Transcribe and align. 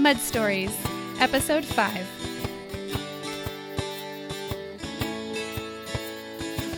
Mud 0.00 0.16
Stories, 0.16 0.74
Episode 1.20 1.62
5. 1.62 2.06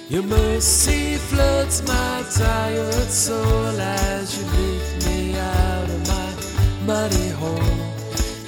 Your 0.08 0.24
mercy 0.24 1.18
floods 1.18 1.86
my 1.86 2.24
tired 2.34 3.08
soul 3.08 3.80
as 3.80 4.36
you 4.36 4.44
lift 4.44 5.06
me 5.06 5.38
out 5.38 5.88
of 5.88 6.08
my 6.08 6.34
muddy 6.84 7.28
hole. 7.28 7.62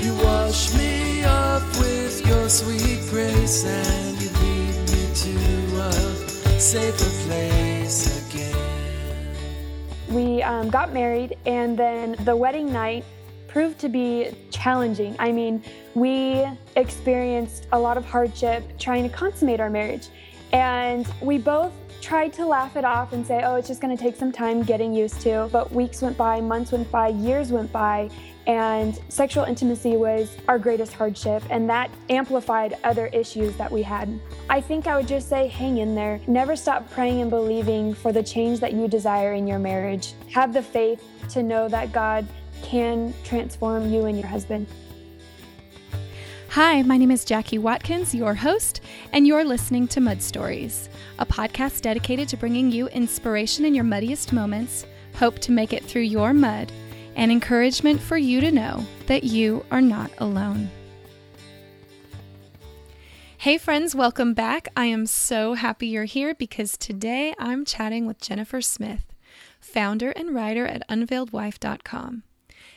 You 0.00 0.12
wash 0.24 0.74
me 0.74 1.24
off 1.24 1.62
with 1.78 2.26
your 2.26 2.48
sweet 2.48 2.98
grace 3.10 3.64
and 3.64 4.20
you 4.20 4.28
lead 4.28 4.74
me 4.90 5.06
to 5.14 5.36
a 5.82 6.58
safer 6.58 7.28
place 7.28 8.28
again. 8.28 8.56
We 10.08 10.42
um, 10.42 10.68
got 10.68 10.92
married, 10.92 11.36
and 11.46 11.78
then 11.78 12.16
the 12.24 12.34
wedding 12.34 12.72
night 12.72 13.04
proved 13.54 13.78
to 13.78 13.88
be 13.88 14.32
challenging. 14.64 15.14
I 15.18 15.30
mean, 15.30 15.62
we 15.94 16.42
experienced 16.76 17.68
a 17.72 17.78
lot 17.78 17.98
of 17.98 18.04
hardship 18.06 18.78
trying 18.78 19.02
to 19.02 19.14
consummate 19.14 19.60
our 19.60 19.68
marriage. 19.68 20.08
And 20.52 21.06
we 21.20 21.36
both 21.36 21.72
tried 22.00 22.32
to 22.34 22.46
laugh 22.46 22.74
it 22.76 22.84
off 22.84 23.12
and 23.12 23.26
say, 23.26 23.42
oh, 23.44 23.56
it's 23.56 23.68
just 23.68 23.82
going 23.82 23.94
to 23.94 24.02
take 24.02 24.16
some 24.16 24.32
time 24.32 24.62
getting 24.62 24.94
used 24.94 25.20
to. 25.20 25.50
But 25.52 25.70
weeks 25.70 26.00
went 26.00 26.16
by, 26.16 26.40
months 26.40 26.72
went 26.72 26.90
by, 26.90 27.08
years 27.08 27.52
went 27.52 27.72
by, 27.72 28.08
and 28.46 28.98
sexual 29.10 29.44
intimacy 29.44 29.96
was 29.98 30.34
our 30.48 30.58
greatest 30.58 30.94
hardship, 30.94 31.42
and 31.50 31.68
that 31.68 31.90
amplified 32.08 32.78
other 32.84 33.08
issues 33.08 33.54
that 33.56 33.70
we 33.70 33.82
had. 33.82 34.18
I 34.48 34.62
think 34.62 34.86
I 34.86 34.96
would 34.96 35.08
just 35.08 35.28
say 35.28 35.46
hang 35.46 35.78
in 35.78 35.94
there. 35.94 36.20
Never 36.26 36.56
stop 36.56 36.90
praying 36.90 37.20
and 37.20 37.30
believing 37.30 37.92
for 37.92 38.12
the 38.12 38.22
change 38.22 38.60
that 38.60 38.72
you 38.72 38.88
desire 38.88 39.34
in 39.34 39.46
your 39.46 39.58
marriage. 39.58 40.14
Have 40.32 40.54
the 40.54 40.62
faith 40.62 41.02
to 41.30 41.42
know 41.42 41.68
that 41.68 41.92
God 41.92 42.26
can 42.64 43.14
transform 43.22 43.92
you 43.92 44.06
and 44.06 44.18
your 44.18 44.26
husband. 44.26 44.66
Hi, 46.50 46.82
my 46.82 46.96
name 46.96 47.10
is 47.10 47.24
Jackie 47.24 47.58
Watkins, 47.58 48.14
your 48.14 48.34
host, 48.34 48.80
and 49.12 49.26
you're 49.26 49.44
listening 49.44 49.88
to 49.88 50.00
Mud 50.00 50.22
Stories, 50.22 50.88
a 51.18 51.26
podcast 51.26 51.82
dedicated 51.82 52.28
to 52.28 52.36
bringing 52.36 52.70
you 52.70 52.86
inspiration 52.88 53.64
in 53.64 53.74
your 53.74 53.84
muddiest 53.84 54.32
moments, 54.32 54.86
hope 55.16 55.40
to 55.40 55.52
make 55.52 55.72
it 55.72 55.84
through 55.84 56.02
your 56.02 56.32
mud, 56.32 56.70
and 57.16 57.32
encouragement 57.32 58.00
for 58.00 58.16
you 58.16 58.40
to 58.40 58.52
know 58.52 58.84
that 59.06 59.24
you 59.24 59.64
are 59.70 59.80
not 59.80 60.10
alone. 60.18 60.70
Hey, 63.36 63.58
friends, 63.58 63.94
welcome 63.94 64.32
back. 64.32 64.68
I 64.76 64.86
am 64.86 65.06
so 65.06 65.54
happy 65.54 65.88
you're 65.88 66.04
here 66.04 66.34
because 66.34 66.78
today 66.78 67.34
I'm 67.38 67.64
chatting 67.64 68.06
with 68.06 68.20
Jennifer 68.20 68.62
Smith, 68.62 69.12
founder 69.60 70.12
and 70.12 70.34
writer 70.34 70.66
at 70.66 70.88
UnveiledWife.com. 70.88 72.22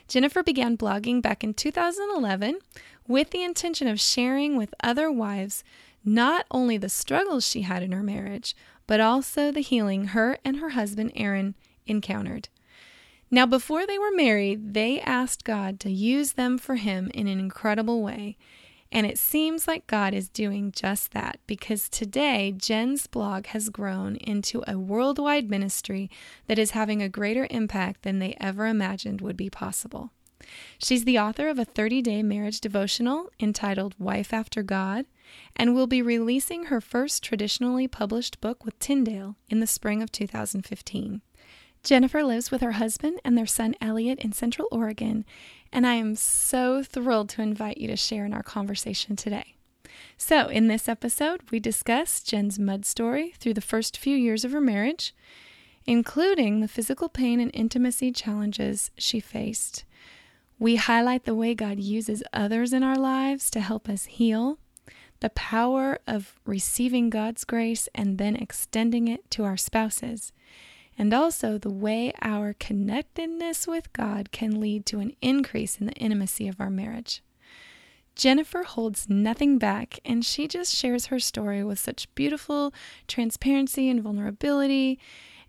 Jennifer 0.08 0.42
began 0.42 0.78
blogging 0.78 1.22
back 1.22 1.44
in 1.44 1.54
2011 1.54 2.60
with 3.08 3.32
the 3.32 3.44
intention 3.44 3.88
of 3.88 4.00
sharing 4.00 4.56
with 4.58 4.74
other 4.82 5.12
wives 5.12 5.64
not 6.04 6.46
only 6.50 6.78
the 6.78 6.90
struggles 6.90 7.46
she 7.46 7.64
had 7.64 7.84
in 7.84 7.92
her 7.92 8.04
marriage, 8.04 8.56
but 8.86 9.02
also 9.02 9.52
the 9.52 9.62
healing 9.62 10.06
her 10.08 10.38
and 10.46 10.58
her 10.58 10.70
husband 10.70 11.12
Aaron 11.16 11.56
encountered. 11.86 12.48
Now, 13.30 13.46
before 13.46 13.86
they 13.86 14.00
were 14.00 14.12
married, 14.12 14.74
they 14.74 15.02
asked 15.02 15.44
God 15.44 15.82
to 15.82 15.92
use 15.92 16.34
them 16.34 16.58
for 16.58 16.76
Him 16.76 17.12
in 17.14 17.28
an 17.28 17.40
incredible 17.40 18.02
way. 18.02 18.38
And 18.92 19.06
it 19.06 19.18
seems 19.18 19.68
like 19.68 19.88
God 19.88 20.14
is 20.14 20.30
doing 20.30 20.72
just 20.72 21.12
that 21.12 21.40
because 21.46 21.90
today 21.90 22.54
Jen's 22.56 23.08
blog 23.08 23.48
has 23.48 23.70
grown 23.70 24.16
into 24.18 24.64
a 24.68 24.80
worldwide 24.80 25.50
ministry 25.50 26.10
that 26.48 26.60
is 26.60 26.72
having 26.72 27.02
a 27.02 27.10
greater 27.10 27.48
impact 27.50 28.04
than 28.04 28.20
they 28.20 28.36
ever 28.40 28.66
imagined 28.66 29.22
would 29.22 29.38
be 29.38 29.50
possible. 29.50 30.12
She's 30.78 31.04
the 31.04 31.20
author 31.20 31.50
of 31.50 31.60
a 31.60 31.66
30 31.66 32.02
day 32.02 32.24
marriage 32.24 32.62
devotional 32.62 33.30
entitled 33.40 33.96
Wife 34.00 34.34
After 34.34 34.64
God 34.64 35.06
and 35.56 35.76
will 35.76 35.88
be 35.88 36.02
releasing 36.02 36.66
her 36.66 36.80
first 36.80 37.24
traditionally 37.24 37.88
published 37.88 38.40
book 38.40 38.64
with 38.64 38.80
Tyndale 38.80 39.36
in 39.50 39.60
the 39.60 39.68
spring 39.68 40.02
of 40.02 40.12
2015. 40.12 41.22
Jennifer 41.84 42.24
lives 42.24 42.52
with 42.52 42.62
her 42.62 42.74
husband 42.74 43.20
and 43.24 43.38
their 43.38 43.46
son 43.46 43.76
Elliot 43.80 44.20
in 44.20 44.34
Central 44.34 44.68
Oregon, 44.72 45.26
and 45.72 45.86
I 45.86 45.96
am 45.96 46.16
so 46.16 46.84
thrilled 46.84 47.30
to 47.30 47.42
invite 47.42 47.78
you 47.78 47.88
to 47.88 47.96
share 47.96 48.26
in 48.26 48.34
our 48.34 48.44
conversation 48.44 49.16
today. 49.16 49.56
So, 50.18 50.48
in 50.48 50.68
this 50.68 50.88
episode, 50.88 51.42
we 51.52 51.60
discuss 51.60 52.22
Jen's 52.22 52.58
mud 52.58 52.86
story 52.86 53.34
through 53.40 53.54
the 53.54 53.62
first 53.62 53.98
few 53.98 54.16
years 54.16 54.44
of 54.44 54.52
her 54.52 54.62
marriage, 54.62 55.14
including 55.86 56.60
the 56.60 56.68
physical 56.68 57.10
pain 57.10 57.40
and 57.40 57.52
intimacy 57.54 58.12
challenges 58.12 58.92
she 58.98 59.20
faced. 59.20 59.86
We 60.60 60.76
highlight 60.76 61.26
the 61.26 61.36
way 61.36 61.54
God 61.54 61.80
uses 61.80 62.24
others 62.34 62.74
in 62.74 62.84
our 62.84 62.98
lives 62.98 63.50
to 63.52 63.60
help 63.60 63.88
us 63.88 64.06
heal, 64.06 64.58
the 65.20 65.30
power 65.30 66.00
of 66.08 66.40
receiving 66.46 67.10
God's 67.10 67.44
grace 67.44 67.88
and 67.94 68.18
then 68.18 68.36
extending 68.36 69.08
it 69.08 69.30
to 69.32 69.44
our 69.44 69.58
spouses, 69.58 70.32
and 70.98 71.14
also 71.14 71.58
the 71.58 71.70
way 71.70 72.12
our 72.22 72.54
connectedness 72.54 73.68
with 73.68 73.94
God 73.94 74.32
can 74.32 74.60
lead 74.60 74.86
to 74.88 75.00
an 75.00 75.14
increase 75.22 75.78
in 75.78 75.86
the 75.88 75.94
intimacy 75.94 76.48
of 76.48 76.60
our 76.60 76.70
marriage. 76.70 77.22
Jennifer 78.16 78.64
holds 78.64 79.08
nothing 79.08 79.60
back 79.60 80.00
and 80.04 80.26
she 80.26 80.48
just 80.48 80.74
shares 80.74 81.08
her 81.08 81.20
story 81.20 81.64
with 81.64 81.78
such 81.78 82.14
beautiful 82.16 82.74
transparency 83.08 83.90
and 83.90 84.02
vulnerability. 84.02 85.00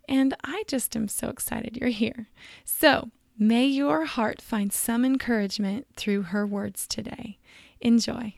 And 0.07 0.35
I 0.45 0.65
just 0.67 0.95
am 0.95 1.09
so 1.09 1.29
excited 1.29 1.77
you're 1.77 1.89
here. 1.89 2.29
So, 2.65 3.11
may 3.39 3.65
your 3.65 4.05
heart 4.05 4.43
find 4.43 4.71
some 4.73 5.05
encouragement 5.05 5.87
through 5.97 6.23
her 6.23 6.47
words 6.47 6.87
today. 6.87 7.39
Enjoy. 7.81 8.35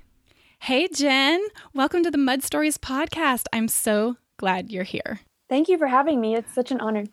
Hey, 0.61 0.89
Jen, 0.89 1.41
welcome 1.75 2.05
to 2.05 2.11
the 2.11 2.19
Mud 2.19 2.43
Stories 2.43 2.79
podcast. 2.79 3.47
I'm 3.53 3.67
so 3.67 4.17
glad 4.37 4.71
you're 4.71 4.85
here. 4.85 5.21
Thank 5.51 5.69
you 5.69 5.77
for 5.79 5.89
having 5.89 6.21
me. 6.21 6.37
It's 6.37 6.55
such 6.55 6.71
an 6.71 6.81
honor. 6.81 7.07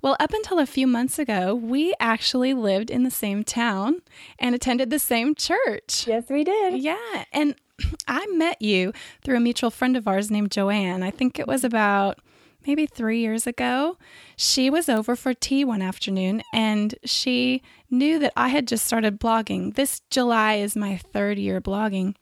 Well, 0.00 0.16
up 0.20 0.32
until 0.32 0.60
a 0.60 0.64
few 0.64 0.86
months 0.86 1.18
ago, 1.18 1.56
we 1.56 1.92
actually 1.98 2.54
lived 2.54 2.88
in 2.88 3.02
the 3.02 3.10
same 3.10 3.42
town 3.42 4.00
and 4.38 4.54
attended 4.54 4.90
the 4.90 5.00
same 5.00 5.34
church. 5.34 6.06
Yes, 6.06 6.30
we 6.30 6.44
did. 6.44 6.80
Yeah. 6.80 7.24
And 7.32 7.56
I 8.08 8.26
met 8.28 8.62
you 8.62 8.92
through 9.24 9.36
a 9.36 9.40
mutual 9.40 9.72
friend 9.72 9.96
of 9.96 10.06
ours 10.06 10.30
named 10.30 10.52
Joanne. 10.52 11.02
I 11.02 11.10
think 11.10 11.40
it 11.40 11.48
was 11.48 11.64
about 11.64 12.20
maybe 12.64 12.86
three 12.86 13.18
years 13.18 13.44
ago. 13.44 13.98
She 14.36 14.70
was 14.70 14.88
over 14.88 15.16
for 15.16 15.34
tea 15.34 15.64
one 15.64 15.82
afternoon 15.82 16.42
and 16.52 16.94
she 17.04 17.60
knew 17.90 18.20
that 18.20 18.32
I 18.36 18.48
had 18.48 18.68
just 18.68 18.86
started 18.86 19.18
blogging. 19.18 19.74
This 19.74 20.00
July 20.10 20.54
is 20.54 20.76
my 20.76 20.96
third 20.96 21.38
year 21.38 21.60
blogging. 21.60 22.14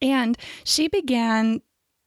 And 0.00 0.38
she 0.62 0.86
began 0.86 1.60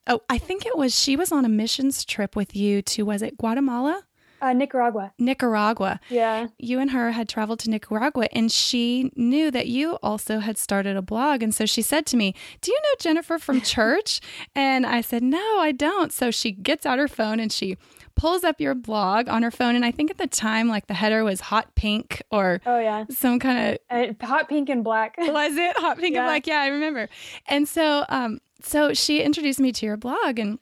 Oh, 0.07 0.21
I 0.29 0.37
think 0.37 0.65
it 0.65 0.77
was 0.77 0.97
she 0.97 1.15
was 1.15 1.31
on 1.31 1.45
a 1.45 1.49
missions 1.49 2.03
trip 2.03 2.35
with 2.35 2.55
you 2.55 2.81
to 2.83 3.03
was 3.03 3.21
it 3.21 3.37
Guatemala? 3.37 4.03
Uh, 4.43 4.51
Nicaragua. 4.51 5.13
Nicaragua. 5.17 6.01
Yeah. 6.09 6.47
You 6.59 6.79
and 6.79 6.91
her 6.91 7.11
had 7.11 7.29
traveled 7.29 7.59
to 7.59 7.69
Nicaragua 7.69 8.27
and 8.33 8.51
she 8.51 9.09
knew 9.15 9.49
that 9.51 9.67
you 9.67 9.97
also 10.03 10.39
had 10.39 10.57
started 10.57 10.97
a 10.97 11.01
blog. 11.01 11.41
And 11.41 11.55
so 11.55 11.65
she 11.65 11.81
said 11.81 12.05
to 12.07 12.17
me, 12.17 12.35
Do 12.59 12.69
you 12.73 12.79
know 12.83 12.89
Jennifer 12.99 13.39
from 13.39 13.61
church? 13.75 14.19
and 14.53 14.85
I 14.85 14.99
said, 14.99 15.23
No, 15.23 15.59
I 15.59 15.71
don't. 15.71 16.11
So 16.11 16.29
she 16.29 16.51
gets 16.51 16.85
out 16.85 16.99
her 16.99 17.07
phone 17.07 17.39
and 17.39 17.53
she 17.53 17.77
pulls 18.15 18.43
up 18.43 18.59
your 18.59 18.75
blog 18.75 19.29
on 19.29 19.43
her 19.43 19.51
phone. 19.51 19.75
And 19.75 19.85
I 19.85 19.91
think 19.91 20.11
at 20.11 20.17
the 20.17 20.27
time, 20.27 20.67
like 20.67 20.87
the 20.87 20.93
header 20.93 21.23
was 21.23 21.39
hot 21.39 21.73
pink 21.75 22.21
or 22.29 22.59
oh, 22.65 22.79
yeah. 22.79 23.05
some 23.09 23.39
kind 23.39 23.77
of 23.89 24.19
uh, 24.21 24.25
hot 24.25 24.49
pink 24.49 24.67
and 24.67 24.83
black. 24.83 25.15
was 25.17 25.55
it 25.55 25.77
hot 25.77 25.99
pink 25.99 26.13
yeah. 26.15 26.19
and 26.19 26.27
black? 26.27 26.47
Yeah, 26.47 26.59
I 26.59 26.67
remember. 26.67 27.07
And 27.47 27.65
so, 27.65 28.03
um, 28.09 28.41
so 28.63 28.93
she 28.93 29.21
introduced 29.21 29.59
me 29.59 29.71
to 29.71 29.85
your 29.85 29.97
blog 29.97 30.39
and 30.39 30.59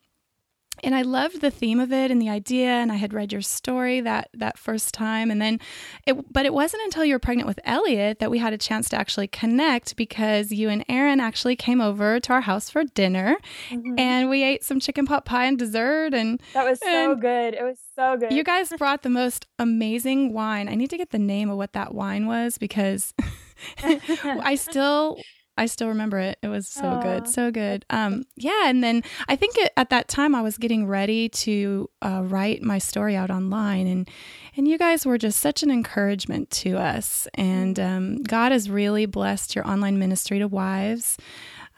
and 0.84 0.96
I 0.96 1.02
loved 1.04 1.42
the 1.42 1.52
theme 1.52 1.80
of 1.80 1.92
it 1.92 2.12
and 2.12 2.22
the 2.22 2.30
idea 2.30 2.70
and 2.70 2.92
I 2.92 2.96
had 2.96 3.14
read 3.14 3.32
your 3.32 3.42
story 3.42 4.02
that 4.02 4.30
that 4.34 4.58
first 4.58 4.94
time 4.94 5.30
and 5.30 5.42
then 5.42 5.60
it 6.08 6.32
but 6.32 6.46
it 6.46 6.54
wasn't 6.54 6.84
until 6.84 7.06
you 7.06 7.14
were 7.14 7.20
pregnant 7.20 7.48
with 7.48 7.60
Elliot 7.66 8.20
that 8.20 8.32
we 8.32 8.40
had 8.40 8.54
a 8.54 8.58
chance 8.58 8.90
to 8.90 8.98
actually 8.98 9.28
connect 9.28 9.96
because 9.96 10.52
you 10.52 10.70
and 10.70 10.84
Aaron 10.90 11.20
actually 11.20 11.56
came 11.56 11.82
over 11.82 12.20
to 12.20 12.34
our 12.34 12.42
house 12.42 12.70
for 12.70 12.84
dinner 12.84 13.38
mm-hmm. 13.70 14.00
and 14.00 14.30
we 14.30 14.44
ate 14.44 14.64
some 14.64 14.80
chicken 14.80 15.06
pot 15.06 15.26
pie 15.26 15.46
and 15.46 15.60
dessert 15.60 16.14
and 16.14 16.42
That 16.54 16.66
was 16.66 16.80
so 16.80 17.16
good. 17.16 17.54
It 17.54 17.64
was 17.64 17.80
so 17.96 18.18
good. 18.18 18.32
You 18.32 18.44
guys 18.44 18.72
brought 18.78 19.04
the 19.04 19.10
most 19.10 19.46
amazing 19.60 20.34
wine. 20.34 20.68
I 20.68 20.76
need 20.76 20.90
to 20.90 20.98
get 20.98 21.12
the 21.12 21.20
name 21.20 21.50
of 21.50 21.58
what 21.58 21.74
that 21.74 21.94
wine 21.94 22.28
was 22.28 22.58
because 22.58 23.14
I 23.84 24.56
still 24.56 25.18
I 25.58 25.66
still 25.66 25.90
remember 25.90 26.18
it. 26.20 26.38
It 26.42 26.48
was 26.48 26.68
so 26.68 26.84
Aww. 26.84 27.02
good, 27.02 27.28
so 27.28 27.52
good. 27.52 27.86
Um, 27.90 28.24
yeah, 28.36 28.64
and 28.68 28.84
then 28.84 29.04
I 29.28 29.36
think 29.36 29.58
it, 29.58 29.72
at 29.78 29.90
that 29.90 30.08
time 30.08 30.34
I 30.34 30.42
was 30.42 30.58
getting 30.58 30.88
ready 30.88 31.30
to 31.30 31.90
uh, 32.02 32.22
write 32.24 32.62
my 32.62 32.78
story 32.78 33.16
out 33.16 33.30
online, 33.30 33.88
and 33.88 34.10
and 34.56 34.68
you 34.68 34.78
guys 34.78 35.06
were 35.06 35.18
just 35.18 35.40
such 35.40 35.64
an 35.64 35.72
encouragement 35.72 36.50
to 36.52 36.78
us. 36.78 37.28
And 37.36 37.76
mm. 37.76 37.86
um, 37.86 38.24
God 38.24 38.52
has 38.52 38.70
really 38.70 39.06
blessed 39.06 39.56
your 39.56 39.68
online 39.68 40.00
ministry 40.00 40.40
to 40.40 40.48
wives. 40.48 41.18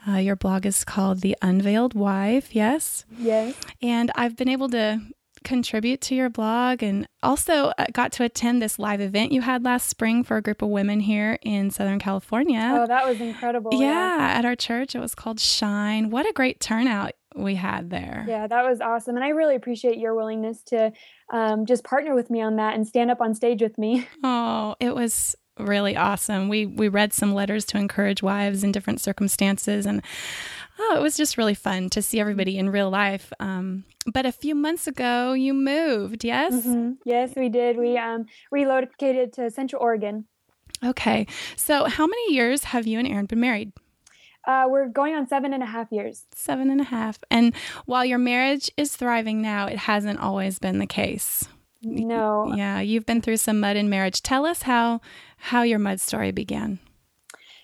Uh, 0.06 0.16
your 0.16 0.36
blog 0.36 0.66
is 0.66 0.84
called 0.84 1.20
The 1.20 1.36
Unveiled 1.40 1.94
Wife, 1.94 2.54
yes? 2.54 3.06
Yes. 3.18 3.54
And 3.80 4.10
I've 4.14 4.36
been 4.36 4.50
able 4.50 4.68
to 4.70 5.00
contribute 5.44 6.00
to 6.00 6.14
your 6.14 6.28
blog 6.28 6.82
and 6.82 7.06
also 7.22 7.72
uh, 7.78 7.86
got 7.92 8.12
to 8.12 8.24
attend 8.24 8.60
this 8.60 8.78
live 8.78 9.00
event 9.00 9.32
you 9.32 9.42
had 9.42 9.64
last 9.64 9.88
spring 9.88 10.24
for 10.24 10.36
a 10.36 10.42
group 10.42 10.62
of 10.62 10.68
women 10.68 11.00
here 11.00 11.38
in 11.42 11.70
Southern 11.70 11.98
California. 11.98 12.72
Oh, 12.74 12.86
that 12.86 13.06
was 13.06 13.20
incredible. 13.20 13.70
Yeah, 13.72 14.18
yeah. 14.18 14.38
at 14.38 14.44
our 14.44 14.56
church. 14.56 14.94
It 14.94 15.00
was 15.00 15.14
called 15.14 15.38
Shine. 15.38 16.10
What 16.10 16.28
a 16.28 16.32
great 16.32 16.60
turnout 16.60 17.12
we 17.34 17.54
had 17.56 17.90
there. 17.90 18.24
Yeah, 18.28 18.46
that 18.46 18.64
was 18.64 18.80
awesome. 18.80 19.16
And 19.16 19.24
I 19.24 19.30
really 19.30 19.56
appreciate 19.56 19.98
your 19.98 20.14
willingness 20.14 20.62
to 20.64 20.92
um, 21.30 21.66
just 21.66 21.84
partner 21.84 22.14
with 22.14 22.30
me 22.30 22.40
on 22.40 22.56
that 22.56 22.74
and 22.74 22.86
stand 22.86 23.10
up 23.10 23.20
on 23.20 23.34
stage 23.34 23.62
with 23.62 23.78
me. 23.78 24.06
Oh, 24.22 24.74
it 24.80 24.94
was 24.94 25.36
really 25.58 25.96
awesome. 25.96 26.48
We 26.48 26.66
we 26.66 26.88
read 26.88 27.12
some 27.12 27.34
letters 27.34 27.64
to 27.66 27.78
encourage 27.78 28.22
wives 28.22 28.64
in 28.64 28.72
different 28.72 29.00
circumstances 29.00 29.86
and 29.86 30.02
oh, 30.78 30.96
it 30.96 31.02
was 31.02 31.16
just 31.16 31.38
really 31.38 31.54
fun 31.54 31.90
to 31.90 32.02
see 32.02 32.20
everybody 32.20 32.58
in 32.58 32.70
real 32.70 32.90
life. 32.90 33.32
Um, 33.40 33.84
but 34.06 34.26
a 34.26 34.32
few 34.32 34.54
months 34.54 34.86
ago, 34.86 35.32
you 35.32 35.54
moved, 35.54 36.24
yes? 36.24 36.52
Mm-hmm. 36.52 36.92
Yes, 37.04 37.32
we 37.36 37.48
did. 37.48 37.76
We 37.76 37.96
um, 37.96 38.26
relocated 38.50 39.32
to 39.34 39.50
Central 39.50 39.82
Oregon. 39.82 40.26
Okay. 40.84 41.26
So, 41.56 41.84
how 41.84 42.06
many 42.06 42.34
years 42.34 42.64
have 42.64 42.86
you 42.86 42.98
and 42.98 43.08
Aaron 43.08 43.26
been 43.26 43.40
married? 43.40 43.72
Uh, 44.46 44.66
we're 44.68 44.88
going 44.88 45.14
on 45.14 45.26
seven 45.26 45.54
and 45.54 45.62
a 45.62 45.66
half 45.66 45.90
years. 45.90 46.26
Seven 46.34 46.68
and 46.68 46.80
a 46.80 46.84
half. 46.84 47.18
And 47.30 47.54
while 47.86 48.04
your 48.04 48.18
marriage 48.18 48.70
is 48.76 48.94
thriving 48.94 49.40
now, 49.40 49.66
it 49.66 49.78
hasn't 49.78 50.20
always 50.20 50.58
been 50.58 50.78
the 50.78 50.86
case. 50.86 51.48
No. 51.82 52.52
Yeah, 52.54 52.80
you've 52.80 53.06
been 53.06 53.22
through 53.22 53.38
some 53.38 53.60
mud 53.60 53.76
in 53.76 53.88
marriage. 53.88 54.22
Tell 54.22 54.44
us 54.44 54.62
how 54.62 55.00
how 55.36 55.62
your 55.62 55.78
mud 55.78 56.00
story 56.00 56.30
began. 56.30 56.78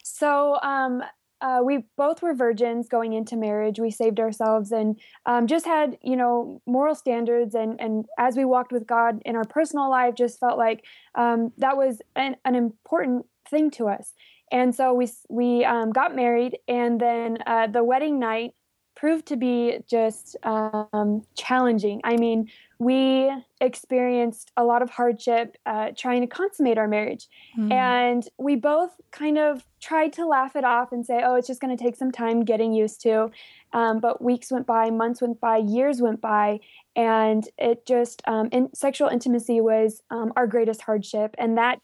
So, 0.02 0.58
um, 0.62 1.02
uh, 1.40 1.60
we 1.64 1.84
both 1.96 2.22
were 2.22 2.34
virgins 2.34 2.88
going 2.88 3.12
into 3.12 3.36
marriage. 3.36 3.78
We 3.78 3.90
saved 3.90 4.20
ourselves 4.20 4.72
and 4.72 4.98
um, 5.26 5.46
just 5.46 5.66
had, 5.66 5.98
you 6.02 6.16
know, 6.16 6.60
moral 6.66 6.94
standards. 6.94 7.54
And, 7.54 7.80
and 7.80 8.06
as 8.18 8.36
we 8.36 8.44
walked 8.44 8.72
with 8.72 8.86
God 8.86 9.20
in 9.24 9.36
our 9.36 9.44
personal 9.44 9.88
life, 9.90 10.14
just 10.14 10.38
felt 10.38 10.58
like 10.58 10.84
um, 11.14 11.52
that 11.58 11.76
was 11.76 12.02
an, 12.16 12.36
an, 12.44 12.54
important 12.54 13.26
thing 13.48 13.70
to 13.70 13.88
us. 13.88 14.12
And 14.52 14.74
so 14.74 14.92
we 14.94 15.08
we 15.28 15.64
um, 15.64 15.92
got 15.92 16.16
married, 16.16 16.58
and 16.66 17.00
then 17.00 17.38
uh, 17.46 17.68
the 17.68 17.84
wedding 17.84 18.18
night 18.18 18.52
proved 18.96 19.26
to 19.26 19.36
be 19.36 19.78
just 19.88 20.36
um, 20.42 21.22
challenging. 21.36 22.00
I 22.04 22.16
mean, 22.16 22.48
we 22.80 23.30
experienced 23.60 24.50
a 24.56 24.64
lot 24.64 24.80
of 24.80 24.88
hardship 24.88 25.58
uh, 25.66 25.90
trying 25.94 26.22
to 26.22 26.26
consummate 26.26 26.78
our 26.78 26.88
marriage. 26.88 27.28
Mm. 27.56 27.70
And 27.70 28.28
we 28.38 28.56
both 28.56 28.98
kind 29.10 29.36
of 29.36 29.66
tried 29.82 30.14
to 30.14 30.26
laugh 30.26 30.56
it 30.56 30.64
off 30.64 30.90
and 30.90 31.04
say, 31.04 31.20
oh, 31.22 31.34
it's 31.34 31.46
just 31.46 31.60
going 31.60 31.76
to 31.76 31.82
take 31.82 31.94
some 31.94 32.10
time 32.10 32.42
getting 32.42 32.72
used 32.72 33.02
to. 33.02 33.30
Um, 33.74 34.00
but 34.00 34.24
weeks 34.24 34.50
went 34.50 34.66
by, 34.66 34.88
months 34.88 35.20
went 35.20 35.40
by, 35.42 35.58
years 35.58 36.00
went 36.00 36.22
by. 36.22 36.60
And 36.96 37.46
it 37.58 37.84
just, 37.84 38.22
um, 38.26 38.48
in, 38.50 38.74
sexual 38.74 39.08
intimacy 39.08 39.60
was 39.60 40.02
um, 40.10 40.32
our 40.34 40.46
greatest 40.46 40.80
hardship. 40.80 41.34
And 41.36 41.58
that 41.58 41.80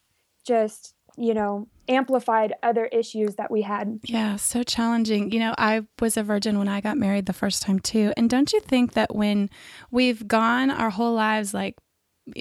just, 0.46 0.94
you 1.18 1.34
know, 1.34 1.68
amplified 1.88 2.54
other 2.62 2.86
issues 2.86 3.36
that 3.36 3.50
we 3.50 3.62
had. 3.62 4.00
Yeah, 4.04 4.36
so 4.36 4.62
challenging. 4.62 5.30
You 5.32 5.40
know, 5.40 5.54
I 5.58 5.86
was 6.00 6.16
a 6.16 6.22
virgin 6.22 6.58
when 6.58 6.68
I 6.68 6.80
got 6.80 6.98
married 6.98 7.26
the 7.26 7.32
first 7.32 7.62
time 7.62 7.78
too. 7.78 8.12
And 8.16 8.28
don't 8.28 8.52
you 8.52 8.60
think 8.60 8.94
that 8.94 9.14
when 9.14 9.50
we've 9.90 10.26
gone 10.26 10.70
our 10.70 10.90
whole 10.90 11.14
lives 11.14 11.54
like 11.54 11.76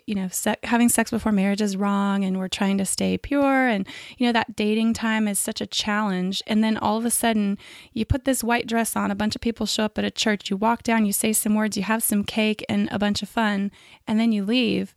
you 0.06 0.15
know, 0.15 0.30
having 0.63 0.89
sex 0.89 1.12
before 1.12 1.31
marriage 1.31 1.62
is 1.62 1.77
wrong 1.77 2.24
and 2.24 2.39
we're 2.39 2.47
trying 2.47 2.77
to 2.77 2.86
stay 2.86 3.18
pure. 3.18 3.68
And, 3.68 3.88
you 4.18 4.25
know, 4.25 4.31
that 4.31 4.56
dating 4.56 4.94
time 4.94 5.27
is 5.27 5.38
such 5.38 5.62
a 5.62 5.68
challenge. 5.68 6.41
And 6.48 6.63
then 6.63 6.77
all 6.77 6.98
of 6.98 7.06
a 7.06 7.12
sudden, 7.12 7.57
you 7.94 8.06
put 8.06 8.25
this 8.25 8.44
white 8.44 8.68
dress 8.68 8.95
on, 8.95 9.12
a 9.12 9.15
bunch 9.15 9.36
of 9.36 9.41
people 9.41 9.65
show 9.65 9.86
up 9.86 9.98
at 9.98 10.03
a 10.03 10.12
church, 10.12 10.50
you 10.50 10.57
walk 10.57 10.83
down, 10.83 11.06
you 11.06 11.13
say 11.13 11.33
some 11.33 11.56
words, 11.56 11.77
you 11.77 11.83
have 11.83 12.01
some 12.01 12.24
cake 12.24 12.65
and 12.68 12.89
a 12.91 13.00
bunch 13.00 13.21
of 13.21 13.30
fun, 13.30 13.71
and 14.07 14.19
then 14.19 14.31
you 14.31 14.44
leave. 14.44 14.95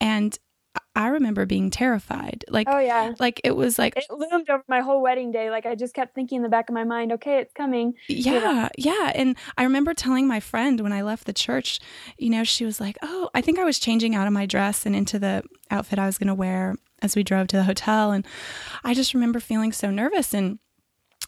And 0.00 0.38
I 1.00 1.08
remember 1.08 1.46
being 1.46 1.70
terrified. 1.70 2.44
Like, 2.48 2.68
oh 2.70 2.78
yeah, 2.78 3.14
like 3.18 3.40
it 3.42 3.52
was 3.52 3.78
like 3.78 3.96
it 3.96 4.04
loomed 4.10 4.50
over 4.50 4.62
my 4.68 4.80
whole 4.80 5.00
wedding 5.00 5.32
day. 5.32 5.50
Like 5.50 5.64
I 5.64 5.74
just 5.74 5.94
kept 5.94 6.14
thinking 6.14 6.36
in 6.36 6.42
the 6.42 6.50
back 6.50 6.68
of 6.68 6.74
my 6.74 6.84
mind, 6.84 7.10
okay, 7.12 7.38
it's 7.38 7.54
coming. 7.54 7.94
Yeah, 8.06 8.32
you 8.34 8.40
know? 8.40 8.68
yeah. 8.76 9.12
And 9.14 9.36
I 9.56 9.64
remember 9.64 9.94
telling 9.94 10.28
my 10.28 10.40
friend 10.40 10.78
when 10.80 10.92
I 10.92 11.00
left 11.00 11.24
the 11.24 11.32
church, 11.32 11.80
you 12.18 12.28
know, 12.28 12.44
she 12.44 12.66
was 12.66 12.80
like, 12.80 12.98
"Oh, 13.00 13.30
I 13.34 13.40
think 13.40 13.58
I 13.58 13.64
was 13.64 13.78
changing 13.78 14.14
out 14.14 14.26
of 14.26 14.34
my 14.34 14.44
dress 14.44 14.84
and 14.84 14.94
into 14.94 15.18
the 15.18 15.42
outfit 15.70 15.98
I 15.98 16.04
was 16.04 16.18
going 16.18 16.28
to 16.28 16.34
wear 16.34 16.76
as 17.00 17.16
we 17.16 17.22
drove 17.22 17.46
to 17.48 17.56
the 17.56 17.64
hotel." 17.64 18.12
And 18.12 18.26
I 18.84 18.92
just 18.92 19.14
remember 19.14 19.40
feeling 19.40 19.72
so 19.72 19.90
nervous 19.90 20.34
and 20.34 20.58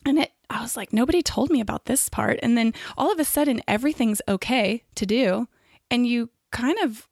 and 0.04 0.18
it. 0.18 0.32
I 0.50 0.60
was 0.60 0.76
like, 0.76 0.92
nobody 0.92 1.22
told 1.22 1.48
me 1.48 1.62
about 1.62 1.86
this 1.86 2.10
part. 2.10 2.38
And 2.42 2.58
then 2.58 2.74
all 2.98 3.10
of 3.10 3.18
a 3.18 3.24
sudden, 3.24 3.62
everything's 3.66 4.20
okay 4.28 4.84
to 4.96 5.06
do, 5.06 5.48
and 5.90 6.06
you 6.06 6.28
kind 6.50 6.78
of 6.80 7.08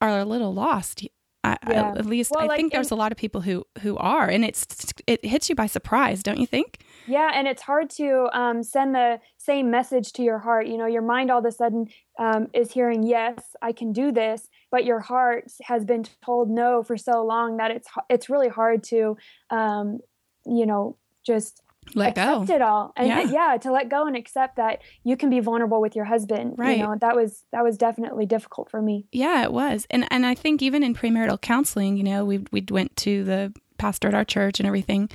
are 0.00 0.18
a 0.18 0.24
little 0.24 0.54
lost 0.54 1.06
I, 1.42 1.56
yeah. 1.68 1.92
I, 1.94 1.98
at 1.98 2.06
least 2.06 2.30
well, 2.30 2.44
I 2.44 2.46
like, 2.46 2.58
think 2.58 2.72
there's 2.72 2.90
a 2.90 2.96
lot 2.96 3.12
of 3.12 3.18
people 3.18 3.40
who 3.40 3.64
who 3.80 3.96
are, 3.96 4.28
and 4.28 4.44
it's 4.44 4.92
it 5.06 5.24
hits 5.24 5.48
you 5.48 5.54
by 5.54 5.66
surprise, 5.66 6.22
don't 6.22 6.38
you 6.38 6.46
think? 6.46 6.80
Yeah, 7.06 7.30
and 7.34 7.48
it's 7.48 7.62
hard 7.62 7.88
to 7.90 8.28
um, 8.32 8.62
send 8.62 8.94
the 8.94 9.20
same 9.38 9.70
message 9.70 10.12
to 10.14 10.22
your 10.22 10.38
heart. 10.38 10.66
You 10.66 10.76
know, 10.76 10.86
your 10.86 11.02
mind 11.02 11.30
all 11.30 11.38
of 11.38 11.44
a 11.46 11.52
sudden 11.52 11.88
um, 12.18 12.48
is 12.52 12.72
hearing 12.72 13.02
yes, 13.02 13.56
I 13.62 13.72
can 13.72 13.92
do 13.92 14.12
this, 14.12 14.48
but 14.70 14.84
your 14.84 15.00
heart 15.00 15.50
has 15.62 15.84
been 15.84 16.04
told 16.24 16.50
no 16.50 16.82
for 16.82 16.96
so 16.96 17.24
long 17.24 17.56
that 17.56 17.70
it's 17.70 17.88
it's 18.10 18.28
really 18.28 18.48
hard 18.48 18.84
to, 18.84 19.16
um, 19.48 20.00
you 20.44 20.66
know, 20.66 20.96
just 21.24 21.62
let 21.94 22.10
accept 22.10 22.46
go 22.46 22.54
it 22.54 22.62
all 22.62 22.92
and 22.96 23.08
yeah. 23.08 23.22
yeah. 23.22 23.56
to 23.58 23.70
let 23.72 23.88
go 23.88 24.06
and 24.06 24.16
accept 24.16 24.56
that 24.56 24.82
you 25.04 25.16
can 25.16 25.30
be 25.30 25.40
vulnerable 25.40 25.80
with 25.80 25.96
your 25.96 26.04
husband 26.04 26.54
right 26.56 26.78
you 26.78 26.82
know 26.82 26.94
that 27.00 27.16
was 27.16 27.44
that 27.52 27.64
was 27.64 27.76
definitely 27.76 28.26
difficult 28.26 28.70
for 28.70 28.80
me 28.80 29.06
yeah 29.12 29.42
it 29.42 29.52
was 29.52 29.86
and 29.90 30.06
and 30.10 30.26
i 30.26 30.34
think 30.34 30.62
even 30.62 30.82
in 30.82 30.94
premarital 30.94 31.40
counseling 31.40 31.96
you 31.96 32.02
know 32.02 32.24
we 32.24 32.44
we 32.52 32.64
went 32.70 32.94
to 32.96 33.24
the 33.24 33.52
pastor 33.80 34.08
at 34.08 34.14
our 34.14 34.24
church 34.24 34.60
and 34.60 34.66
everything 34.66 35.08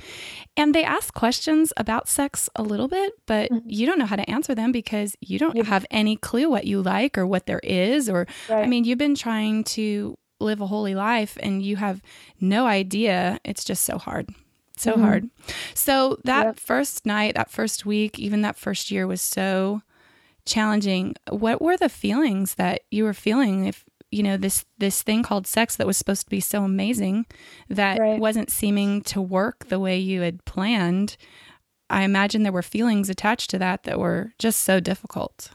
and 0.56 0.74
they 0.74 0.82
ask 0.82 1.14
questions 1.14 1.72
about 1.76 2.08
sex 2.08 2.50
a 2.56 2.62
little 2.64 2.88
bit 2.88 3.12
but 3.26 3.48
mm-hmm. 3.48 3.68
you 3.68 3.86
don't 3.86 3.98
know 3.98 4.06
how 4.06 4.16
to 4.16 4.28
answer 4.28 4.56
them 4.56 4.72
because 4.72 5.14
you 5.20 5.38
don't 5.38 5.64
have 5.66 5.86
any 5.88 6.16
clue 6.16 6.50
what 6.50 6.66
you 6.66 6.82
like 6.82 7.16
or 7.16 7.24
what 7.24 7.46
there 7.46 7.60
is 7.62 8.08
or 8.08 8.26
right. 8.48 8.64
i 8.64 8.66
mean 8.66 8.82
you've 8.82 8.98
been 8.98 9.14
trying 9.14 9.62
to 9.62 10.18
live 10.40 10.60
a 10.60 10.66
holy 10.66 10.96
life 10.96 11.38
and 11.40 11.62
you 11.62 11.76
have 11.76 12.02
no 12.40 12.66
idea 12.66 13.38
it's 13.44 13.64
just 13.64 13.84
so 13.84 13.98
hard 13.98 14.34
so 14.76 14.92
mm-hmm. 14.92 15.02
hard. 15.02 15.30
So 15.74 16.18
that 16.24 16.46
yep. 16.46 16.58
first 16.58 17.06
night, 17.06 17.34
that 17.34 17.50
first 17.50 17.86
week, 17.86 18.18
even 18.18 18.42
that 18.42 18.56
first 18.56 18.90
year 18.90 19.06
was 19.06 19.20
so 19.20 19.82
challenging. 20.44 21.14
What 21.28 21.60
were 21.60 21.76
the 21.76 21.88
feelings 21.88 22.54
that 22.54 22.82
you 22.90 23.04
were 23.04 23.14
feeling 23.14 23.66
if 23.66 23.84
you 24.10 24.22
know 24.22 24.36
this 24.36 24.64
this 24.78 25.02
thing 25.02 25.22
called 25.22 25.46
sex 25.46 25.76
that 25.76 25.86
was 25.86 25.96
supposed 25.96 26.24
to 26.24 26.30
be 26.30 26.40
so 26.40 26.62
amazing 26.62 27.26
that 27.68 27.98
right. 27.98 28.20
wasn't 28.20 28.50
seeming 28.50 29.02
to 29.02 29.20
work 29.20 29.66
the 29.68 29.80
way 29.80 29.98
you 29.98 30.20
had 30.20 30.44
planned? 30.44 31.16
I 31.88 32.02
imagine 32.02 32.42
there 32.42 32.52
were 32.52 32.62
feelings 32.62 33.08
attached 33.08 33.50
to 33.50 33.58
that 33.58 33.84
that 33.84 33.98
were 33.98 34.32
just 34.38 34.60
so 34.60 34.80
difficult. 34.80 35.50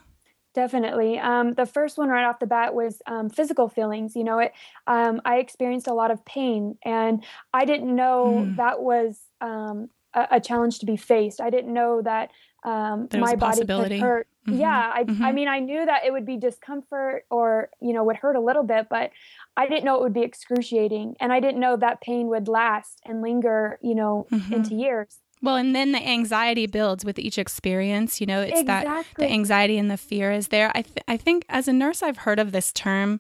Definitely. 0.53 1.17
Um, 1.17 1.53
the 1.53 1.65
first 1.65 1.97
one 1.97 2.09
right 2.09 2.25
off 2.25 2.39
the 2.39 2.45
bat 2.45 2.73
was 2.73 3.01
um, 3.05 3.29
physical 3.29 3.69
feelings. 3.69 4.15
You 4.15 4.25
know, 4.25 4.39
it. 4.39 4.51
Um, 4.85 5.21
I 5.23 5.37
experienced 5.37 5.87
a 5.87 5.93
lot 5.93 6.11
of 6.11 6.25
pain, 6.25 6.77
and 6.83 7.23
I 7.53 7.63
didn't 7.63 7.95
know 7.95 8.45
mm. 8.45 8.57
that 8.57 8.81
was 8.81 9.17
um, 9.39 9.89
a, 10.13 10.27
a, 10.31 10.39
challenge 10.41 10.79
to 10.79 10.85
be 10.85 10.97
faced. 10.97 11.39
I 11.39 11.51
didn't 11.51 11.73
know 11.73 12.01
that 12.01 12.31
um, 12.63 13.07
my 13.13 13.35
body 13.35 13.65
could 13.65 13.91
hurt. 13.99 14.27
Mm-hmm. 14.47 14.59
Yeah, 14.59 14.91
I, 14.93 15.03
mm-hmm. 15.03 15.23
I 15.23 15.31
mean, 15.31 15.47
I 15.47 15.59
knew 15.59 15.85
that 15.85 16.03
it 16.05 16.11
would 16.11 16.25
be 16.25 16.35
discomfort 16.35 17.25
or 17.29 17.69
you 17.79 17.93
know 17.93 18.03
would 18.03 18.17
hurt 18.17 18.35
a 18.35 18.41
little 18.41 18.63
bit, 18.63 18.87
but 18.89 19.11
I 19.55 19.67
didn't 19.67 19.85
know 19.85 19.95
it 19.95 20.01
would 20.01 20.13
be 20.13 20.23
excruciating, 20.23 21.15
and 21.21 21.31
I 21.31 21.39
didn't 21.39 21.61
know 21.61 21.77
that 21.77 22.01
pain 22.01 22.27
would 22.27 22.49
last 22.49 22.99
and 23.05 23.21
linger. 23.21 23.79
You 23.81 23.95
know, 23.95 24.27
mm-hmm. 24.29 24.53
into 24.53 24.75
years. 24.75 25.19
Well, 25.41 25.55
and 25.55 25.75
then 25.75 25.91
the 25.91 26.07
anxiety 26.07 26.67
builds 26.67 27.03
with 27.03 27.17
each 27.17 27.37
experience. 27.37 28.21
You 28.21 28.27
know, 28.27 28.41
it's 28.41 28.61
exactly. 28.61 28.93
that 28.93 29.05
the 29.17 29.31
anxiety 29.31 29.77
and 29.77 29.89
the 29.89 29.97
fear 29.97 30.31
is 30.31 30.49
there. 30.49 30.71
I 30.75 30.83
th- 30.83 31.03
I 31.07 31.17
think 31.17 31.45
as 31.49 31.67
a 31.67 31.73
nurse, 31.73 32.03
I've 32.03 32.17
heard 32.17 32.39
of 32.39 32.51
this 32.51 32.71
term. 32.71 33.19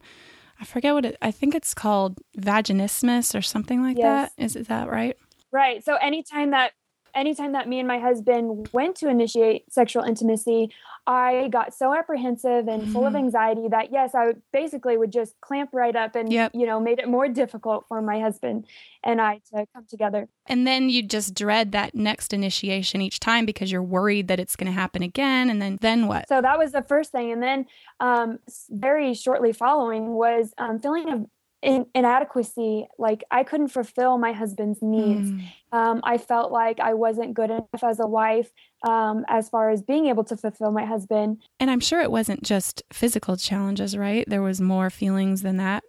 I 0.59 0.65
forget 0.65 0.93
what 0.93 1.05
it. 1.05 1.17
I 1.21 1.31
think 1.31 1.55
it's 1.55 1.73
called 1.73 2.19
vaginismus 2.37 3.37
or 3.37 3.41
something 3.41 3.81
like 3.81 3.97
yes. 3.97 4.31
that. 4.35 4.43
Is 4.43 4.55
is 4.55 4.67
that 4.67 4.89
right? 4.89 5.17
Right. 5.51 5.83
So 5.83 5.95
anytime 5.95 6.51
that 6.51 6.73
anytime 7.15 7.53
that 7.53 7.67
me 7.67 7.79
and 7.79 7.87
my 7.87 7.99
husband 7.99 8.69
went 8.71 8.95
to 8.97 9.07
initiate 9.07 9.71
sexual 9.71 10.03
intimacy, 10.03 10.69
I 11.07 11.47
got 11.49 11.73
so 11.73 11.93
apprehensive 11.93 12.67
and 12.67 12.83
mm-hmm. 12.83 12.91
full 12.91 13.05
of 13.05 13.13
mm-hmm. 13.13 13.25
anxiety 13.25 13.67
that 13.69 13.91
yes, 13.91 14.13
I 14.13 14.27
would 14.27 14.41
basically 14.53 14.97
would 14.97 15.11
just 15.11 15.39
clamp 15.41 15.71
right 15.73 15.95
up 15.95 16.15
and 16.15 16.31
yep. 16.31 16.51
you 16.53 16.65
know 16.65 16.79
made 16.79 16.99
it 16.99 17.07
more 17.07 17.27
difficult 17.27 17.85
for 17.87 18.01
my 18.01 18.19
husband 18.19 18.65
and 19.03 19.19
I 19.19 19.41
to 19.53 19.65
come 19.73 19.85
together. 19.89 20.27
And 20.47 20.67
then 20.67 20.89
you 20.89 21.03
just 21.03 21.33
dread 21.33 21.71
that 21.71 21.95
next 21.95 22.33
initiation 22.33 23.01
each 23.01 23.19
time 23.19 23.45
because 23.45 23.71
you're 23.71 23.83
worried 23.83 24.27
that 24.27 24.39
it's 24.39 24.55
going 24.55 24.71
to 24.71 24.79
happen 24.79 25.01
again. 25.01 25.49
And 25.49 25.61
then 25.61 25.77
then 25.81 26.07
what? 26.07 26.27
So 26.29 26.41
that 26.41 26.57
was 26.57 26.71
the 26.71 26.83
first 26.83 27.11
thing, 27.11 27.31
and 27.31 27.41
then 27.41 27.65
um, 27.99 28.39
very 28.69 29.13
shortly 29.13 29.53
following 29.53 30.13
was 30.13 30.53
um, 30.57 30.79
feeling 30.79 31.09
of 31.09 31.25
in, 31.61 31.85
inadequacy. 31.93 32.87
Like 32.97 33.23
I 33.31 33.43
couldn't 33.43 33.69
fulfill 33.69 34.17
my 34.17 34.31
husband's 34.31 34.81
needs. 34.81 35.31
Mm. 35.31 35.43
Um, 35.71 36.01
I 36.03 36.17
felt 36.17 36.51
like 36.51 36.79
I 36.79 36.93
wasn't 36.93 37.33
good 37.33 37.49
enough 37.49 37.83
as 37.83 37.99
a 37.99 38.07
wife 38.07 38.51
um, 38.87 39.25
as 39.27 39.49
far 39.49 39.69
as 39.69 39.81
being 39.81 40.07
able 40.07 40.23
to 40.25 40.37
fulfill 40.37 40.71
my 40.71 40.85
husband. 40.85 41.41
And 41.59 41.69
I'm 41.69 41.79
sure 41.79 42.01
it 42.01 42.11
wasn't 42.11 42.43
just 42.43 42.83
physical 42.91 43.37
challenges, 43.37 43.97
right? 43.97 44.27
There 44.27 44.41
was 44.41 44.59
more 44.59 44.89
feelings 44.89 45.41
than 45.41 45.57
that. 45.57 45.83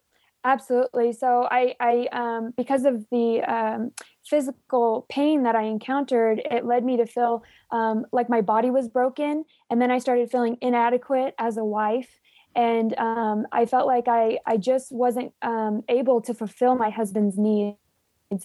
Absolutely. 0.45 1.13
So 1.13 1.47
I, 1.51 1.75
I 1.79 2.09
um, 2.11 2.53
because 2.57 2.85
of 2.85 3.07
the 3.11 3.43
um, 3.43 3.93
physical 4.27 5.07
pain 5.09 5.45
that 5.45 5.55
I 5.55 5.63
encountered, 5.63 6.43
it 6.51 6.65
led 6.65 6.85
me 6.85 6.97
to 6.97 7.07
feel 7.07 7.45
um, 7.71 8.07
like 8.13 8.29
my 8.29 8.41
body 8.41 8.71
was 8.71 8.89
broken, 8.89 9.45
and 9.71 9.81
then 9.81 9.93
I 9.93 9.99
started 9.99 10.31
feeling 10.33 10.57
inadequate 10.61 11.35
as 11.39 11.59
a 11.59 11.65
wife, 11.65 12.21
and 12.55 12.97
um, 12.99 13.47
I 13.53 13.67
felt 13.67 13.87
like 13.87 14.09
I, 14.09 14.39
I 14.47 14.57
just 14.57 14.93
wasn't 14.93 15.33
um, 15.43 15.83
able 15.89 16.21
to 16.23 16.35
fulfill 16.35 16.75
my 16.75 16.91
husband's 16.91 17.39
needs, 17.39 17.77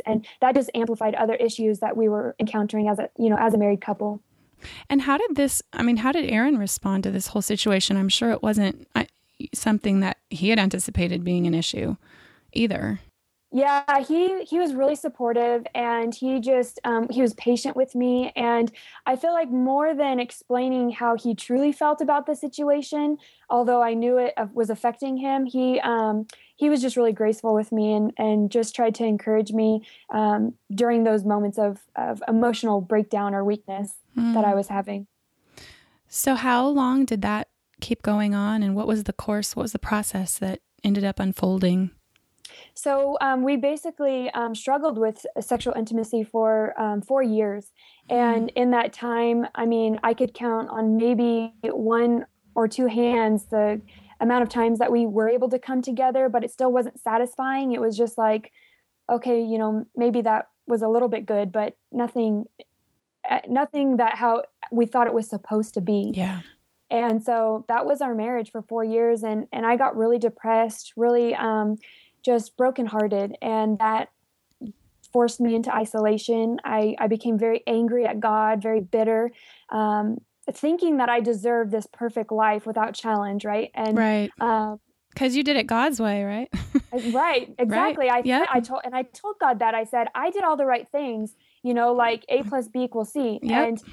and 0.05 0.25
that 0.41 0.55
just 0.55 0.69
amplified 0.73 1.15
other 1.15 1.35
issues 1.35 1.79
that 1.79 1.97
we 1.97 2.09
were 2.09 2.35
encountering 2.39 2.87
as 2.87 2.99
a, 2.99 3.09
you 3.17 3.29
know, 3.29 3.37
as 3.39 3.53
a 3.53 3.57
married 3.57 3.81
couple. 3.81 4.21
And 4.89 5.01
how 5.01 5.17
did 5.17 5.35
this? 5.35 5.61
I 5.73 5.83
mean, 5.83 5.97
how 5.97 6.11
did 6.11 6.29
Aaron 6.29 6.57
respond 6.57 7.03
to 7.03 7.11
this 7.11 7.27
whole 7.27 7.41
situation? 7.41 7.97
I'm 7.97 8.09
sure 8.09 8.31
it 8.31 8.41
wasn't 8.41 8.87
something 9.53 9.99
that 9.99 10.17
he 10.29 10.49
had 10.49 10.59
anticipated 10.59 11.23
being 11.23 11.45
an 11.47 11.53
issue 11.53 11.95
either. 12.53 12.99
Yeah, 13.49 14.03
he 14.03 14.43
he 14.43 14.59
was 14.59 14.73
really 14.73 14.95
supportive, 14.95 15.65
and 15.73 16.13
he 16.13 16.41
just 16.41 16.81
um, 16.83 17.07
he 17.09 17.21
was 17.21 17.33
patient 17.35 17.77
with 17.77 17.95
me. 17.95 18.33
And 18.35 18.69
I 19.05 19.15
feel 19.15 19.31
like 19.31 19.49
more 19.49 19.95
than 19.95 20.19
explaining 20.19 20.91
how 20.91 21.15
he 21.15 21.33
truly 21.33 21.71
felt 21.71 22.01
about 22.01 22.25
the 22.25 22.35
situation, 22.35 23.17
although 23.49 23.81
I 23.81 23.93
knew 23.93 24.17
it 24.17 24.33
uh, 24.35 24.47
was 24.53 24.69
affecting 24.69 25.15
him, 25.15 25.45
he 25.45 25.79
um, 25.79 26.27
he 26.57 26.69
was 26.69 26.81
just 26.81 26.97
really 26.97 27.13
graceful 27.13 27.53
with 27.53 27.71
me 27.71 27.93
and 27.93 28.11
and 28.17 28.51
just 28.51 28.75
tried 28.75 28.95
to 28.95 29.05
encourage 29.05 29.53
me 29.53 29.81
um, 30.13 30.53
during 30.75 31.05
those 31.05 31.23
moments 31.23 31.57
of 31.57 31.79
of 31.95 32.21
emotional 32.27 32.81
breakdown 32.81 33.33
or 33.33 33.45
weakness 33.45 33.93
mm. 34.17 34.33
that 34.33 34.43
I 34.43 34.51
hmm. 34.51 34.57
was 34.57 34.67
having. 34.67 35.07
So, 36.09 36.35
how 36.35 36.67
long 36.67 37.05
did 37.05 37.21
that 37.21 37.47
keep 37.79 38.01
going 38.01 38.35
on, 38.35 38.61
and 38.61 38.75
what 38.75 38.87
was 38.87 39.05
the 39.05 39.13
course? 39.13 39.55
What 39.55 39.63
was 39.63 39.71
the 39.71 39.79
process 39.79 40.37
that 40.39 40.59
ended 40.83 41.05
up 41.05 41.17
unfolding? 41.17 41.91
So 42.77 43.17
um, 43.21 43.41
we 43.41 43.57
basically 43.57 44.29
um, 44.31 44.53
struggled 44.53 44.99
with 44.99 45.25
sexual 45.41 45.73
intimacy 45.73 46.23
for 46.23 46.79
um, 46.79 47.01
four 47.01 47.23
years. 47.23 47.71
And 48.07 48.49
mm-hmm. 48.49 48.57
in 48.57 48.71
that 48.71 48.93
time, 48.93 49.47
I 49.55 49.65
mean, 49.65 49.99
I 50.03 50.13
could 50.13 50.35
count 50.35 50.69
on 50.69 50.95
maybe 50.95 51.53
one 51.63 52.27
or 52.53 52.67
two 52.67 52.85
hands 52.85 53.45
the 53.45 53.81
amount 54.19 54.43
of 54.43 54.49
times 54.49 54.77
that 54.77 54.91
we 54.91 55.07
were 55.07 55.27
able 55.27 55.49
to 55.49 55.57
come 55.57 55.81
together, 55.81 56.29
but 56.29 56.43
it 56.43 56.51
still 56.51 56.71
wasn't 56.71 56.99
satisfying. 56.99 57.71
It 57.71 57.81
was 57.81 57.97
just 57.97 58.15
like, 58.15 58.51
okay, 59.09 59.41
you 59.41 59.57
know, 59.57 59.85
maybe 59.95 60.21
that 60.21 60.49
was 60.67 60.83
a 60.83 60.87
little 60.87 61.07
bit 61.07 61.25
good, 61.25 61.51
but 61.51 61.75
nothing, 61.91 62.45
eh, 63.27 63.41
nothing 63.49 63.97
that 63.97 64.15
how 64.15 64.43
we 64.71 64.85
thought 64.85 65.07
it 65.07 65.13
was 65.13 65.27
supposed 65.27 65.73
to 65.75 65.81
be. 65.81 66.11
Yeah. 66.13 66.41
And 66.89 67.23
so 67.23 67.65
that 67.67 67.85
was 67.85 68.01
our 68.01 68.15
marriage 68.15 68.51
for 68.51 68.61
four 68.61 68.83
years, 68.83 69.23
and 69.23 69.47
and 69.51 69.65
I 69.65 69.75
got 69.75 69.97
really 69.97 70.17
depressed, 70.17 70.93
really 70.95 71.35
um, 71.35 71.77
just 72.27 72.57
brokenhearted. 72.57 73.37
And 73.41 73.79
that 73.79 74.09
forced 75.13 75.39
me 75.39 75.55
into 75.55 75.73
isolation. 75.73 76.57
I, 76.65 76.93
I 76.99 77.07
became 77.07 77.39
very 77.39 77.63
angry 77.65 78.05
at 78.05 78.19
God, 78.19 78.61
very 78.61 78.81
bitter, 78.81 79.31
um, 79.69 80.17
thinking 80.51 80.97
that 80.97 81.07
I 81.07 81.21
deserved 81.21 81.71
this 81.71 81.87
perfect 81.91 82.33
life 82.33 82.65
without 82.67 82.93
challenge, 82.93 83.45
right? 83.45 83.71
And 83.73 83.97
right. 83.97 84.29
Um, 84.41 84.79
because 85.13 85.35
you 85.35 85.43
did 85.43 85.55
it 85.55 85.65
God's 85.65 85.99
way, 85.99 86.23
right? 86.23 86.49
right, 87.11 87.51
exactly. 87.57 88.07
Right. 88.07 88.23
I 88.23 88.27
yep. 88.27 88.47
I 88.51 88.59
told 88.59 88.81
and 88.83 88.93
I 88.93 89.01
told 89.01 89.39
God 89.39 89.59
that 89.59 89.73
I 89.73 89.83
said 89.83 90.07
I 90.13 90.29
did 90.29 90.43
all 90.43 90.57
the 90.57 90.67
right 90.67 90.87
things, 90.87 91.33
you 91.63 91.73
know, 91.73 91.93
like 91.93 92.23
A 92.29 92.43
plus 92.43 92.67
B 92.67 92.83
equals 92.83 93.13
C, 93.13 93.39
yep. 93.41 93.67
and 93.67 93.83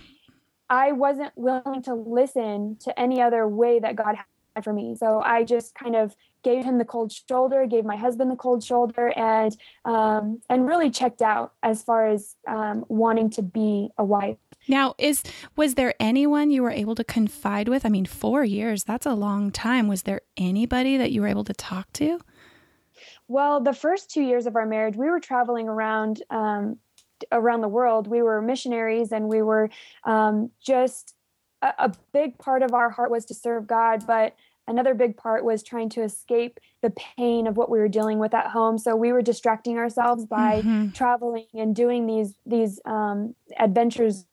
I 0.69 0.93
wasn't 0.93 1.33
willing 1.35 1.83
to 1.85 1.95
listen 1.95 2.77
to 2.81 3.01
any 3.01 3.23
other 3.23 3.49
way 3.49 3.79
that 3.79 3.97
God 3.97 4.17
had 4.17 4.27
for 4.63 4.73
me. 4.73 4.95
So 4.95 5.21
I 5.21 5.45
just 5.45 5.75
kind 5.75 5.97
of 5.97 6.15
gave 6.43 6.65
him 6.65 6.79
the 6.79 6.85
cold 6.85 7.11
shoulder, 7.13 7.67
gave 7.67 7.85
my 7.85 7.97
husband 7.97 8.31
the 8.31 8.37
cold 8.37 8.63
shoulder, 8.63 9.13
and 9.17 9.57
um, 9.85 10.41
and 10.49 10.69
really 10.69 10.91
checked 10.91 11.23
out 11.23 11.55
as 11.63 11.83
far 11.83 12.07
as 12.07 12.37
um, 12.47 12.85
wanting 12.89 13.31
to 13.31 13.43
be 13.43 13.89
a 13.99 14.05
wife. 14.05 14.37
Now, 14.69 14.95
is 14.99 15.23
was 15.57 15.75
there 15.75 15.95
anyone 15.99 16.51
you 16.51 16.63
were 16.63 16.71
able 16.71 16.95
to 16.95 17.05
confide 17.05 17.69
with? 17.69 17.85
I 17.85 17.89
mean, 17.89 18.07
four 18.07 18.45
years—that's 18.45 19.07
a 19.07 19.15
long 19.15 19.51
time. 19.51 19.89
Was 19.89 20.03
there 20.03 20.21
anybody 20.37 20.97
that 20.97 21.11
you 21.11 21.23
were 21.23 21.29
able 21.29 21.45
to 21.45 21.55
talk 21.55 21.93
to? 21.95 22.21
Well, 23.27 23.61
the 23.61 23.73
first 23.73 24.11
two 24.11 24.23
years 24.23 24.47
of 24.47 24.55
our 24.57 24.67
marriage, 24.67 24.97
we 24.97 25.11
were 25.11 25.21
traveling 25.21 25.69
around 25.69 26.23
um, 26.31 26.79
around 27.33 27.63
the 27.63 27.69
world. 27.69 28.07
We 28.07 28.23
were 28.23 28.41
missionaries, 28.41 29.13
and 29.13 29.29
we 29.29 29.43
were 29.43 29.71
um, 30.05 30.51
just 30.63 31.15
a, 31.65 31.87
a 31.87 31.93
big 32.13 32.39
part 32.39 32.63
of 32.63 32.75
our 32.75 32.91
heart 32.91 33.11
was 33.11 33.25
to 33.27 33.35
serve 33.35 33.67
God, 33.67 34.07
but 34.07 34.37
another 34.67 34.95
big 34.95 35.17
part 35.17 35.45
was 35.45 35.63
trying 35.63 35.89
to 35.91 36.03
escape 36.03 36.61
the 36.83 36.91
pain 36.91 37.47
of 37.47 37.57
what 37.57 37.71
we 37.71 37.79
were 37.79 37.89
dealing 37.89 38.19
with 38.19 38.35
at 38.35 38.47
home 38.47 38.79
so 38.79 38.97
we 38.97 39.13
were 39.13 39.23
distracting 39.23 39.79
ourselves 39.79 40.25
by 40.25 40.61
mm-hmm. 40.61 40.91
traveling 40.91 41.47
and 41.55 41.75
doing 41.75 42.07
these 42.07 42.35
these 42.47 42.81
um, 42.87 43.35
adventures 43.59 44.25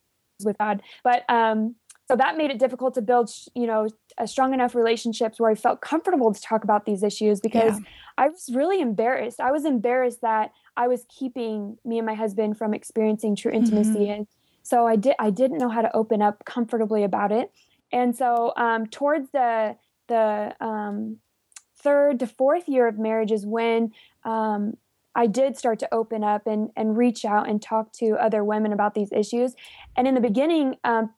with 0.44 0.58
god 0.58 0.82
but 1.04 1.30
um, 1.30 1.76
so 2.08 2.16
that 2.16 2.38
made 2.38 2.52
it 2.52 2.60
difficult 2.60 2.94
to 2.94 3.02
build 3.02 3.30
you 3.56 3.68
know 3.68 3.88
a 4.18 4.28
strong 4.28 4.54
enough 4.54 4.76
relationships 4.76 5.40
where 5.40 5.52
i 5.52 5.56
felt 5.56 5.82
comfortable 5.82 6.34
to 6.34 6.42
talk 6.42 6.64
about 6.64 6.86
these 6.86 7.04
issues 7.04 7.40
because 7.40 7.78
yeah. 7.80 7.86
i 8.18 8.28
was 8.28 8.50
really 8.54 8.82
embarrassed 8.82 9.40
i 9.40 9.52
was 9.52 9.66
embarrassed 9.66 10.22
that 10.22 10.52
i 10.78 10.88
was 10.88 11.06
keeping 11.10 11.78
me 11.86 11.98
and 11.98 12.06
my 12.06 12.14
husband 12.14 12.58
from 12.58 12.74
experiencing 12.74 13.36
true 13.36 13.52
intimacy 13.52 13.92
mm-hmm. 13.92 14.12
and 14.12 14.28
so 14.63 14.88
i 14.88 14.96
did 14.96 15.15
i 15.20 15.30
didn't 15.30 15.58
know 15.58 15.70
how 15.70 15.82
to 15.82 15.96
open 15.96 16.22
up 16.22 16.44
comfortably 16.46 17.03
about 17.03 17.32
it 17.32 17.51
and 17.91 18.15
so 18.15 18.53
um, 18.56 18.88
towards 18.88 19.30
the 19.32 19.75
the 20.08 20.56
um, 20.60 21.18
third 21.82 22.20
to 22.20 22.27
fourth 22.27 22.68
year 22.68 22.88
of 22.88 22.98
marriage 22.98 23.32
is 23.32 23.46
when 23.46 23.91
um, 24.24 24.75
I 25.15 25.27
did 25.27 25.58
start 25.58 25.80
to 25.80 25.94
open 25.94 26.24
up 26.24 26.48
and, 26.48 26.70
and 26.75 26.98
reach 26.98 27.25
out 27.25 27.50
and 27.50 27.62
talk 27.62 27.91
to 27.94 28.12
other 28.12 28.44
women 28.44 28.72
about 28.72 28.94
these 28.94 29.12
issues. 29.12 29.56
And 29.98 30.08
in 30.08 30.15
the 30.15 30.22
beginning, 30.22 30.75
um, 30.84 31.13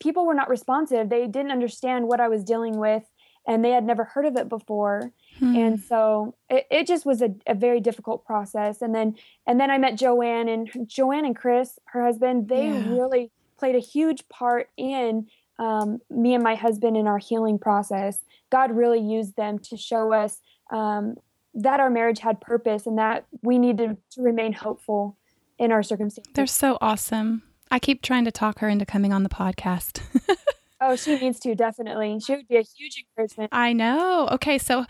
people 0.00 0.26
were 0.26 0.34
not 0.34 0.48
responsive. 0.48 1.08
They 1.08 1.26
didn't 1.26 1.50
understand 1.50 2.06
what 2.06 2.20
I 2.20 2.28
was 2.28 2.44
dealing 2.44 2.78
with 2.78 3.04
and 3.46 3.64
they 3.64 3.70
had 3.70 3.84
never 3.84 4.04
heard 4.04 4.26
of 4.26 4.36
it 4.36 4.48
before. 4.48 5.12
Hmm. 5.38 5.56
And 5.56 5.80
so 5.80 6.34
it, 6.50 6.66
it 6.70 6.86
just 6.86 7.06
was 7.06 7.22
a, 7.22 7.34
a, 7.46 7.54
very 7.54 7.80
difficult 7.80 8.24
process. 8.24 8.82
And 8.82 8.94
then 8.94 9.16
and 9.46 9.58
then 9.58 9.70
I 9.70 9.78
met 9.78 9.96
Joanne 9.96 10.48
and 10.48 10.68
Joanne 10.86 11.24
and 11.24 11.34
Chris, 11.34 11.78
her 11.86 12.04
husband, 12.04 12.48
they 12.48 12.66
yeah. 12.66 12.88
really 12.88 13.30
played 13.58 13.74
a 13.74 13.80
huge 13.80 14.28
part 14.28 14.68
in 14.76 15.26
um, 15.58 16.00
me 16.10 16.34
and 16.34 16.42
my 16.42 16.54
husband 16.54 16.96
in 16.96 17.06
our 17.06 17.18
healing 17.18 17.58
process, 17.58 18.20
God 18.50 18.72
really 18.72 19.00
used 19.00 19.36
them 19.36 19.58
to 19.60 19.76
show 19.76 20.12
us 20.12 20.40
um, 20.72 21.16
that 21.54 21.80
our 21.80 21.90
marriage 21.90 22.18
had 22.18 22.40
purpose 22.40 22.86
and 22.86 22.98
that 22.98 23.26
we 23.42 23.58
needed 23.58 23.96
to 24.12 24.22
remain 24.22 24.52
hopeful 24.52 25.16
in 25.58 25.70
our 25.70 25.82
circumstances. 25.82 26.32
They're 26.34 26.46
so 26.46 26.78
awesome. 26.80 27.42
I 27.70 27.78
keep 27.78 28.02
trying 28.02 28.24
to 28.24 28.32
talk 28.32 28.58
her 28.58 28.68
into 28.68 28.84
coming 28.84 29.12
on 29.12 29.22
the 29.22 29.28
podcast. 29.28 30.00
oh, 30.80 30.96
she 30.96 31.18
needs 31.18 31.38
to, 31.40 31.54
definitely. 31.54 32.18
She 32.20 32.34
would 32.34 32.48
be 32.48 32.56
a 32.56 32.62
huge 32.62 33.04
encouragement. 33.06 33.50
I 33.52 33.72
know. 33.72 34.28
Okay, 34.32 34.58
so 34.58 34.84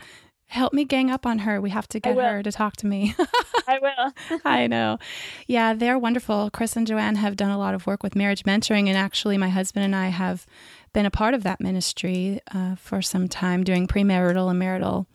help 0.53 0.71
me 0.71 0.85
gang 0.85 1.09
up 1.09 1.25
on 1.25 1.39
her. 1.39 1.59
We 1.59 1.71
have 1.71 1.87
to 1.89 1.99
get 1.99 2.15
her 2.15 2.43
to 2.43 2.51
talk 2.51 2.77
to 2.77 2.87
me. 2.87 3.15
I 3.67 3.79
will. 3.79 4.39
I 4.45 4.67
know. 4.67 4.99
Yeah, 5.47 5.73
they're 5.73 5.97
wonderful. 5.97 6.51
Chris 6.51 6.75
and 6.75 6.85
Joanne 6.85 7.15
have 7.15 7.35
done 7.35 7.49
a 7.49 7.57
lot 7.57 7.73
of 7.73 7.87
work 7.87 8.03
with 8.03 8.15
marriage 8.15 8.43
mentoring, 8.43 8.87
and 8.87 8.95
actually, 8.95 9.37
my 9.37 9.49
husband 9.49 9.83
and 9.83 9.95
I 9.95 10.09
have 10.09 10.45
been 10.93 11.07
a 11.07 11.11
part 11.11 11.33
of 11.33 11.41
that 11.43 11.59
ministry 11.59 12.39
uh, 12.53 12.75
for 12.75 13.01
some 13.01 13.27
time, 13.27 13.63
doing 13.63 13.87
premarital 13.87 14.49
and 14.49 14.59
marital 14.59 15.07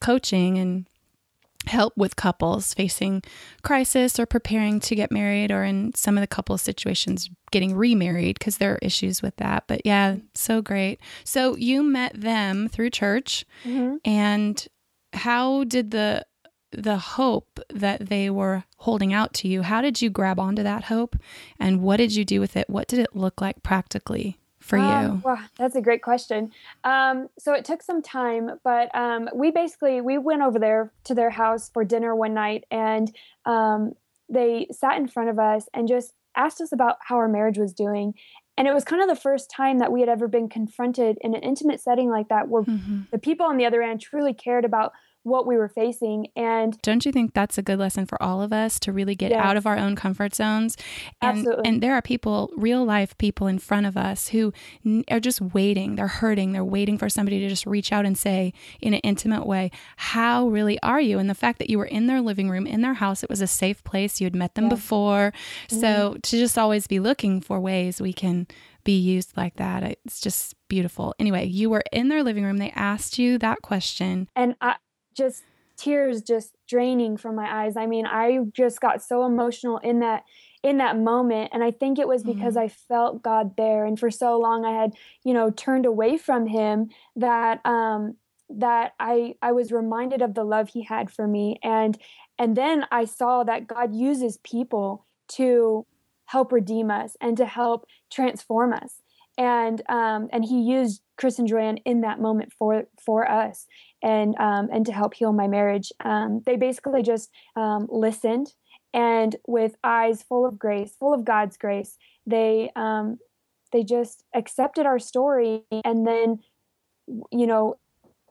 coaching 0.00 0.56
and 0.58 0.86
help 1.66 1.94
with 1.96 2.16
couples 2.16 2.72
facing 2.72 3.22
crisis 3.62 4.18
or 4.18 4.24
preparing 4.24 4.80
to 4.80 4.94
get 4.94 5.12
married 5.12 5.50
or 5.50 5.64
in 5.64 5.92
some 5.94 6.16
of 6.16 6.22
the 6.22 6.26
couple 6.26 6.56
situations 6.56 7.28
getting 7.50 7.74
remarried 7.74 8.38
because 8.38 8.56
there 8.56 8.74
are 8.74 8.78
issues 8.80 9.20
with 9.20 9.36
that 9.36 9.64
but 9.66 9.82
yeah 9.84 10.16
so 10.34 10.62
great 10.62 10.98
so 11.24 11.56
you 11.56 11.82
met 11.82 12.18
them 12.18 12.68
through 12.68 12.88
church 12.88 13.44
mm-hmm. 13.64 13.96
and 14.04 14.68
how 15.12 15.64
did 15.64 15.90
the 15.90 16.24
the 16.70 16.98
hope 16.98 17.60
that 17.70 18.08
they 18.10 18.28
were 18.28 18.64
holding 18.76 19.14
out 19.14 19.32
to 19.32 19.48
you 19.48 19.62
how 19.62 19.80
did 19.80 20.02
you 20.02 20.10
grab 20.10 20.38
onto 20.38 20.62
that 20.62 20.84
hope? 20.84 21.16
And 21.58 21.80
what 21.82 21.96
did 21.96 22.14
you 22.14 22.24
do 22.24 22.40
with 22.40 22.56
it? 22.56 22.68
What 22.68 22.88
did 22.88 22.98
it 22.98 23.16
look 23.16 23.40
like 23.40 23.62
practically 23.62 24.38
for 24.60 24.78
um, 24.78 25.04
you 25.04 25.22
wow 25.24 25.38
that's 25.56 25.76
a 25.76 25.80
great 25.80 26.02
question. 26.02 26.52
Um, 26.84 27.28
so 27.38 27.54
it 27.54 27.64
took 27.64 27.82
some 27.82 28.02
time 28.02 28.58
but 28.64 28.94
um, 28.94 29.28
we 29.34 29.50
basically 29.50 30.00
we 30.00 30.18
went 30.18 30.42
over 30.42 30.58
there 30.58 30.92
to 31.04 31.14
their 31.14 31.30
house 31.30 31.70
for 31.70 31.84
dinner 31.84 32.14
one 32.14 32.34
night 32.34 32.64
and 32.70 33.14
um, 33.46 33.94
they 34.28 34.66
sat 34.70 34.98
in 34.98 35.08
front 35.08 35.30
of 35.30 35.38
us 35.38 35.68
and 35.72 35.88
just 35.88 36.12
asked 36.36 36.60
us 36.60 36.72
about 36.72 36.98
how 37.00 37.16
our 37.16 37.28
marriage 37.28 37.58
was 37.58 37.72
doing 37.72 38.14
and 38.58 38.66
it 38.66 38.74
was 38.74 38.82
kind 38.82 39.00
of 39.00 39.08
the 39.08 39.20
first 39.20 39.48
time 39.50 39.78
that 39.78 39.92
we 39.92 40.00
had 40.00 40.08
ever 40.08 40.26
been 40.26 40.48
confronted 40.48 41.16
in 41.20 41.32
an 41.34 41.42
intimate 41.42 41.80
setting 41.80 42.10
like 42.10 42.28
that 42.28 42.48
where 42.48 42.64
mm-hmm. 42.64 43.02
the 43.12 43.18
people 43.18 43.46
on 43.46 43.56
the 43.56 43.64
other 43.64 43.80
end 43.80 44.00
truly 44.00 44.34
cared 44.34 44.64
about 44.64 44.92
what 45.22 45.46
we 45.46 45.56
were 45.56 45.68
facing. 45.68 46.28
And 46.36 46.76
don't 46.82 47.04
you 47.04 47.12
think 47.12 47.34
that's 47.34 47.58
a 47.58 47.62
good 47.62 47.78
lesson 47.78 48.06
for 48.06 48.20
all 48.22 48.40
of 48.42 48.52
us 48.52 48.78
to 48.80 48.92
really 48.92 49.14
get 49.14 49.30
yes. 49.30 49.44
out 49.44 49.56
of 49.56 49.66
our 49.66 49.76
own 49.76 49.96
comfort 49.96 50.34
zones? 50.34 50.76
And, 51.20 51.38
Absolutely. 51.38 51.68
And 51.68 51.82
there 51.82 51.94
are 51.94 52.02
people, 52.02 52.50
real 52.56 52.84
life 52.84 53.16
people 53.18 53.46
in 53.46 53.58
front 53.58 53.86
of 53.86 53.96
us 53.96 54.28
who 54.28 54.52
are 55.10 55.20
just 55.20 55.40
waiting. 55.40 55.96
They're 55.96 56.06
hurting. 56.08 56.52
They're 56.52 56.64
waiting 56.64 56.98
for 56.98 57.08
somebody 57.08 57.40
to 57.40 57.48
just 57.48 57.66
reach 57.66 57.92
out 57.92 58.06
and 58.06 58.16
say 58.16 58.52
in 58.80 58.94
an 58.94 59.00
intimate 59.00 59.46
way, 59.46 59.70
How 59.96 60.48
really 60.48 60.80
are 60.82 61.00
you? 61.00 61.18
And 61.18 61.28
the 61.28 61.34
fact 61.34 61.58
that 61.58 61.70
you 61.70 61.78
were 61.78 61.86
in 61.86 62.06
their 62.06 62.20
living 62.20 62.48
room, 62.48 62.66
in 62.66 62.80
their 62.80 62.94
house, 62.94 63.22
it 63.22 63.30
was 63.30 63.40
a 63.40 63.46
safe 63.46 63.82
place. 63.84 64.20
You 64.20 64.26
had 64.26 64.36
met 64.36 64.54
them 64.54 64.64
yeah. 64.64 64.70
before. 64.70 65.32
Mm-hmm. 65.68 65.80
So 65.80 66.16
to 66.22 66.38
just 66.38 66.58
always 66.58 66.86
be 66.86 67.00
looking 67.00 67.40
for 67.40 67.60
ways 67.60 68.00
we 68.00 68.12
can 68.12 68.46
be 68.84 68.98
used 68.98 69.36
like 69.36 69.56
that. 69.56 69.82
It's 69.82 70.18
just 70.18 70.54
beautiful. 70.68 71.14
Anyway, 71.18 71.44
you 71.46 71.68
were 71.68 71.82
in 71.92 72.08
their 72.08 72.22
living 72.22 72.44
room. 72.44 72.56
They 72.56 72.70
asked 72.70 73.18
you 73.18 73.36
that 73.36 73.60
question. 73.60 74.28
And 74.34 74.54
I 74.62 74.76
just 75.18 75.42
tears 75.76 76.22
just 76.22 76.56
draining 76.66 77.16
from 77.16 77.36
my 77.36 77.64
eyes. 77.64 77.76
I 77.76 77.86
mean, 77.86 78.06
I 78.06 78.40
just 78.52 78.80
got 78.80 79.02
so 79.02 79.24
emotional 79.24 79.78
in 79.78 80.00
that 80.00 80.24
in 80.62 80.78
that 80.78 80.98
moment 80.98 81.50
and 81.52 81.62
I 81.62 81.70
think 81.70 82.00
it 82.00 82.08
was 82.08 82.24
because 82.24 82.54
mm-hmm. 82.54 82.64
I 82.64 82.68
felt 82.88 83.22
God 83.22 83.56
there 83.56 83.84
and 83.84 83.98
for 83.98 84.10
so 84.10 84.36
long 84.38 84.64
I 84.64 84.72
had, 84.72 84.94
you 85.22 85.32
know, 85.32 85.50
turned 85.50 85.86
away 85.86 86.18
from 86.18 86.48
him 86.48 86.88
that 87.14 87.64
um 87.64 88.16
that 88.50 88.94
I 88.98 89.34
I 89.40 89.52
was 89.52 89.70
reminded 89.70 90.20
of 90.20 90.34
the 90.34 90.42
love 90.42 90.70
he 90.70 90.82
had 90.82 91.12
for 91.12 91.28
me 91.28 91.60
and 91.62 91.96
and 92.40 92.56
then 92.56 92.86
I 92.90 93.04
saw 93.04 93.44
that 93.44 93.68
God 93.68 93.94
uses 93.94 94.38
people 94.38 95.06
to 95.32 95.86
help 96.28 96.52
redeem 96.52 96.90
us 96.90 97.16
and 97.20 97.36
to 97.36 97.46
help 97.46 97.86
transform 98.10 98.72
us. 98.72 99.00
And 99.36 99.82
um, 99.88 100.28
and 100.32 100.44
he 100.44 100.60
used 100.60 101.02
Chris 101.16 101.38
and 101.38 101.48
Joanne 101.48 101.78
in 101.78 102.00
that 102.02 102.20
moment 102.20 102.52
for 102.52 102.84
for 103.04 103.28
us 103.28 103.66
and 104.02 104.34
um, 104.38 104.68
and 104.72 104.86
to 104.86 104.92
help 104.92 105.14
heal 105.14 105.32
my 105.32 105.48
marriage. 105.48 105.92
Um, 106.04 106.42
they 106.46 106.56
basically 106.56 107.02
just 107.02 107.30
um, 107.56 107.86
listened 107.90 108.52
and 108.94 109.36
with 109.46 109.76
eyes 109.84 110.22
full 110.22 110.46
of 110.46 110.58
grace, 110.58 110.94
full 110.98 111.12
of 111.12 111.24
God's 111.24 111.56
grace, 111.56 111.96
they 112.26 112.70
um, 112.74 113.18
they 113.72 113.84
just 113.84 114.24
accepted 114.34 114.86
our 114.86 114.98
story 114.98 115.62
and 115.84 116.06
then 116.06 116.40
you 117.30 117.46
know 117.46 117.78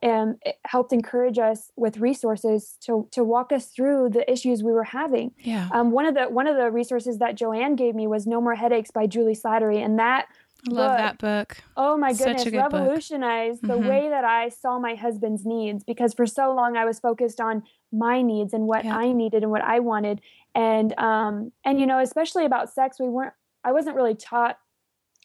and 0.00 0.36
helped 0.64 0.92
encourage 0.92 1.38
us 1.38 1.72
with 1.76 1.98
resources 1.98 2.76
to 2.80 3.08
to 3.12 3.24
walk 3.24 3.52
us 3.52 3.66
through 3.66 4.10
the 4.10 4.30
issues 4.30 4.62
we 4.62 4.72
were 4.72 4.84
having. 4.84 5.32
Yeah. 5.38 5.68
Um, 5.72 5.90
one 5.90 6.06
of 6.06 6.14
the 6.14 6.24
one 6.24 6.46
of 6.46 6.56
the 6.56 6.70
resources 6.70 7.18
that 7.18 7.34
Joanne 7.34 7.76
gave 7.76 7.94
me 7.94 8.06
was 8.06 8.26
No 8.26 8.40
More 8.40 8.54
Headaches 8.54 8.90
by 8.90 9.06
Juli 9.06 9.34
Slattery, 9.34 9.84
and 9.84 9.98
that 9.98 10.26
love 10.70 10.90
book, 10.90 10.98
that 10.98 11.18
book. 11.18 11.56
Oh 11.76 11.96
my 11.96 12.12
goodness, 12.12 12.46
revolutionized 12.46 13.62
book. 13.62 13.70
the 13.70 13.78
mm-hmm. 13.78 13.88
way 13.88 14.08
that 14.08 14.24
I 14.24 14.48
saw 14.48 14.78
my 14.78 14.94
husband's 14.94 15.44
needs 15.44 15.84
because 15.84 16.14
for 16.14 16.26
so 16.26 16.54
long 16.54 16.76
I 16.76 16.84
was 16.84 17.00
focused 17.00 17.40
on 17.40 17.62
my 17.92 18.22
needs 18.22 18.52
and 18.52 18.66
what 18.66 18.84
yeah. 18.84 18.96
I 18.96 19.12
needed 19.12 19.42
and 19.42 19.50
what 19.50 19.62
I 19.62 19.80
wanted, 19.80 20.20
and 20.54 20.96
um 20.98 21.52
and 21.64 21.80
you 21.80 21.86
know 21.86 22.00
especially 22.00 22.44
about 22.44 22.72
sex 22.72 22.98
we 22.98 23.08
weren't 23.08 23.34
I 23.64 23.72
wasn't 23.72 23.96
really 23.96 24.14
taught 24.14 24.58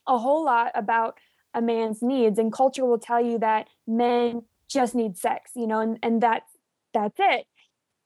a 0.07 0.17
whole 0.17 0.43
lot 0.43 0.71
about 0.75 1.17
a 1.53 1.62
man's 1.62 2.01
needs 2.01 2.39
and 2.39 2.51
culture 2.51 2.85
will 2.85 3.00
tell 3.00 3.23
you 3.23 3.38
that 3.39 3.67
men 3.88 4.43
just 4.67 4.95
need 4.95 5.17
sex, 5.17 5.51
you 5.55 5.67
know, 5.67 5.79
and, 5.79 6.00
and 6.01 6.21
that's 6.21 6.51
that's 6.93 7.19
it. 7.19 7.45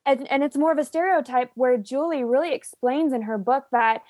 And, 0.05 0.29
and 0.31 0.43
it's 0.43 0.55
more 0.55 0.71
of 0.71 0.77
a 0.77 0.85
stereotype 0.85 1.51
where 1.55 1.77
Juli 1.77 2.23
really 2.23 2.53
explains 2.53 3.11
in 3.11 3.23
her 3.23 3.37
book 3.37 3.65
that 3.71 4.03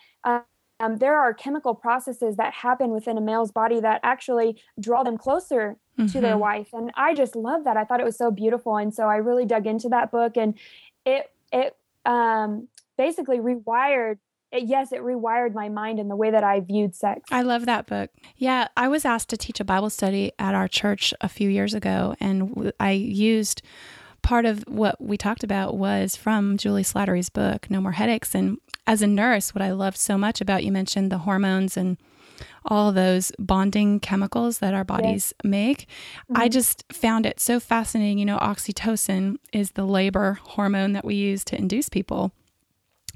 um, 0.80 0.98
there 0.98 1.20
are 1.20 1.34
chemical 1.34 1.74
processes 1.74 2.36
that 2.38 2.54
happen 2.54 2.92
within 2.92 3.18
a 3.18 3.22
male's 3.22 3.52
body 3.52 3.80
that 3.80 4.00
actually 4.04 4.62
draw 4.80 5.04
them 5.04 5.18
closer 5.18 5.78
mm-hmm. 5.98 6.08
to 6.08 6.22
their 6.22 6.34
mm-hmm. 6.34 6.42
wife. 6.42 6.70
And 6.74 6.92
I 6.96 7.14
just 7.14 7.36
love 7.36 7.64
that. 7.64 7.78
I 7.78 7.84
thought 7.84 8.00
it 8.00 8.06
was 8.06 8.18
so 8.18 8.32
beautiful. 8.32 8.78
And 8.78 8.94
so 8.94 9.08
I 9.08 9.18
really 9.18 9.46
dug 9.46 9.66
into 9.66 9.90
that 9.90 10.12
book 10.12 10.38
and 10.38 10.54
it, 11.06 11.32
it 11.52 11.76
um, 12.06 12.68
basically 12.98 13.40
rewired 13.40 14.18
it, 14.52 14.64
yes, 14.64 14.94
it 14.94 15.02
rewired 15.02 15.54
my 15.54 15.68
mind 15.68 16.00
in 16.00 16.08
the 16.08 16.16
way 16.16 16.32
that 16.32 16.44
I 16.44 16.62
viewed 16.62 16.96
sex. 16.96 17.22
I 17.32 17.42
love 17.42 17.66
that 17.66 17.86
book. 17.86 18.12
Yeah, 18.38 18.70
I 18.78 18.88
was 18.88 19.04
asked 19.04 19.30
to 19.30 19.38
teach 19.38 19.60
a 19.60 19.66
Bible 19.66 19.90
study 19.90 20.32
at 20.40 20.56
our 20.56 20.70
church 20.70 21.14
a 21.20 21.28
few 21.28 21.50
years 21.50 21.74
ago, 21.74 22.16
and 22.22 22.72
I 22.80 22.92
used 22.92 23.62
part 24.22 24.46
of 24.46 24.64
what 24.68 25.00
we 25.02 25.18
talked 25.18 25.44
about 25.44 25.78
was 25.78 26.16
from 26.16 26.58
Juli 26.58 26.84
Slattery's 26.84 27.30
book, 27.30 27.70
No 27.70 27.80
More 27.80 27.94
Headaches. 27.94 28.36
And 28.36 28.58
as 28.88 29.02
a 29.02 29.08
nurse, 29.08 29.54
what 29.54 29.62
I 29.62 29.72
loved 29.72 29.98
so 29.98 30.18
much 30.18 30.42
about 30.42 30.64
you 30.64 30.72
mentioned 30.72 31.12
the 31.12 31.20
hormones 31.20 31.78
and 31.78 31.98
all 32.66 32.92
those 32.92 33.32
bonding 33.38 34.00
chemicals 34.00 34.60
that 34.60 34.74
our 34.74 34.84
bodies 34.84 35.34
yes. 35.44 35.50
make. 35.50 35.82
Mm-hmm. 35.82 36.38
I 36.38 36.48
just 36.48 36.84
found 36.92 37.26
it 37.26 37.40
so 37.40 37.60
fascinating. 37.60 38.18
You 38.18 38.26
know, 38.26 38.38
oxytocin 38.38 39.38
is 39.54 39.72
the 39.72 39.86
labor 39.86 40.40
hormone 40.42 40.94
that 40.94 41.06
we 41.06 41.16
use 41.16 41.44
to 41.46 41.58
induce 41.58 41.90
people. 41.90 42.32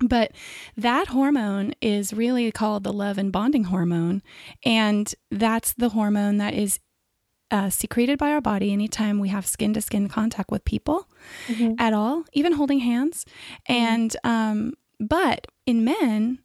But 0.03 0.31
that 0.75 1.07
hormone 1.07 1.73
is 1.79 2.11
really 2.13 2.51
called 2.51 2.83
the 2.83 2.93
love 2.93 3.17
and 3.17 3.31
bonding 3.31 3.65
hormone. 3.65 4.23
And 4.65 5.13
that's 5.29 5.73
the 5.73 5.89
hormone 5.89 6.37
that 6.37 6.53
is 6.53 6.79
uh, 7.51 7.69
secreted 7.69 8.17
by 8.17 8.31
our 8.31 8.41
body 8.41 8.71
anytime 8.71 9.19
we 9.19 9.29
have 9.29 9.45
skin 9.45 9.73
to 9.73 9.81
skin 9.81 10.07
contact 10.07 10.49
with 10.49 10.65
people 10.65 11.07
mm-hmm. 11.47 11.73
at 11.77 11.93
all, 11.93 12.23
even 12.33 12.53
holding 12.53 12.79
hands. 12.79 13.25
Mm-hmm. 13.69 13.73
And, 13.73 14.17
um, 14.23 14.73
but 14.99 15.47
in 15.65 15.83
men, 15.83 16.39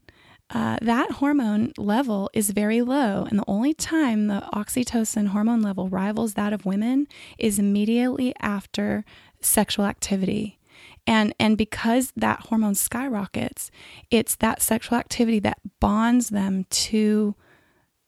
uh, 0.50 0.78
that 0.80 1.12
hormone 1.12 1.72
level 1.76 2.30
is 2.32 2.50
very 2.50 2.82
low. 2.82 3.26
And 3.28 3.38
the 3.38 3.44
only 3.48 3.74
time 3.74 4.28
the 4.28 4.48
oxytocin 4.52 5.28
hormone 5.28 5.62
level 5.62 5.88
rivals 5.88 6.34
that 6.34 6.52
of 6.52 6.64
women 6.64 7.08
is 7.38 7.58
immediately 7.58 8.34
after 8.40 9.04
sexual 9.40 9.84
activity 9.84 10.58
and 11.06 11.34
and 11.38 11.56
because 11.56 12.12
that 12.16 12.40
hormone 12.46 12.74
skyrockets 12.74 13.70
it's 14.10 14.36
that 14.36 14.60
sexual 14.60 14.98
activity 14.98 15.38
that 15.38 15.58
bonds 15.78 16.30
them 16.30 16.64
to 16.70 17.34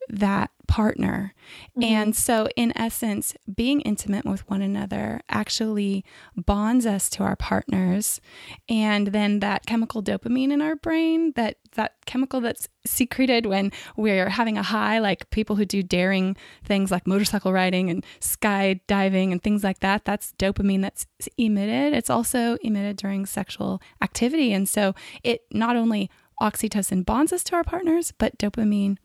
that 0.09 0.51
partner. 0.69 1.35
Mm-hmm. 1.73 1.83
And 1.83 2.17
so, 2.17 2.47
in 2.55 2.77
essence, 2.77 3.35
being 3.53 3.81
intimate 3.81 4.25
with 4.25 4.49
one 4.49 4.63
another 4.63 5.23
actually 5.29 6.05
bonds 6.37 6.87
us 6.87 7.09
to 7.11 7.25
our 7.25 7.35
partners. 7.37 8.21
And 8.69 9.09
then 9.09 9.41
that 9.41 9.67
chemical 9.67 10.03
dopamine 10.03 10.53
in 10.53 10.61
our 10.61 10.77
brain, 10.77 11.33
that, 11.33 11.57
that 11.73 11.95
chemical 12.07 12.41
that's 12.41 12.69
secreted 12.87 13.47
when 13.47 13.73
we're 13.97 14.29
having 14.29 14.59
a 14.59 14.63
high, 14.63 14.99
like 14.99 15.31
people 15.31 15.57
who 15.57 15.65
do 15.65 15.83
daring 15.83 16.37
things 16.65 16.91
like 16.91 17.07
motorcycle 17.07 17.53
riding 17.53 17.91
and 17.91 18.05
skydiving 18.21 19.33
and 19.33 19.43
things 19.43 19.65
like 19.65 19.81
that, 19.81 20.05
that's 20.05 20.33
dopamine 20.39 20.83
that's 20.83 21.07
emitted. 21.39 21.95
It's 21.95 22.11
also 22.11 22.57
emitted 22.63 22.97
during 22.97 23.27
sexual 23.27 23.81
activity. 24.03 24.53
And 24.53 24.69
so, 24.69 24.95
it 25.25 25.43
not 25.51 25.77
only 25.77 26.11
oxytocin 26.41 27.05
bonds 27.05 27.33
us 27.33 27.43
to 27.45 27.57
our 27.57 27.65
partners, 27.65 28.13
but 28.17 28.39
dopamine 28.39 28.99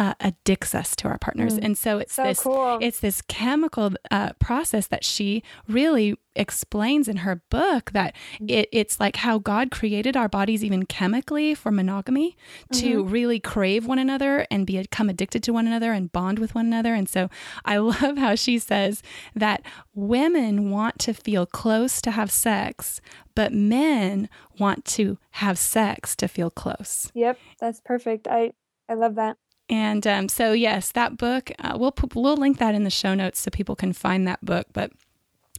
uh, 0.00 0.14
addicts 0.18 0.74
us 0.74 0.96
to 0.96 1.08
our 1.08 1.18
partners. 1.18 1.58
Mm. 1.58 1.64
And 1.64 1.78
so 1.78 1.98
it's 1.98 2.14
so 2.14 2.22
this 2.24 2.40
cool. 2.40 2.78
it's 2.80 3.00
this 3.00 3.20
chemical 3.20 3.92
uh, 4.10 4.32
process 4.38 4.86
that 4.86 5.04
she 5.04 5.42
really 5.68 6.16
explains 6.34 7.06
in 7.06 7.18
her 7.18 7.42
book 7.50 7.90
that 7.92 8.16
mm. 8.40 8.50
it, 8.50 8.70
it's 8.72 8.98
like 8.98 9.16
how 9.16 9.36
God 9.36 9.70
created 9.70 10.16
our 10.16 10.26
bodies 10.26 10.64
even 10.64 10.86
chemically 10.86 11.54
for 11.54 11.70
monogamy 11.70 12.34
to 12.72 13.02
mm-hmm. 13.02 13.10
really 13.10 13.38
crave 13.38 13.86
one 13.86 13.98
another 13.98 14.46
and 14.50 14.66
become 14.66 15.10
addicted 15.10 15.42
to 15.42 15.52
one 15.52 15.66
another 15.66 15.92
and 15.92 16.10
bond 16.10 16.38
with 16.38 16.54
one 16.54 16.64
another. 16.64 16.94
And 16.94 17.06
so 17.06 17.28
I 17.66 17.76
love 17.76 18.16
how 18.16 18.36
she 18.36 18.58
says 18.58 19.02
that 19.34 19.60
women 19.94 20.70
want 20.70 20.98
to 21.00 21.12
feel 21.12 21.44
close 21.44 22.00
to 22.00 22.10
have 22.10 22.30
sex, 22.30 23.02
but 23.34 23.52
men 23.52 24.30
want 24.58 24.86
to 24.86 25.18
have 25.32 25.58
sex 25.58 26.16
to 26.16 26.26
feel 26.26 26.50
close. 26.50 27.12
Yep, 27.12 27.38
that's 27.60 27.82
perfect. 27.82 28.26
I 28.26 28.52
I 28.88 28.94
love 28.94 29.16
that. 29.16 29.36
And 29.70 30.04
um, 30.04 30.28
so, 30.28 30.52
yes, 30.52 30.90
that 30.92 31.16
book, 31.16 31.52
uh, 31.60 31.76
we'll, 31.78 31.92
put, 31.92 32.16
we'll 32.16 32.36
link 32.36 32.58
that 32.58 32.74
in 32.74 32.82
the 32.82 32.90
show 32.90 33.14
notes 33.14 33.38
so 33.38 33.50
people 33.50 33.76
can 33.76 33.92
find 33.92 34.26
that 34.26 34.44
book. 34.44 34.66
But 34.72 34.90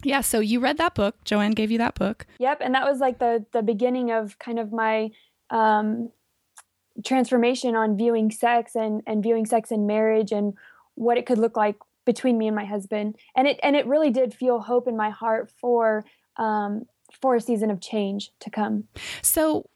yeah, 0.04 0.20
so 0.20 0.42
you 0.42 0.60
read 0.60 0.78
that 0.80 0.96
book. 0.96 1.16
Joanne 1.24 1.52
gave 1.52 1.72
you 1.72 1.78
that 1.78 1.96
book. 1.96 2.28
Yep. 2.38 2.60
And 2.62 2.76
that 2.76 2.86
was 2.86 3.00
like 3.00 3.20
the, 3.20 3.46
the 3.54 3.62
beginning 3.62 4.12
of 4.12 4.38
kind 4.38 4.60
of 4.60 4.74
my 4.74 5.12
um, 5.50 6.12
transformation 7.06 7.74
on 7.76 7.96
viewing 7.96 8.32
sex 8.32 8.76
and, 8.76 9.02
and 9.08 9.24
viewing 9.24 9.46
sex 9.46 9.72
in 9.72 9.88
marriage 9.88 10.34
and 10.34 10.56
what 10.96 11.18
it 11.18 11.26
could 11.26 11.38
look 11.38 11.56
like 11.56 11.78
between 12.06 12.38
me 12.38 12.48
and 12.48 12.56
my 12.56 12.66
husband. 12.66 13.16
And 13.34 13.48
it, 13.48 13.62
and 13.64 13.78
it 13.78 13.88
really 13.88 14.10
did 14.10 14.34
feel 14.34 14.60
hope 14.60 14.90
in 14.90 14.98
my 14.98 15.10
heart 15.10 15.50
for, 15.62 16.04
um, 16.36 16.86
for 17.22 17.36
a 17.36 17.42
season 17.42 17.72
of 17.72 17.80
change 17.80 18.32
to 18.42 18.50
come. 18.50 18.90
So, 19.22 19.68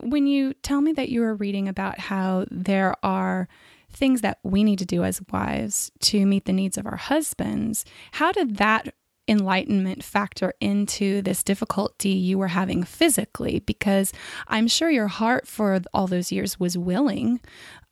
when 0.00 0.26
you 0.26 0.54
tell 0.54 0.80
me 0.80 0.92
that 0.92 1.08
you 1.08 1.20
were 1.20 1.34
reading 1.34 1.68
about 1.68 2.00
how 2.00 2.46
there 2.50 2.96
are 3.04 3.48
things 3.94 4.20
that 4.20 4.38
we 4.42 4.64
need 4.64 4.78
to 4.80 4.84
do 4.84 5.04
as 5.04 5.22
wives 5.32 5.90
to 6.00 6.26
meet 6.26 6.44
the 6.44 6.52
needs 6.52 6.76
of 6.76 6.86
our 6.86 6.96
husbands. 6.96 7.84
How 8.12 8.32
did 8.32 8.56
that 8.56 8.94
enlightenment 9.26 10.04
factor 10.04 10.52
into 10.60 11.22
this 11.22 11.42
difficulty 11.42 12.10
you 12.10 12.38
were 12.38 12.48
having 12.48 12.82
physically? 12.82 13.60
Because 13.60 14.12
I'm 14.48 14.68
sure 14.68 14.90
your 14.90 15.08
heart 15.08 15.46
for 15.46 15.80
all 15.92 16.06
those 16.06 16.32
years 16.32 16.60
was 16.60 16.76
willing, 16.76 17.40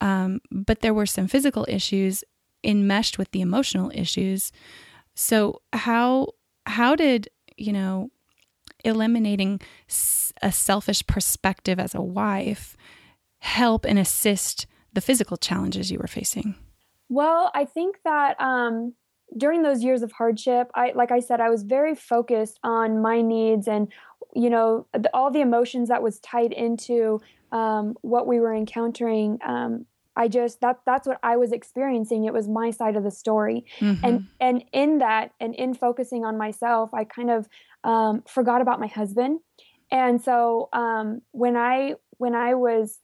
um, 0.01 0.41
but 0.51 0.81
there 0.81 0.95
were 0.95 1.07
some 1.07 1.29
physical 1.29 1.65
issues 1.69 2.25
enmeshed 2.65 3.19
with 3.19 3.31
the 3.33 3.41
emotional 3.41 3.91
issues. 3.95 4.53
So 5.15 5.62
how 5.73 6.29
how 6.67 6.95
did 6.95 7.29
you 7.57 7.73
know 7.73 8.11
eliminating 8.85 9.61
a 10.43 10.53
selfish 10.53 11.07
perspective 11.07 11.79
as 11.79 11.95
a 11.95 12.03
wife 12.03 12.77
help 13.38 13.85
and 13.85 13.99
assist 13.99 14.67
the 14.92 15.00
physical 15.00 15.37
challenges 15.37 15.90
you 15.90 15.98
were 15.98 16.07
facing? 16.07 16.55
Well, 17.09 17.50
I 17.55 17.64
think 17.64 17.96
that 18.05 18.40
um, 18.40 18.94
during 19.37 19.62
those 19.62 19.83
years 19.83 20.02
of 20.02 20.12
hardship, 20.12 20.70
I 20.74 20.92
like 20.94 21.11
I 21.11 21.20
said, 21.20 21.40
I 21.40 21.50
was 21.50 21.62
very 21.62 21.94
focused 21.94 22.59
on 22.62 23.00
my 23.00 23.20
needs 23.20 23.68
and 23.68 23.92
you 24.35 24.50
know 24.50 24.87
the, 24.92 25.11
all 25.14 25.31
the 25.31 25.40
emotions 25.40 25.88
that 25.88 26.02
was 26.02 26.18
tied 26.20 26.52
into 26.52 27.20
um, 27.50 27.94
what 28.00 28.26
we 28.26 28.40
were 28.40 28.55
encountering. 28.55 29.38
Um, 29.44 29.87
I 30.16 30.28
just 30.28 30.61
that 30.61 30.81
that's 30.85 31.07
what 31.07 31.18
I 31.22 31.37
was 31.37 31.52
experiencing. 31.52 32.24
It 32.24 32.33
was 32.33 32.48
my 32.48 32.70
side 32.70 32.96
of 32.96 33.05
the 33.05 33.11
story, 33.11 33.64
mm-hmm. 33.78 34.05
and 34.05 34.26
and 34.40 34.64
in 34.72 34.98
that 34.98 35.33
and 35.40 35.55
in 35.55 35.74
focusing 35.74 36.24
on 36.24 36.37
myself, 36.37 36.92
I 36.92 37.05
kind 37.05 37.31
of 37.31 37.48
um, 37.85 38.22
forgot 38.26 38.61
about 38.61 38.81
my 38.81 38.87
husband. 38.87 39.40
And 39.90 40.22
so 40.22 40.68
um, 40.72 41.22
when 41.33 41.57
I 41.57 41.96
when 42.18 42.35
I 42.35 42.55
was 42.55 42.98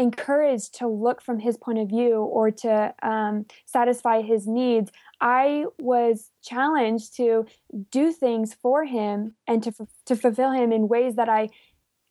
encouraged 0.00 0.74
to 0.78 0.88
look 0.88 1.20
from 1.20 1.38
his 1.38 1.56
point 1.58 1.78
of 1.78 1.88
view 1.88 2.16
or 2.22 2.50
to 2.50 2.94
um, 3.02 3.44
satisfy 3.66 4.22
his 4.22 4.46
needs, 4.46 4.90
I 5.20 5.66
was 5.78 6.30
challenged 6.42 7.16
to 7.16 7.46
do 7.90 8.10
things 8.10 8.54
for 8.54 8.84
him 8.84 9.34
and 9.46 9.62
to 9.62 9.72
to 10.06 10.16
fulfill 10.16 10.52
him 10.52 10.72
in 10.72 10.88
ways 10.88 11.16
that 11.16 11.28
I 11.28 11.50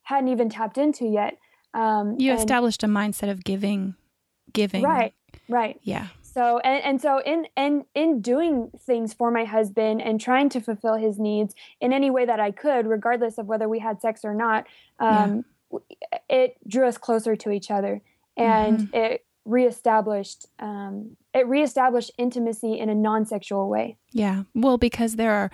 hadn't 0.02 0.28
even 0.28 0.48
tapped 0.48 0.78
into 0.78 1.04
yet. 1.06 1.36
Um, 1.74 2.16
you 2.18 2.30
and, 2.30 2.38
established 2.38 2.82
a 2.84 2.86
mindset 2.86 3.30
of 3.30 3.44
giving, 3.44 3.94
giving. 4.52 4.82
Right. 4.82 5.12
Right. 5.48 5.80
Yeah. 5.82 6.08
So 6.22 6.58
and, 6.60 6.84
and 6.84 7.00
so 7.00 7.20
in 7.26 7.46
and 7.56 7.84
in 7.94 8.20
doing 8.20 8.70
things 8.78 9.12
for 9.12 9.32
my 9.32 9.44
husband 9.44 10.00
and 10.00 10.20
trying 10.20 10.48
to 10.50 10.60
fulfill 10.60 10.94
his 10.94 11.18
needs 11.18 11.56
in 11.80 11.92
any 11.92 12.10
way 12.10 12.24
that 12.24 12.38
I 12.38 12.52
could, 12.52 12.86
regardless 12.86 13.36
of 13.36 13.46
whether 13.46 13.68
we 13.68 13.80
had 13.80 14.00
sex 14.00 14.24
or 14.24 14.34
not, 14.34 14.66
um. 15.00 15.44
It 16.28 16.56
drew 16.66 16.86
us 16.86 16.98
closer 16.98 17.36
to 17.36 17.50
each 17.50 17.70
other 17.70 18.02
and 18.36 18.78
mm-hmm. 18.78 18.96
it 18.96 19.24
reestablished 19.50 20.46
um, 20.58 21.16
it 21.32 21.46
reestablished 21.46 22.10
intimacy 22.18 22.78
in 22.78 22.88
a 22.88 22.94
non-sexual 22.94 23.68
way 23.68 23.96
yeah 24.12 24.42
well 24.54 24.78
because 24.78 25.16
there 25.16 25.32
are 25.32 25.50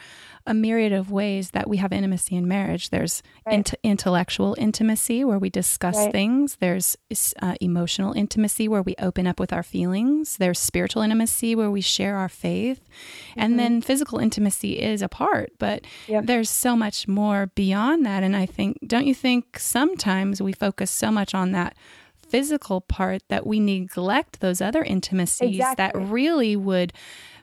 a 0.46 0.54
myriad 0.54 0.92
of 0.92 1.10
ways 1.10 1.50
that 1.50 1.68
we 1.68 1.78
have 1.78 1.92
intimacy 1.92 2.36
in 2.36 2.46
marriage 2.46 2.90
there's 2.90 3.22
right. 3.46 3.56
int- 3.56 3.74
intellectual 3.82 4.54
intimacy 4.58 5.24
where 5.24 5.38
we 5.38 5.50
discuss 5.50 5.96
right. 5.96 6.12
things 6.12 6.56
there's 6.56 6.96
uh, 7.40 7.54
emotional 7.60 8.12
intimacy 8.12 8.68
where 8.68 8.82
we 8.82 8.94
open 8.98 9.26
up 9.26 9.40
with 9.40 9.52
our 9.52 9.62
feelings 9.62 10.36
there's 10.36 10.58
spiritual 10.58 11.02
intimacy 11.02 11.54
where 11.54 11.70
we 11.70 11.80
share 11.80 12.16
our 12.16 12.28
faith 12.28 12.80
mm-hmm. 12.80 13.40
and 13.40 13.58
then 13.58 13.80
physical 13.80 14.18
intimacy 14.18 14.78
is 14.78 15.02
a 15.02 15.08
part 15.08 15.52
but 15.58 15.84
yep. 16.06 16.26
there's 16.26 16.50
so 16.50 16.76
much 16.76 17.08
more 17.08 17.50
beyond 17.54 18.04
that 18.04 18.22
and 18.22 18.36
i 18.36 18.44
think 18.46 18.78
don't 18.86 19.06
you 19.06 19.14
think 19.14 19.58
sometimes 19.58 20.42
we 20.42 20.52
focus 20.52 20.90
so 20.90 21.10
much 21.10 21.34
on 21.34 21.52
that 21.52 21.76
physical 22.28 22.80
part 22.80 23.22
that 23.28 23.46
we 23.46 23.60
neglect 23.60 24.40
those 24.40 24.60
other 24.60 24.82
intimacies 24.82 25.56
exactly. 25.56 26.00
that 26.00 26.10
really 26.10 26.56
would 26.56 26.92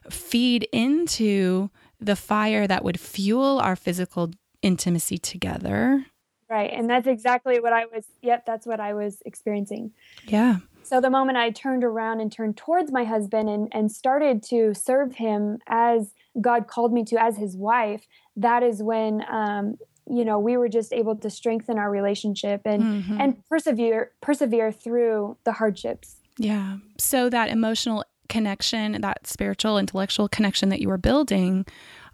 feed 0.10 0.68
into 0.72 1.70
the 2.00 2.16
fire 2.16 2.68
that 2.68 2.84
would 2.84 3.00
fuel 3.00 3.60
our 3.60 3.76
physical 3.76 4.32
intimacy 4.62 5.18
together. 5.18 6.06
Right. 6.50 6.72
And 6.72 6.90
that's 6.90 7.08
exactly 7.08 7.60
what 7.60 7.74
I 7.74 7.86
was, 7.86 8.06
yep, 8.22 8.46
that's 8.46 8.68
what 8.68 8.80
I 8.80 8.94
was 8.94 9.22
experiencing. 9.26 9.92
Yeah. 10.28 10.58
So 10.84 11.00
the 11.00 11.10
moment 11.10 11.38
I 11.38 11.50
turned 11.50 11.84
around 11.84 12.20
and 12.20 12.32
turned 12.32 12.58
towards 12.58 12.92
my 12.92 13.06
husband 13.06 13.50
and, 13.50 13.70
and 13.72 13.92
started 13.92 14.44
to 14.50 14.74
serve 14.74 15.16
him 15.16 15.60
as 15.68 16.14
God 16.40 16.68
called 16.68 16.94
me 16.94 17.06
to 17.06 17.22
as 17.22 17.38
his 17.38 17.56
wife, 17.56 18.06
that 18.36 18.64
is 18.64 18.84
when 18.84 19.24
um, 19.32 19.78
you 20.10 20.26
know 20.26 20.40
we 20.40 20.58
were 20.58 20.70
just 20.70 20.94
able 20.94 21.16
to 21.16 21.30
strengthen 21.30 21.78
our 21.78 21.90
relationship 21.90 22.62
and 22.66 22.84
mm-hmm. 22.84 23.22
and 23.22 23.46
persevere 23.46 24.12
persevere 24.22 24.72
through 24.72 25.38
the 25.44 25.54
hardships. 25.54 26.18
Yeah. 26.38 26.78
So 26.98 27.30
that 27.30 27.50
emotional 27.50 28.04
connection 28.30 29.02
that 29.02 29.28
spiritual 29.28 29.78
intellectual 29.78 30.28
connection 30.28 30.70
that 30.70 30.80
you 30.82 30.88
were 30.88 30.98
building 30.98 31.66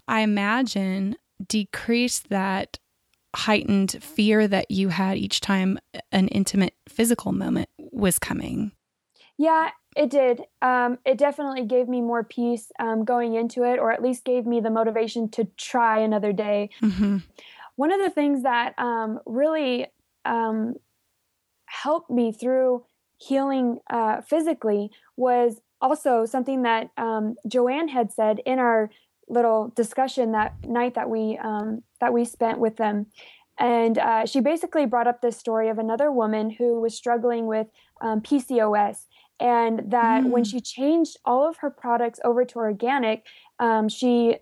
i 0.08 0.20
imagine 0.20 1.16
decreased 1.46 2.28
that 2.28 2.78
heightened 3.34 3.92
fear 4.02 4.48
that 4.48 4.70
you 4.70 4.88
had 4.88 5.16
each 5.16 5.40
time 5.40 5.78
an 6.10 6.28
intimate 6.28 6.74
physical 6.88 7.32
moment 7.32 7.68
was 7.78 8.18
coming. 8.18 8.72
Yeah 9.38 9.70
it 9.96 10.08
did. 10.08 10.42
Um, 10.62 10.98
it 11.04 11.18
definitely 11.18 11.64
gave 11.64 11.88
me 11.88 12.00
more 12.00 12.22
peace 12.22 12.70
um, 12.78 13.04
going 13.04 13.34
into 13.34 13.64
it 13.64 13.80
or 13.80 13.90
at 13.90 14.00
least 14.00 14.24
gave 14.24 14.46
me 14.46 14.60
the 14.60 14.70
motivation 14.70 15.28
to 15.30 15.46
try 15.56 15.98
another 15.98 16.32
day. 16.32 16.70
Mm-hmm 16.80 17.18
one 17.80 17.90
of 17.90 18.00
the 18.02 18.10
things 18.10 18.42
that 18.42 18.74
um, 18.78 19.20
really 19.24 19.86
um, 20.26 20.74
helped 21.64 22.10
me 22.10 22.30
through 22.30 22.84
healing 23.16 23.78
uh, 23.88 24.20
physically 24.20 24.90
was 25.16 25.62
also 25.80 26.26
something 26.26 26.60
that 26.60 26.90
um, 26.98 27.36
Joanne 27.48 27.88
had 27.88 28.12
said 28.12 28.38
in 28.44 28.58
our 28.58 28.90
little 29.30 29.72
discussion 29.74 30.32
that 30.32 30.52
night 30.62 30.92
that 30.92 31.08
we 31.08 31.38
um, 31.42 31.82
that 32.00 32.12
we 32.12 32.26
spent 32.26 32.58
with 32.58 32.76
them. 32.76 33.06
And 33.58 33.96
uh, 33.96 34.26
she 34.26 34.40
basically 34.40 34.84
brought 34.84 35.06
up 35.06 35.22
this 35.22 35.38
story 35.38 35.70
of 35.70 35.78
another 35.78 36.12
woman 36.12 36.50
who 36.50 36.82
was 36.82 36.94
struggling 36.94 37.46
with 37.46 37.68
um, 38.02 38.20
PCOS, 38.20 39.06
and 39.40 39.90
that 39.90 40.24
mm. 40.24 40.28
when 40.28 40.44
she 40.44 40.60
changed 40.60 41.16
all 41.24 41.48
of 41.48 41.56
her 41.58 41.70
products 41.70 42.20
over 42.26 42.44
to 42.44 42.58
organic, 42.58 43.24
um, 43.58 43.88
she 43.88 44.36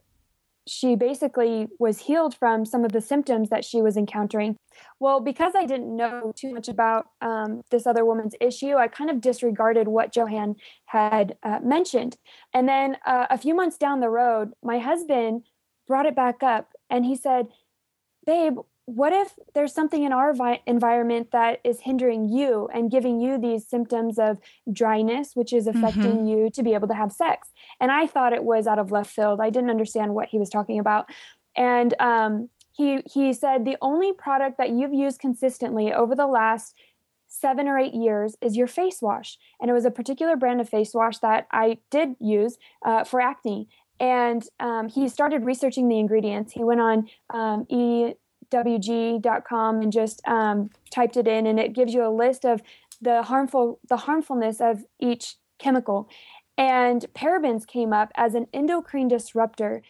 she 0.69 0.95
basically 0.95 1.69
was 1.79 2.01
healed 2.01 2.35
from 2.35 2.65
some 2.65 2.85
of 2.85 2.93
the 2.93 3.01
symptoms 3.01 3.49
that 3.51 3.65
she 3.65 3.81
was 3.81 3.97
encountering. 3.97 4.57
Well, 5.01 5.21
because 5.21 5.55
I 5.57 5.65
didn't 5.65 5.95
know 5.95 6.33
too 6.37 6.53
much 6.53 6.69
about 6.69 7.07
um, 7.21 7.63
this 7.71 7.87
other 7.87 8.05
woman's 8.05 8.35
issue, 8.41 8.77
I 8.77 8.89
kind 8.89 9.11
of 9.11 9.21
disregarded 9.21 9.89
what 9.89 10.13
Joanne 10.13 10.57
had 10.87 11.37
uh, 11.43 11.61
mentioned. 11.63 12.17
And 12.53 12.69
then 12.69 12.97
uh, 13.07 13.27
a 13.31 13.39
few 13.39 13.55
months 13.55 13.79
down 13.79 14.01
the 14.01 14.11
road, 14.11 14.53
my 14.63 14.79
husband 14.79 15.45
brought 15.87 16.07
it 16.07 16.15
back 16.15 16.43
up 16.43 16.73
and 16.91 17.05
he 17.05 17.17
said, 17.17 17.49
Babe, 18.27 18.59
what 18.89 19.13
if 19.13 19.35
there's 19.55 19.75
something 19.75 20.03
in 20.03 20.15
our 20.15 20.33
vi- 20.33 20.63
environment 20.67 21.31
that 21.33 21.61
is 21.63 21.81
hindering 21.81 22.27
you 22.27 22.71
and 22.73 22.91
giving 22.91 23.21
you 23.21 23.39
these 23.39 23.69
symptoms 23.69 24.19
of 24.19 24.39
dryness 24.73 25.33
which 25.35 25.53
is 25.53 25.67
affecting 25.67 26.21
mm-hmm. 26.21 26.27
you 26.27 26.51
to 26.51 26.63
be 26.63 26.73
able 26.73 26.89
to 26.89 26.95
have 26.95 27.13
sex? 27.13 27.53
And 27.81 27.93
i 27.93 28.07
thought 28.07 28.33
it 28.33 28.45
was 28.45 28.67
out 28.67 28.79
of 28.79 28.91
left 28.91 29.11
field. 29.11 29.41
I 29.43 29.51
didn't 29.51 29.69
understand 29.69 30.15
what 30.15 30.29
he 30.29 30.39
was 30.39 30.49
talking 30.49 30.79
about. 30.79 31.11
And 31.55 31.95
um, 32.01 32.49
he 32.73 33.03
he 33.05 33.35
said 33.35 33.67
the 33.67 33.77
only 33.83 34.15
product 34.15 34.57
that 34.57 34.71
you've 34.71 34.95
used 34.95 35.21
consistently 35.21 35.93
over 35.93 36.15
the 36.15 36.27
last 36.27 36.75
seven 37.27 37.69
or 37.69 37.79
eight 37.79 37.93
years 37.93 38.37
is 38.41 38.57
your 38.57 38.67
face 38.67 39.03
wash. 39.03 39.37
And 39.61 39.69
it 39.71 39.75
was 39.75 39.85
a 39.85 39.91
particular 39.91 40.35
brand 40.35 40.63
of 40.63 40.69
face 40.71 40.95
wash 40.95 41.19
that 41.19 41.47
i 41.51 41.77
did 41.91 42.17
use 42.21 42.57
uh, 42.87 43.05
for 43.05 43.21
acne. 43.21 43.69
And 44.01 44.43
um, 44.61 44.89
he 44.89 45.11
started 45.11 45.45
researching 45.45 45.89
the 45.89 45.99
ingredients. 45.99 46.55
He 46.55 46.65
went 46.65 46.81
on 46.81 47.09
um, 47.29 47.67
e 47.69 48.15
wg.com 48.51 49.83
and 49.83 49.93
just 49.93 50.27
um, 50.27 50.71
typed 50.91 51.17
it 51.17 51.29
in 51.29 51.47
and 51.47 51.59
it 51.59 51.75
gives 51.75 51.93
you 51.93 52.05
a 52.05 52.11
list 52.11 52.45
of 52.45 52.63
the 53.01 53.23
harmful 53.23 53.79
the 53.89 53.97
harmfulness 53.97 54.61
of 54.61 54.85
each 54.99 55.37
chemical. 55.59 56.09
And 56.57 57.07
parabens 57.15 57.67
came 57.67 57.93
up 57.93 58.11
as 58.17 58.35
an 58.35 58.47
endocrine 58.53 59.09
disruptor. 59.09 59.83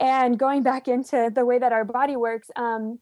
And 0.00 0.38
going 0.38 0.62
back 0.62 0.88
into 0.88 1.30
the 1.32 1.44
way 1.44 1.58
that 1.58 1.72
our 1.72 1.84
body 1.84 2.16
works 2.16 2.50
um, 2.56 2.98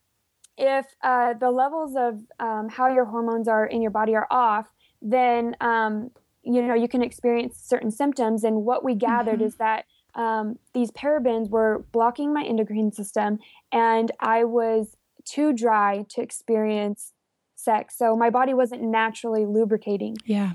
if 0.59 0.87
uh, 1.03 1.35
the 1.35 1.51
levels 1.51 1.95
of 1.97 2.21
um, 2.41 2.69
how 2.71 2.89
your 2.89 3.05
hormones 3.05 3.49
are 3.49 3.67
in 3.67 3.83
your 3.83 3.91
body 3.91 4.15
are 4.15 4.27
off 4.31 4.71
then 5.03 5.57
um, 5.61 6.11
you 6.43 6.63
know 6.63 6.75
you 6.75 6.89
can 6.89 7.03
experience 7.03 7.61
certain 7.63 7.91
symptoms. 7.91 8.45
And 8.45 8.65
what 8.65 8.85
we 8.85 8.95
gathered 8.95 9.37
mm-hmm. 9.37 9.45
is 9.45 9.57
that 9.57 9.85
um, 10.17 10.59
these 10.75 10.91
parabens 10.91 11.49
were 11.49 11.85
blocking 11.93 12.33
my 12.33 12.43
endocrine 12.43 12.91
system, 12.93 13.39
and 13.71 14.11
I 14.19 14.45
was 14.45 14.97
too 15.25 15.53
dry 15.53 16.05
to 16.09 16.23
experience 16.23 17.13
sex. 17.55 17.97
So 17.97 18.17
my 18.17 18.31
body 18.31 18.55
wasn't 18.55 18.83
naturally 18.83 19.45
lubricating. 19.45 20.17
Yeah. 20.25 20.53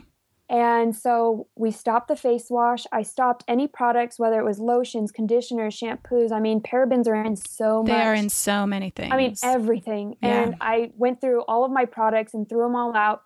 And 0.50 0.94
so 0.94 1.48
we 1.56 1.72
stopped 1.72 2.10
the 2.10 2.16
face 2.18 2.48
wash. 2.50 2.86
I 2.92 3.04
stopped 3.04 3.46
any 3.48 3.68
products, 3.70 4.20
whether 4.20 4.38
it 4.38 4.44
was 4.44 4.60
lotions, 4.60 5.10
conditioners, 5.10 5.80
shampoos. 5.80 6.34
I 6.34 6.42
mean, 6.42 6.60
parabens 6.60 7.08
are 7.08 7.16
in 7.16 7.38
so 7.38 7.84
they 7.86 7.94
much. 7.94 8.02
They 8.02 8.06
are 8.06 8.14
in 8.14 8.30
so 8.30 8.66
many 8.66 8.90
things. 8.90 9.14
I 9.14 9.18
mean, 9.18 9.36
everything. 9.44 10.18
Yeah. 10.22 10.42
And 10.42 10.56
I 10.60 10.92
went 10.98 11.22
through 11.22 11.44
all 11.44 11.64
of 11.64 11.72
my 11.72 11.86
products 11.86 12.34
and 12.34 12.50
threw 12.50 12.64
them 12.64 12.76
all 12.76 12.94
out. 12.94 13.22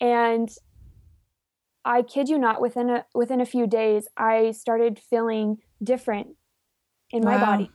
And 0.00 0.50
I 1.84 2.02
kid 2.02 2.28
you 2.28 2.38
not, 2.38 2.60
within 2.60 2.90
a 2.90 3.06
within 3.14 3.40
a 3.40 3.46
few 3.46 3.66
days, 3.66 4.08
I 4.16 4.52
started 4.52 4.98
feeling 4.98 5.58
different 5.82 6.36
in 7.10 7.24
my 7.24 7.36
wow. 7.36 7.46
body. 7.46 7.70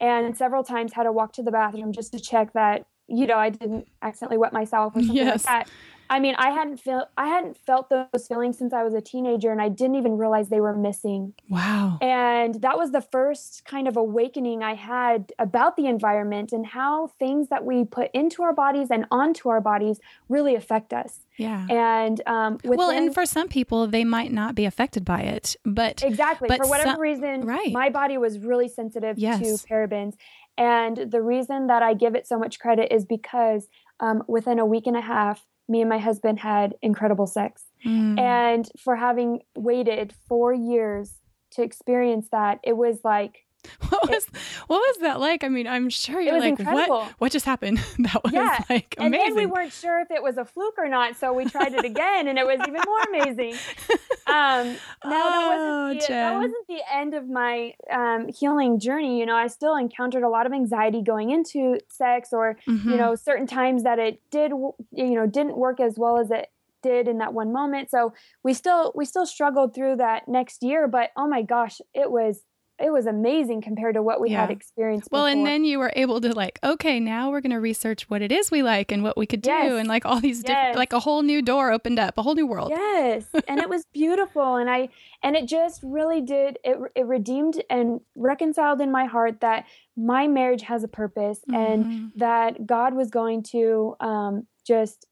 And 0.00 0.36
several 0.36 0.62
times 0.62 0.92
had 0.92 1.04
to 1.04 1.12
walk 1.12 1.32
to 1.34 1.42
the 1.42 1.50
bathroom 1.50 1.92
just 1.92 2.12
to 2.12 2.20
check 2.20 2.52
that, 2.52 2.86
you 3.08 3.26
know, 3.26 3.36
I 3.36 3.50
didn't 3.50 3.88
accidentally 4.00 4.38
wet 4.38 4.52
myself 4.52 4.94
or 4.94 5.00
something 5.00 5.16
yes. 5.16 5.44
like 5.44 5.66
that. 5.66 5.70
I 6.10 6.20
mean, 6.20 6.34
I 6.38 6.50
hadn't 6.50 6.78
felt 6.78 7.08
I 7.16 7.28
hadn't 7.28 7.56
felt 7.56 7.90
those 7.90 8.26
feelings 8.28 8.56
since 8.58 8.72
I 8.72 8.82
was 8.82 8.94
a 8.94 9.00
teenager, 9.00 9.50
and 9.52 9.60
I 9.60 9.68
didn't 9.68 9.96
even 9.96 10.16
realize 10.18 10.48
they 10.48 10.60
were 10.60 10.74
missing. 10.76 11.34
Wow. 11.48 11.98
And 12.00 12.56
that 12.62 12.78
was 12.78 12.92
the 12.92 13.00
first 13.00 13.64
kind 13.64 13.86
of 13.88 13.96
awakening 13.96 14.62
I 14.62 14.74
had 14.74 15.32
about 15.38 15.76
the 15.76 15.86
environment 15.86 16.52
and 16.52 16.66
how 16.66 17.08
things 17.18 17.48
that 17.48 17.64
we 17.64 17.84
put 17.84 18.10
into 18.14 18.42
our 18.42 18.52
bodies 18.52 18.88
and 18.90 19.06
onto 19.10 19.48
our 19.48 19.60
bodies 19.60 20.00
really 20.28 20.54
affect 20.54 20.92
us. 20.92 21.20
Yeah. 21.36 21.66
And 21.70 22.20
um, 22.26 22.58
well, 22.64 22.90
and 22.90 23.14
for 23.14 23.24
some 23.26 23.48
people, 23.48 23.86
they 23.86 24.04
might 24.04 24.32
not 24.32 24.54
be 24.54 24.64
affected 24.64 25.04
by 25.04 25.20
it, 25.20 25.56
but 25.64 26.02
Exactly. 26.02 26.48
But 26.48 26.62
For 26.62 26.68
whatever 26.68 26.92
some- 26.92 27.00
reason, 27.00 27.42
right. 27.42 27.72
my 27.72 27.90
body 27.90 28.18
was 28.18 28.38
really 28.38 28.68
sensitive 28.68 29.18
Yes. 29.18 29.40
to 29.40 29.66
parabens. 29.68 30.14
And 30.56 30.96
the 30.96 31.22
reason 31.22 31.68
that 31.68 31.82
I 31.84 31.94
give 31.94 32.16
it 32.16 32.26
so 32.26 32.36
much 32.36 32.58
credit 32.58 32.92
is 32.92 33.04
because 33.04 33.68
um, 34.00 34.24
within 34.26 34.58
a 34.58 34.66
week 34.66 34.88
and 34.88 34.96
a 34.96 35.00
half, 35.00 35.46
me 35.68 35.80
and 35.80 35.90
my 35.90 35.98
husband 35.98 36.38
had 36.38 36.74
incredible 36.82 37.26
sex. 37.26 37.64
Mm. 37.86 38.18
And 38.18 38.68
for 38.78 38.96
having 38.96 39.40
waited 39.56 40.14
four 40.28 40.52
years 40.52 41.14
to 41.52 41.62
experience 41.62 42.28
that, 42.32 42.58
it 42.62 42.76
was 42.76 43.00
like, 43.04 43.44
what 43.88 44.08
was 44.08 44.26
what 44.66 44.78
was 44.78 44.96
that 45.02 45.20
like? 45.20 45.44
I 45.44 45.48
mean, 45.48 45.66
I'm 45.66 45.88
sure 45.90 46.20
you're 46.20 46.38
like, 46.38 46.58
incredible. 46.60 46.98
what? 47.00 47.12
What 47.18 47.32
just 47.32 47.44
happened? 47.46 47.78
that 47.98 48.22
was 48.24 48.32
Yeah. 48.32 48.62
like 48.70 48.94
and 48.98 49.12
then 49.12 49.34
we 49.36 49.46
weren't 49.46 49.72
sure 49.72 50.00
if 50.00 50.10
it 50.10 50.22
was 50.22 50.36
a 50.38 50.44
fluke 50.44 50.74
or 50.78 50.88
not. 50.88 51.16
So 51.16 51.32
we 51.32 51.44
tried 51.44 51.74
it 51.74 51.84
again 51.84 52.28
and 52.28 52.38
it 52.38 52.46
was 52.46 52.60
even 52.66 52.80
more 52.84 53.00
amazing. 53.14 53.54
Um, 54.26 54.66
no, 54.68 55.10
that 55.10 55.40
Oh, 55.40 55.86
wasn't, 55.88 56.06
the, 56.06 56.12
that 56.12 56.34
wasn't 56.34 56.66
the 56.68 56.80
end 56.94 57.14
of 57.14 57.28
my 57.30 57.72
um, 57.90 58.28
healing 58.28 58.78
journey. 58.78 59.18
You 59.18 59.24
know, 59.24 59.34
I 59.34 59.46
still 59.46 59.74
encountered 59.74 60.22
a 60.22 60.28
lot 60.28 60.44
of 60.44 60.52
anxiety 60.52 61.00
going 61.02 61.30
into 61.30 61.78
sex 61.88 62.28
or, 62.32 62.58
Mhm. 62.68 62.84
you 62.90 62.96
know, 62.98 63.14
certain 63.14 63.46
times 63.46 63.84
that 63.84 63.98
it 63.98 64.20
did, 64.30 64.50
you 64.50 65.14
know, 65.14 65.26
didn't 65.26 65.56
work 65.56 65.80
as 65.80 65.94
well 65.98 66.18
as 66.20 66.30
it 66.30 66.50
did 66.82 67.08
in 67.08 67.18
that 67.18 67.32
one 67.32 67.54
moment. 67.54 67.90
So 67.90 68.12
we 68.42 68.52
still, 68.52 68.92
we 68.94 69.06
still 69.06 69.24
struggled 69.24 69.74
through 69.74 69.96
that 69.96 70.28
next 70.28 70.62
year, 70.62 70.88
but 70.88 71.08
oh 71.16 71.26
my 71.26 71.40
gosh, 71.40 71.80
it 71.94 72.10
was, 72.10 72.42
it 72.80 72.92
was 72.92 73.06
amazing 73.06 73.60
compared 73.60 73.94
to 73.94 74.02
what 74.02 74.20
we 74.20 74.30
had 74.30 74.50
Yeah. 74.50 74.56
experienced. 74.56 75.08
Well, 75.10 75.26
and 75.26 75.44
then 75.44 75.64
you 75.64 75.78
were 75.78 75.92
able 75.96 76.20
to 76.20 76.32
like, 76.32 76.58
okay, 76.62 77.00
now 77.00 77.30
we're 77.30 77.40
going 77.40 77.50
to 77.52 77.60
research 77.60 78.08
what 78.08 78.22
it 78.22 78.30
is 78.30 78.50
we 78.50 78.62
like 78.62 78.92
and 78.92 79.02
what 79.02 79.16
we 79.16 79.26
could 79.26 79.42
do, 79.42 79.50
Yes. 79.50 79.72
and 79.72 79.88
like 79.88 80.06
all 80.06 80.20
these 80.20 80.42
different, 80.44 80.68
Yes. 80.68 80.76
like 80.76 80.92
a 80.92 81.00
whole 81.00 81.22
new 81.22 81.42
door 81.42 81.72
opened 81.72 81.98
up, 81.98 82.16
a 82.18 82.22
whole 82.22 82.34
new 82.34 82.46
world. 82.46 82.70
Yes, 82.70 83.26
and 83.48 83.60
it 83.60 83.68
was 83.68 83.84
beautiful, 83.92 84.56
and 84.56 84.70
I 84.70 84.88
and 85.22 85.36
it 85.36 85.46
just 85.46 85.82
really 85.82 86.20
did 86.20 86.58
it. 86.64 86.78
It 86.94 87.06
redeemed 87.06 87.62
and 87.68 88.00
reconciled 88.14 88.80
in 88.80 88.90
my 88.92 89.06
heart 89.06 89.40
that 89.40 89.64
my 89.96 90.28
marriage 90.28 90.62
has 90.62 90.84
a 90.84 90.88
purpose, 90.88 91.40
and 91.52 91.84
Mhm. 91.84 92.10
that 92.16 92.66
God 92.66 92.94
was 92.94 93.10
going 93.10 93.42
to 93.54 93.96
um, 94.00 94.46
just 94.64 95.06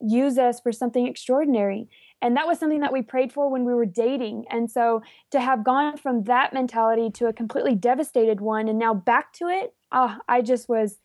use 0.00 0.36
us 0.36 0.60
for 0.60 0.72
something 0.72 1.06
extraordinary. 1.06 1.88
And 2.26 2.36
that 2.36 2.48
was 2.48 2.58
something 2.58 2.80
that 2.80 2.92
we 2.92 3.02
prayed 3.02 3.32
for 3.32 3.48
when 3.48 3.64
we 3.64 3.72
were 3.72 3.86
dating. 3.86 4.46
And 4.50 4.68
so 4.68 5.00
to 5.30 5.40
have 5.40 5.62
gone 5.62 5.96
from 5.96 6.24
that 6.24 6.52
mentality 6.52 7.08
to 7.10 7.26
a 7.28 7.32
completely 7.32 7.76
devastated 7.76 8.40
one 8.40 8.66
and 8.66 8.80
now 8.80 8.94
back 8.94 9.32
to 9.34 9.46
it, 9.46 9.74
ah, 9.92 10.18
I 10.28 10.42
just 10.42 10.68
was, 10.68 10.98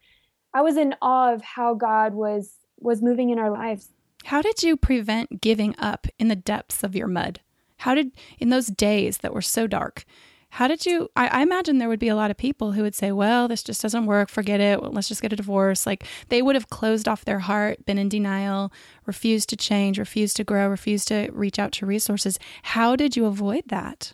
I 0.52 0.64
was 0.64 0.78
in 0.78 0.96
awe 1.00 1.32
of 1.32 1.44
how 1.44 1.76
God 1.76 2.16
was 2.16 2.56
was 2.80 3.04
moving 3.04 3.30
in 3.30 3.38
our 3.38 3.52
lives. 3.52 3.92
How 4.24 4.42
did 4.42 4.64
you 4.64 4.76
prevent 4.76 5.42
giving 5.42 5.76
up 5.78 6.08
in 6.18 6.28
the 6.28 6.36
depths 6.36 6.84
of 6.84 6.96
your 6.96 7.08
mud? 7.08 7.40
How 7.78 7.94
did, 7.94 8.14
in 8.40 8.50
those 8.50 8.68
days 8.68 9.20
that 9.20 9.32
were 9.32 9.44
so 9.44 9.68
dark, 9.68 10.06
how 10.52 10.68
did 10.68 10.86
you? 10.86 11.10
I, 11.16 11.28
I 11.28 11.42
imagine 11.44 11.78
there 11.78 11.88
would 11.88 11.98
be 11.98 12.10
a 12.10 12.16
lot 12.16 12.30
of 12.30 12.36
people 12.36 12.74
who 12.74 12.84
would 12.84 12.94
say, 12.94 13.14
well, 13.14 13.48
this 13.48 13.64
just 13.64 13.82
doesn't 13.82 14.06
work. 14.06 14.30
Forget 14.30 14.60
it. 14.60 14.84
Let's 14.84 15.08
just 15.08 15.22
get 15.22 15.32
a 15.32 15.38
divorce. 15.38 15.86
Like 15.86 16.04
they 16.28 16.42
would 16.42 16.56
have 16.56 16.70
closed 16.70 17.08
off 17.08 17.24
their 17.24 17.40
heart, 17.40 17.86
been 17.86 17.98
in 17.98 18.10
denial, 18.10 18.72
refused 19.06 19.48
to 19.50 19.56
change, 19.56 19.98
refused 19.98 20.36
to 20.36 20.44
grow, 20.44 20.68
refused 20.68 21.08
to 21.08 21.30
reach 21.32 21.58
out 21.58 21.72
to 21.74 21.86
resources. 21.86 22.38
How 22.64 22.98
did 22.98 23.16
you 23.16 23.28
avoid 23.28 23.64
that? 23.68 24.14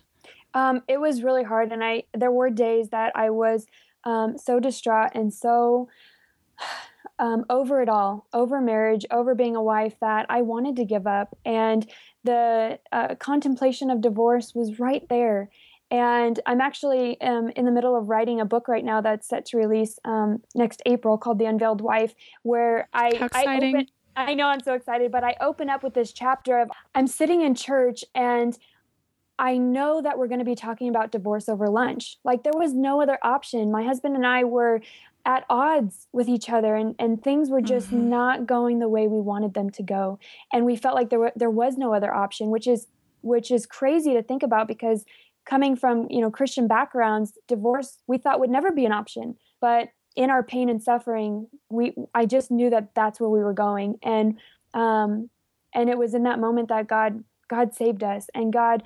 Um, 0.54 0.84
it 0.88 1.00
was 1.00 1.24
really 1.24 1.44
hard, 1.44 1.72
and 1.72 1.84
I 1.84 2.04
there 2.16 2.32
were 2.32 2.52
days 2.52 2.90
that 2.90 3.14
I 3.16 3.32
was 3.32 3.66
um, 4.04 4.38
so 4.38 4.60
distraught 4.60 5.14
and 5.16 5.34
so 5.34 5.90
um, 7.20 7.46
over 7.50 7.82
it 7.82 7.90
all, 7.90 8.28
over 8.32 8.62
marriage, 8.62 9.08
over 9.10 9.34
being 9.34 9.56
a 9.56 9.64
wife, 9.64 9.96
that 10.02 10.28
I 10.30 10.44
wanted 10.44 10.76
to 10.76 10.86
give 10.86 11.08
up. 11.08 11.36
And 11.46 11.90
the 12.24 12.78
uh, 12.92 13.16
contemplation 13.16 13.90
of 13.90 14.02
divorce 14.02 14.54
was 14.54 14.80
right 14.80 15.08
there. 15.10 15.50
And 15.90 16.40
I'm 16.46 16.60
actually 16.60 17.20
um, 17.22 17.50
in 17.56 17.66
the 17.66 17.72
middle 17.72 17.96
of 17.98 18.10
writing 18.10 18.42
a 18.42 18.46
book 18.46 18.68
right 18.68 18.84
now 18.84 19.00
that's 19.02 19.28
set 19.28 19.46
to 19.48 19.58
release 19.58 20.00
um, 20.04 20.42
next 20.54 20.82
April 20.86 21.18
called 21.18 21.40
The 21.40 21.46
Unveiled 21.46 21.82
Wife, 21.82 22.14
where 22.44 22.90
I 22.94 23.12
How 23.20 23.30
I 23.34 23.56
open, 23.58 23.88
I 24.16 24.34
know 24.34 24.48
I'm 24.48 24.60
so 24.62 24.74
excited, 24.74 25.12
but 25.12 25.24
I 25.24 25.36
open 25.40 25.70
up 25.70 25.84
with 25.84 25.94
this 25.94 26.12
chapter 26.12 26.60
of 26.60 26.70
I'm 26.94 27.08
sitting 27.08 27.42
in 27.42 27.56
church 27.56 28.04
and 28.14 28.58
I 29.40 29.58
know 29.58 30.02
that 30.02 30.18
we're 30.18 30.28
going 30.28 30.40
to 30.40 30.46
be 30.46 30.56
talking 30.56 30.90
about 30.90 31.12
divorce 31.12 31.48
over 31.48 31.68
lunch. 31.68 32.18
Like 32.26 32.44
there 32.44 32.54
was 32.56 32.74
no 32.74 33.02
other 33.02 33.20
option. 33.24 33.72
My 33.72 33.84
husband 33.84 34.16
and 34.16 34.26
I 34.26 34.44
were 34.44 34.82
at 35.26 35.46
odds 35.50 36.08
with 36.12 36.28
each 36.28 36.50
other 36.50 36.76
and, 36.76 36.96
and 37.00 37.22
things 37.24 37.50
were 37.50 37.62
just 37.62 37.92
Mhm. 37.92 38.08
not 38.10 38.46
going 38.48 38.80
the 38.80 38.90
way 38.90 39.08
we 39.08 39.22
wanted 39.22 39.54
them 39.54 39.70
to 39.72 39.84
go. 39.84 40.20
And 40.52 40.66
we 40.66 40.76
felt 40.76 40.96
like 40.96 41.10
there 41.10 41.20
were, 41.20 41.34
there 41.36 41.50
was 41.52 41.78
no 41.78 41.94
other 41.94 42.14
option, 42.14 42.50
which 42.50 42.68
is 42.68 42.88
which 43.22 43.52
is 43.52 43.66
crazy 43.66 44.14
to 44.14 44.22
think 44.24 44.42
about 44.44 44.68
because 44.68 45.04
coming 45.48 45.76
from, 45.76 46.08
you 46.10 46.22
know, 46.22 46.30
Christian 46.30 46.68
backgrounds, 46.68 47.34
divorce 47.48 48.00
we 48.08 48.18
thought 48.18 48.40
would 48.40 48.50
never 48.50 48.72
be 48.72 48.86
an 48.86 48.92
option. 48.92 49.36
But 49.62 49.90
in 50.16 50.30
our 50.30 50.44
pain 50.44 50.70
and 50.70 50.82
suffering, 50.82 51.48
we 51.70 51.96
I 52.14 52.26
just 52.26 52.52
knew 52.52 52.70
that 52.70 52.94
that's 52.96 53.20
where 53.20 53.30
we 53.30 53.40
were 53.40 53.54
going 53.54 53.98
and 54.04 54.38
um 54.74 55.30
and 55.74 55.90
it 55.90 55.98
was 55.98 56.14
in 56.14 56.24
that 56.24 56.40
moment 56.40 56.70
that 56.70 56.88
God 56.88 57.24
God 57.48 57.74
saved 57.74 58.04
us 58.04 58.28
and 58.36 58.52
God 58.52 58.84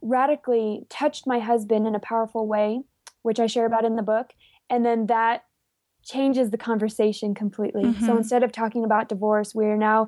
radically 0.00 0.86
touched 0.88 1.26
my 1.26 1.40
husband 1.40 1.86
in 1.86 1.94
a 1.94 2.00
powerful 2.00 2.46
way, 2.46 2.82
which 3.22 3.40
I 3.40 3.46
share 3.46 3.66
about 3.66 3.84
in 3.84 3.96
the 3.96 4.02
book. 4.02 4.32
And 4.70 4.86
then 4.86 5.06
that 5.06 5.44
changes 6.04 6.50
the 6.50 6.56
conversation 6.58 7.34
completely. 7.34 7.82
Mhm. 7.82 8.06
So 8.06 8.16
instead 8.16 8.42
of 8.42 8.52
talking 8.52 8.84
about 8.84 9.08
divorce, 9.08 9.54
we're 9.54 9.76
now 9.76 10.06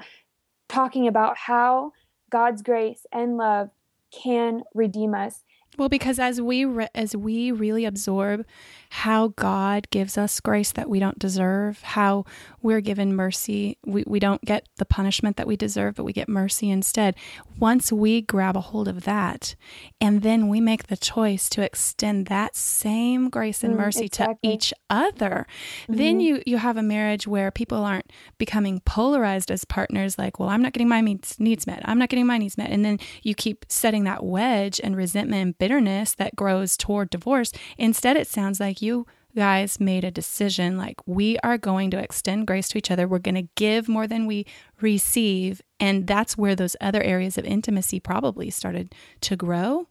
talking 0.69 1.09
about 1.09 1.37
how 1.37 1.93
God's 2.31 2.63
grace 2.63 3.05
and 3.13 3.37
love 3.37 3.71
can 4.13 4.63
redeem 4.75 5.15
us. 5.15 5.45
Well, 5.79 5.89
because 5.89 6.19
as 6.19 6.41
we 6.41 6.65
re- 6.65 6.89
as 6.95 7.17
we 7.17 7.53
really 7.53 7.85
absorb 7.85 8.45
how 8.93 9.29
God 9.29 9.89
gives 9.91 10.19
us 10.19 10.41
grace 10.41 10.73
that 10.73 10.91
we 10.91 10.99
don't 10.99 11.19
deserve, 11.19 11.81
how 11.83 12.25
we're 12.61 12.81
given 12.81 13.15
mercy, 13.15 13.79
we, 13.87 14.03
we 14.07 14.19
don't 14.19 14.45
get 14.45 14.69
the 14.79 14.85
punishment 14.85 15.37
that 15.37 15.47
we 15.47 15.57
deserve, 15.57 15.95
but 15.95 16.03
we 16.05 16.13
get 16.13 16.29
mercy 16.29 16.69
instead. 16.71 17.15
Once 17.59 17.93
we 17.93 18.21
grab 18.21 18.57
a 18.57 18.61
hold 18.61 18.89
of 18.89 19.05
that, 19.05 19.55
and 20.01 20.23
then 20.23 20.49
we 20.49 20.61
make 20.61 20.89
the 20.89 20.97
choice 20.97 21.49
to 21.51 21.63
extend 21.63 22.27
that 22.27 22.57
same 22.57 23.29
grace 23.31 23.63
and 23.63 23.75
Mm, 23.75 23.79
mercy 23.79 24.07
exactly. 24.07 24.37
to 24.51 24.55
each 24.55 24.75
other, 24.91 25.47
then 25.89 26.19
Mhm. 26.19 26.23
you 26.25 26.43
you 26.47 26.57
have 26.57 26.77
a 26.77 26.83
marriage 26.83 27.29
where 27.29 27.51
people 27.53 27.85
aren't 27.85 28.11
becoming 28.39 28.81
polarized 28.81 29.51
as 29.53 29.65
partners. 29.65 30.19
Like, 30.19 30.41
well, 30.41 30.49
I'm 30.49 30.63
not 30.63 30.73
getting 30.73 30.89
my 30.89 31.01
needs 31.01 31.39
needs 31.39 31.65
met. 31.67 31.81
I'm 31.85 31.99
not 31.99 32.09
getting 32.09 32.27
my 32.27 32.39
needs 32.39 32.59
met, 32.59 32.71
and 32.71 32.85
then 32.85 32.99
you 33.23 33.35
keep 33.37 33.65
setting 33.69 34.03
that 34.05 34.25
wedge 34.25 34.81
and 34.83 34.97
resentment 34.97 35.41
and 35.43 35.59
bitterness 35.59 36.15
that 36.15 36.35
grows 36.35 36.77
toward 36.77 37.11
divorce. 37.11 37.53
Instead, 37.79 38.17
it 38.17 38.27
sounds 38.27 38.59
like 38.59 38.80
you 38.83 39.07
guys 39.37 39.79
made 39.79 40.03
a 40.05 40.11
decision 40.11 40.77
like 40.77 40.97
we 41.07 41.39
are 41.39 41.57
going 41.57 41.91
to 41.91 41.99
extend 41.99 42.47
grace 42.47 42.69
to 42.69 42.77
each 42.79 42.91
other 42.91 43.07
we're 43.07 43.19
going 43.21 43.35
to 43.37 43.49
give 43.55 43.89
more 43.89 44.07
than 44.09 44.27
we 44.27 44.45
receive 44.81 45.63
and 45.79 46.07
that's 46.07 46.37
where 46.37 46.57
those 46.57 46.75
other 46.81 47.03
areas 47.03 47.39
of 47.39 47.45
intimacy 47.45 48.01
probably 48.01 48.51
started 48.51 48.95
to 49.21 49.37
grow 49.37 49.87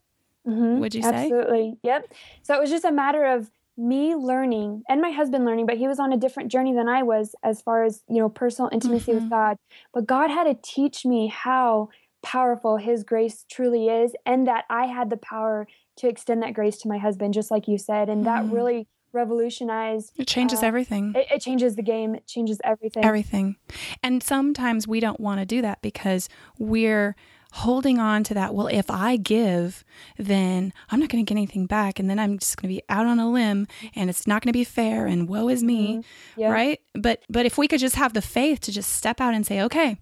Mhm. 0.47 0.79
Would 0.79 0.95
you 0.95 1.03
say? 1.03 1.09
Absolutely. 1.09 1.77
Yep. 1.83 2.13
So 2.43 2.55
it 2.55 2.61
was 2.61 2.69
just 2.69 2.85
a 2.85 2.91
matter 2.91 3.25
of 3.25 3.51
me 3.77 4.15
learning 4.15 4.83
and 4.89 5.01
my 5.01 5.11
husband 5.11 5.45
learning, 5.45 5.65
but 5.65 5.77
he 5.77 5.87
was 5.87 5.99
on 5.99 6.11
a 6.13 6.17
different 6.17 6.49
journey 6.49 6.73
than 6.73 6.87
I 6.87 7.03
was 7.03 7.35
as 7.43 7.61
far 7.61 7.83
as, 7.83 8.03
you 8.09 8.17
know, 8.17 8.29
personal 8.29 8.69
intimacy 8.71 9.11
Mhm. 9.11 9.15
with 9.15 9.29
God. 9.29 9.57
But 9.93 10.05
God 10.07 10.29
had 10.31 10.45
to 10.45 10.57
teach 10.63 11.05
me 11.05 11.27
how 11.27 11.89
powerful 12.23 12.77
his 12.77 13.03
grace 13.03 13.45
truly 13.49 13.89
is 13.89 14.15
and 14.25 14.47
that 14.47 14.65
I 14.69 14.85
had 14.87 15.09
the 15.09 15.17
power 15.17 15.67
to 15.99 16.07
extend 16.07 16.41
that 16.43 16.53
grace 16.53 16.77
to 16.79 16.87
my 16.87 16.97
husband, 16.97 17.33
just 17.33 17.51
like 17.51 17.67
you 17.67 17.77
said. 17.77 18.09
And 18.09 18.25
that 18.25 18.43
Mhm. 18.43 18.51
really 18.51 18.87
revolutionized 19.11 20.13
it 20.17 20.27
changes 20.27 20.61
Uh, 20.63 20.67
everything 20.67 21.13
it, 21.15 21.27
it 21.31 21.41
changes 21.41 21.75
the 21.75 21.81
game, 21.81 22.15
it 22.15 22.27
changes 22.27 22.59
everything. 22.63 23.03
everything. 23.03 23.55
And 24.03 24.21
sometimes 24.21 24.87
we 24.87 24.99
don't 24.99 25.19
want 25.19 25.39
to 25.39 25.45
do 25.45 25.61
that 25.61 25.81
because 25.81 26.29
we're 26.57 27.15
holding 27.53 27.97
on 27.97 28.23
to 28.23 28.35
that. 28.35 28.53
Well, 28.53 28.67
if 28.67 28.91
I 28.91 29.17
give, 29.17 29.83
then 30.17 30.71
I'm 30.91 30.99
not 30.99 31.09
going 31.09 31.25
to 31.25 31.27
get 31.27 31.35
anything 31.37 31.65
back. 31.65 31.99
And 31.99 32.07
then 32.07 32.19
I'm 32.19 32.37
just 32.37 32.57
going 32.57 32.69
to 32.69 32.75
be 32.75 32.83
out 32.89 33.07
on 33.07 33.19
a 33.19 33.29
limb 33.29 33.65
and 33.95 34.09
it's 34.09 34.27
not 34.27 34.43
going 34.43 34.49
to 34.49 34.57
be 34.57 34.63
fair 34.63 35.07
and 35.07 35.27
woe 35.27 35.49
is 35.49 35.63
me. 35.63 35.95
Mhm. 35.97 36.03
Yeah. 36.37 36.51
Right. 36.51 36.79
But, 36.93 37.23
but 37.29 37.45
if 37.47 37.57
we 37.57 37.67
could 37.67 37.79
just 37.79 37.95
have 37.95 38.13
the 38.13 38.21
faith 38.21 38.59
to 38.61 38.71
just 38.71 38.91
step 38.95 39.19
out 39.19 39.33
and 39.33 39.45
say, 39.47 39.61
okay, 39.61 39.97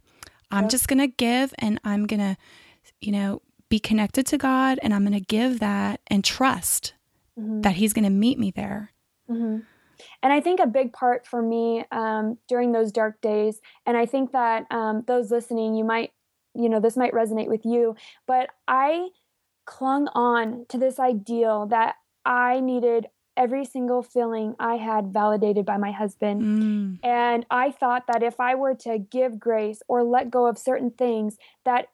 I'm 0.52 0.66
Yep. 0.66 0.72
just 0.72 0.88
going 0.90 1.00
to 1.00 1.08
give 1.08 1.54
and 1.60 1.80
I'm 1.86 2.06
going 2.06 2.20
to, 2.20 2.38
you 3.00 3.14
know, 3.14 3.42
be 3.70 3.80
connected 3.80 4.26
to 4.28 4.38
God 4.38 4.80
and 4.82 4.94
I'm 4.94 5.04
going 5.04 5.14
to 5.20 5.26
give 5.26 5.60
that 5.60 6.00
and 6.08 6.24
trust 6.24 6.94
Mhm. 7.38 7.64
that 7.64 7.76
He's 7.76 7.94
going 7.94 8.04
to 8.06 8.10
meet 8.10 8.40
me 8.40 8.52
there. 8.52 8.94
hmm 9.28 9.60
And 10.22 10.32
I 10.32 10.40
think 10.42 10.60
a 10.60 10.68
big 10.68 10.94
part 10.94 11.26
for 11.26 11.42
me 11.42 11.84
um, 11.92 12.38
during 12.48 12.72
those 12.72 12.92
dark 12.92 13.20
days, 13.22 13.60
and 13.86 13.98
I 13.98 14.06
think 14.06 14.32
that 14.32 14.66
um, 14.72 15.04
those 15.08 15.32
listening, 15.32 15.74
you 15.76 15.84
might, 15.84 16.12
you 16.54 16.70
know, 16.70 16.80
this 16.80 16.96
might 16.96 17.14
resonate 17.14 17.48
with 17.48 17.66
you, 17.66 17.96
but 18.28 18.50
I 18.68 19.10
clung 19.66 20.08
on 20.10 20.66
to 20.70 20.78
this 20.78 21.00
ideal 21.00 21.66
that 21.68 21.96
I 22.26 22.60
needed 22.60 23.08
every 23.36 23.66
single 23.66 24.02
feeling 24.02 24.56
I 24.60 24.76
had 24.76 25.14
validated 25.14 25.66
by 25.66 25.78
my 25.78 25.92
husband. 25.92 26.42
Mm. 26.42 27.00
And 27.04 27.46
I 27.52 27.72
thought 27.72 28.06
that 28.08 28.24
if 28.24 28.40
I 28.40 28.56
were 28.56 28.76
to 28.76 28.98
give 28.98 29.40
grace 29.40 29.82
or 29.88 30.04
let 30.04 30.32
go 30.32 30.48
of 30.48 30.58
certain 30.58 30.92
things, 30.92 31.38
that 31.66 31.88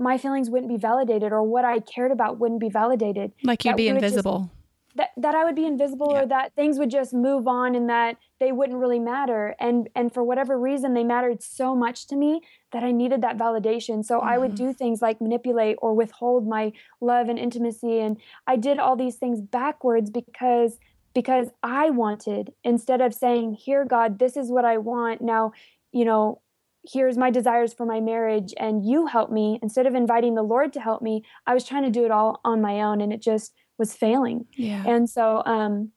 my 0.00 0.18
feelings 0.18 0.50
wouldn't 0.50 0.70
be 0.70 0.78
validated 0.78 1.32
or 1.32 1.42
what 1.42 1.64
I 1.64 1.78
cared 1.80 2.10
about 2.10 2.38
wouldn't 2.38 2.60
be 2.60 2.70
validated. 2.70 3.32
Like 3.44 3.64
you'd 3.64 3.76
be 3.76 3.88
invisible. 3.88 4.38
Just, 4.40 4.96
that, 4.96 5.10
that 5.18 5.34
I 5.34 5.44
would 5.44 5.54
be 5.54 5.66
invisible 5.66 6.12
yeah. 6.12 6.22
or 6.22 6.26
that 6.26 6.54
things 6.56 6.78
would 6.78 6.90
just 6.90 7.12
move 7.14 7.46
on 7.46 7.74
and 7.74 7.88
that 7.88 8.16
they 8.40 8.50
wouldn't 8.50 8.78
really 8.78 8.98
matter. 8.98 9.54
And 9.60 9.88
and 9.94 10.12
for 10.12 10.24
whatever 10.24 10.58
reason 10.58 10.94
they 10.94 11.04
mattered 11.04 11.42
so 11.42 11.76
much 11.76 12.06
to 12.08 12.16
me 12.16 12.40
that 12.72 12.82
I 12.82 12.90
needed 12.90 13.22
that 13.22 13.36
validation. 13.36 14.04
So 14.04 14.18
mm-hmm. 14.18 14.28
I 14.28 14.38
would 14.38 14.52
mm-hmm. 14.52 14.68
do 14.68 14.72
things 14.72 15.00
like 15.02 15.20
manipulate 15.20 15.76
or 15.80 15.94
withhold 15.94 16.48
my 16.48 16.72
love 17.00 17.28
and 17.28 17.38
intimacy. 17.38 18.00
And 18.00 18.16
I 18.46 18.56
did 18.56 18.78
all 18.78 18.96
these 18.96 19.16
things 19.16 19.40
backwards 19.40 20.10
because 20.10 20.78
because 21.12 21.48
I 21.62 21.90
wanted, 21.90 22.52
instead 22.62 23.00
of 23.00 23.12
saying, 23.12 23.54
Here, 23.54 23.84
God, 23.84 24.18
this 24.18 24.36
is 24.36 24.50
what 24.50 24.64
I 24.64 24.78
want. 24.78 25.20
Now, 25.20 25.52
you 25.92 26.04
know, 26.04 26.40
here's 26.86 27.16
my 27.16 27.30
desires 27.30 27.72
for 27.74 27.84
my 27.84 28.00
marriage 28.00 28.54
and 28.58 28.84
you 28.84 29.06
help 29.06 29.30
me. 29.30 29.58
Instead 29.62 29.86
of 29.86 29.94
inviting 29.94 30.34
the 30.34 30.42
Lord 30.42 30.72
to 30.74 30.80
help 30.80 31.02
me, 31.02 31.24
I 31.46 31.54
was 31.54 31.64
trying 31.64 31.84
to 31.84 31.90
do 31.90 32.04
it 32.04 32.10
all 32.10 32.40
on 32.44 32.60
my 32.60 32.80
own 32.80 33.00
and 33.00 33.12
it 33.12 33.20
just 33.20 33.52
was 33.78 33.94
failing. 33.94 34.46
Yeah. 34.54 34.84
And 34.86 35.08
so, 35.08 35.42
um, 35.44 35.92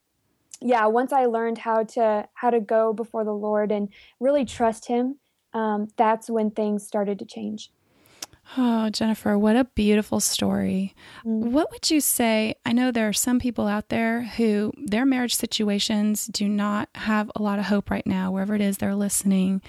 yeah, 0.62 0.86
once 0.86 1.12
I 1.12 1.26
learned 1.26 1.58
how 1.58 1.84
to 1.84 2.28
how 2.34 2.50
to 2.50 2.60
go 2.60 2.93
before 2.93 3.26
the 3.26 3.34
Lord 3.34 3.72
and 3.72 3.89
really 4.19 4.46
trust 4.46 4.88
Him, 4.88 5.19
um, 5.54 5.89
that's 5.98 6.30
when 6.30 6.52
things 6.52 6.88
started 6.88 7.19
to 7.19 7.26
change. 7.26 7.69
Oh, 8.58 8.89
Jennifer, 8.89 9.38
what 9.38 9.56
a 9.56 9.63
beautiful 9.63 10.19
story. 10.19 10.96
Mm. 11.26 11.52
What 11.52 11.72
would 11.72 11.89
you 11.89 12.02
say? 12.02 12.56
I 12.65 12.74
know 12.74 12.91
there 12.91 13.08
are 13.08 13.13
some 13.13 13.39
people 13.39 13.67
out 13.67 13.89
there 13.89 14.24
who 14.24 14.72
their 14.78 15.06
marriage 15.06 15.36
situations 15.36 16.28
do 16.28 16.48
not 16.48 16.89
have 16.96 17.32
a 17.36 17.41
lot 17.41 17.60
of 17.60 17.65
hope 17.65 17.89
right 17.89 18.06
now, 18.06 18.32
wherever 18.32 18.54
it 18.54 18.62
is 18.62 18.78
they're 18.78 18.96
listening. 18.96 19.62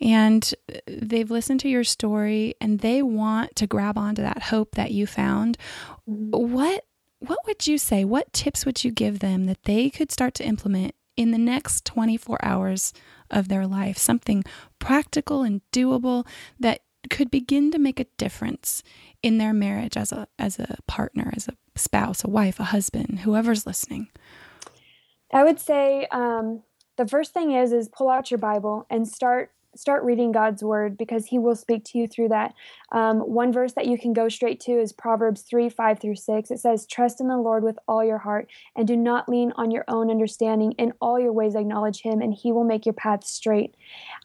And 0.00 0.54
they've 0.86 1.30
listened 1.30 1.60
to 1.60 1.68
your 1.68 1.84
story 1.84 2.54
and 2.60 2.80
they 2.80 3.02
want 3.02 3.56
to 3.56 3.66
grab 3.66 3.96
onto 3.96 4.22
that 4.22 4.44
hope 4.44 4.74
that 4.74 4.90
you 4.90 5.06
found. 5.06 5.56
What 6.04 6.84
what 7.20 7.38
would 7.46 7.66
you 7.66 7.78
say? 7.78 8.04
What 8.04 8.32
tips 8.32 8.66
would 8.66 8.84
you 8.84 8.90
give 8.90 9.20
them 9.20 9.46
that 9.46 9.62
they 9.62 9.88
could 9.88 10.12
start 10.12 10.34
to 10.34 10.44
implement 10.44 10.94
in 11.16 11.30
the 11.30 11.38
next 11.38 11.86
24 11.86 12.44
hours 12.44 12.92
of 13.30 13.48
their 13.48 13.66
life? 13.66 13.96
Something 13.96 14.44
practical 14.78 15.42
and 15.42 15.62
doable 15.72 16.26
that 16.60 16.80
could 17.08 17.30
begin 17.30 17.70
to 17.70 17.78
make 17.78 18.00
a 18.00 18.06
difference 18.18 18.82
in 19.22 19.38
their 19.38 19.52
marriage 19.52 19.96
as 19.96 20.12
a 20.12 20.28
as 20.38 20.58
a 20.58 20.76
partner, 20.86 21.32
as 21.34 21.48
a 21.48 21.54
spouse, 21.76 22.24
a 22.24 22.30
wife, 22.30 22.60
a 22.60 22.64
husband, 22.64 23.20
whoever's 23.20 23.66
listening? 23.66 24.08
I 25.32 25.44
would 25.44 25.58
say 25.58 26.06
um, 26.10 26.62
the 26.96 27.06
first 27.06 27.32
thing 27.32 27.52
is 27.52 27.72
is 27.72 27.88
pull 27.88 28.08
out 28.08 28.30
your 28.30 28.38
Bible 28.38 28.86
and 28.90 29.08
start 29.08 29.50
start 29.76 30.04
reading 30.04 30.32
God's 30.32 30.62
word 30.62 30.96
because 30.96 31.26
He 31.26 31.38
will 31.38 31.56
speak 31.56 31.84
to 31.86 31.98
you 31.98 32.06
through 32.06 32.28
that. 32.28 32.54
Um, 32.92 33.20
one 33.20 33.52
verse 33.52 33.72
that 33.74 33.86
you 33.86 33.98
can 33.98 34.12
go 34.12 34.28
straight 34.28 34.60
to 34.60 34.72
is 34.72 34.92
Proverbs 34.92 35.42
3 35.42 35.68
5 35.68 35.98
through 35.98 36.16
6. 36.16 36.50
It 36.50 36.58
says, 36.58 36.86
Trust 36.86 37.20
in 37.20 37.28
the 37.28 37.36
Lord 37.36 37.64
with 37.64 37.78
all 37.88 38.04
your 38.04 38.18
heart 38.18 38.50
and 38.76 38.86
do 38.86 38.96
not 38.96 39.28
lean 39.28 39.52
on 39.56 39.70
your 39.70 39.84
own 39.88 40.10
understanding. 40.10 40.72
In 40.72 40.92
all 41.00 41.18
your 41.18 41.32
ways, 41.32 41.54
acknowledge 41.54 42.02
Him, 42.02 42.20
and 42.20 42.34
He 42.34 42.52
will 42.52 42.64
make 42.64 42.86
your 42.86 42.92
path 42.92 43.24
straight. 43.24 43.76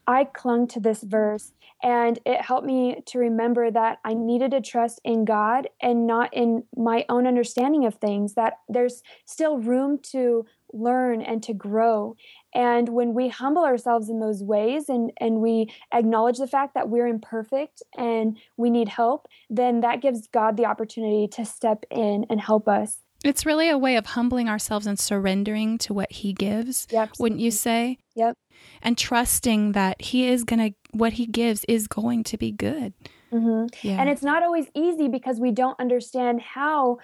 I 0.08 0.26
clung 0.26 0.68
to 0.70 0.80
this 0.80 1.04
verse 1.04 1.52
and 1.82 2.20
it 2.26 2.42
helped 2.42 2.66
me 2.66 3.02
to 3.08 3.20
remember 3.20 3.72
that 3.72 4.00
I 4.04 4.14
needed 4.14 4.52
to 4.52 4.62
trust 4.62 5.00
in 5.06 5.24
God 5.24 5.70
and 5.82 6.06
not 6.06 6.34
in 6.34 6.64
my 6.76 7.06
own 7.08 7.26
understanding 7.26 7.86
of 7.86 7.96
things, 7.96 8.34
that 8.34 8.60
there's 8.68 9.02
still 9.26 9.58
room 9.60 10.00
to 10.12 10.46
learn 10.74 11.22
and 11.22 11.42
to 11.44 11.54
grow. 11.54 12.16
And 12.54 12.90
when 12.90 13.14
we 13.14 13.30
humble 13.30 13.64
ourselves 13.64 14.10
in 14.10 14.20
those 14.20 14.44
ways 14.44 14.90
and, 14.90 15.12
and 15.20 15.40
we 15.40 15.72
acknowledge 15.94 16.38
the 16.38 16.48
fact 16.48 16.74
that 16.74 16.90
we're 16.90 17.08
imperfect 17.08 17.84
and 17.98 18.38
we 18.58 18.70
need 18.70 18.90
help, 18.90 19.28
then 19.50 19.82
that 19.82 20.02
gives 20.02 20.28
God 20.28 20.58
the 20.58 20.66
opportunity 20.66 21.28
to 21.34 21.46
step 21.46 21.86
in 21.92 22.26
and 22.30 22.42
help 22.42 22.68
us. 22.68 23.00
It's 23.24 23.46
really 23.46 23.70
a 23.70 23.78
way 23.78 23.98
of 23.98 24.06
humbling 24.06 24.48
ourselves 24.48 24.88
and 24.88 24.98
surrendering 24.98 25.78
to 25.80 25.94
what 25.94 26.12
He 26.12 26.32
gives, 26.32 26.88
yep. 26.90 27.12
wouldn't 27.20 27.42
you 27.42 27.52
say? 27.52 27.98
Yep. 28.16 28.38
And 28.82 28.98
trusting 28.98 29.74
that 29.74 30.02
He 30.02 30.28
is 30.28 30.46
going 30.46 30.60
to, 30.60 30.76
what 30.92 31.14
He 31.14 31.26
gives 31.26 31.66
is 31.66 31.88
going 31.88 32.24
to 32.26 32.38
be 32.38 32.52
good. 32.52 32.94
Mm-hmm. 33.32 33.88
Yeah. 33.88 34.00
And 34.00 34.10
it's 34.10 34.24
not 34.24 34.42
always 34.42 34.68
easy 34.74 35.08
because 35.08 35.40
we 35.40 35.52
don't 35.52 35.80
understand 35.80 36.42
how 36.42 37.00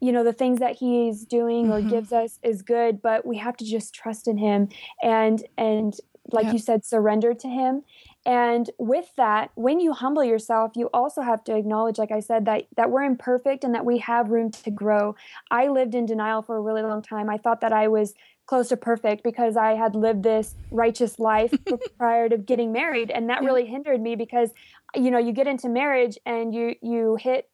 you 0.00 0.12
know 0.12 0.24
the 0.24 0.32
things 0.32 0.58
that 0.60 0.76
he's 0.76 1.24
doing 1.24 1.66
mm-hmm. 1.66 1.86
or 1.86 1.90
gives 1.90 2.12
us 2.12 2.38
is 2.42 2.62
good 2.62 3.02
but 3.02 3.26
we 3.26 3.38
have 3.38 3.56
to 3.56 3.64
just 3.64 3.94
trust 3.94 4.28
in 4.28 4.38
him 4.38 4.68
and 5.02 5.44
and 5.56 5.94
like 6.30 6.44
yep. 6.44 6.52
you 6.52 6.58
said 6.58 6.84
surrender 6.84 7.32
to 7.34 7.48
him 7.48 7.82
and 8.26 8.70
with 8.78 9.10
that 9.16 9.50
when 9.54 9.80
you 9.80 9.92
humble 9.92 10.24
yourself 10.24 10.72
you 10.74 10.88
also 10.92 11.22
have 11.22 11.42
to 11.42 11.56
acknowledge 11.56 11.98
like 11.98 12.10
i 12.12 12.20
said 12.20 12.44
that 12.44 12.66
that 12.76 12.90
we're 12.90 13.02
imperfect 13.02 13.64
and 13.64 13.74
that 13.74 13.84
we 13.84 13.98
have 13.98 14.30
room 14.30 14.50
to 14.50 14.70
grow 14.70 15.14
i 15.50 15.68
lived 15.68 15.94
in 15.94 16.06
denial 16.06 16.42
for 16.42 16.56
a 16.56 16.60
really 16.60 16.82
long 16.82 17.02
time 17.02 17.30
i 17.30 17.38
thought 17.38 17.60
that 17.60 17.72
i 17.72 17.88
was 17.88 18.14
close 18.46 18.68
to 18.68 18.76
perfect 18.76 19.22
because 19.22 19.56
i 19.56 19.74
had 19.74 19.94
lived 19.94 20.22
this 20.22 20.54
righteous 20.70 21.18
life 21.18 21.52
prior 21.98 22.28
to 22.28 22.36
getting 22.36 22.72
married 22.72 23.10
and 23.10 23.28
that 23.28 23.42
yeah. 23.42 23.48
really 23.48 23.66
hindered 23.66 24.00
me 24.00 24.14
because 24.16 24.50
you 24.94 25.10
know 25.10 25.18
you 25.18 25.32
get 25.32 25.46
into 25.46 25.68
marriage 25.68 26.18
and 26.26 26.54
you 26.54 26.74
you 26.82 27.16
hit 27.16 27.48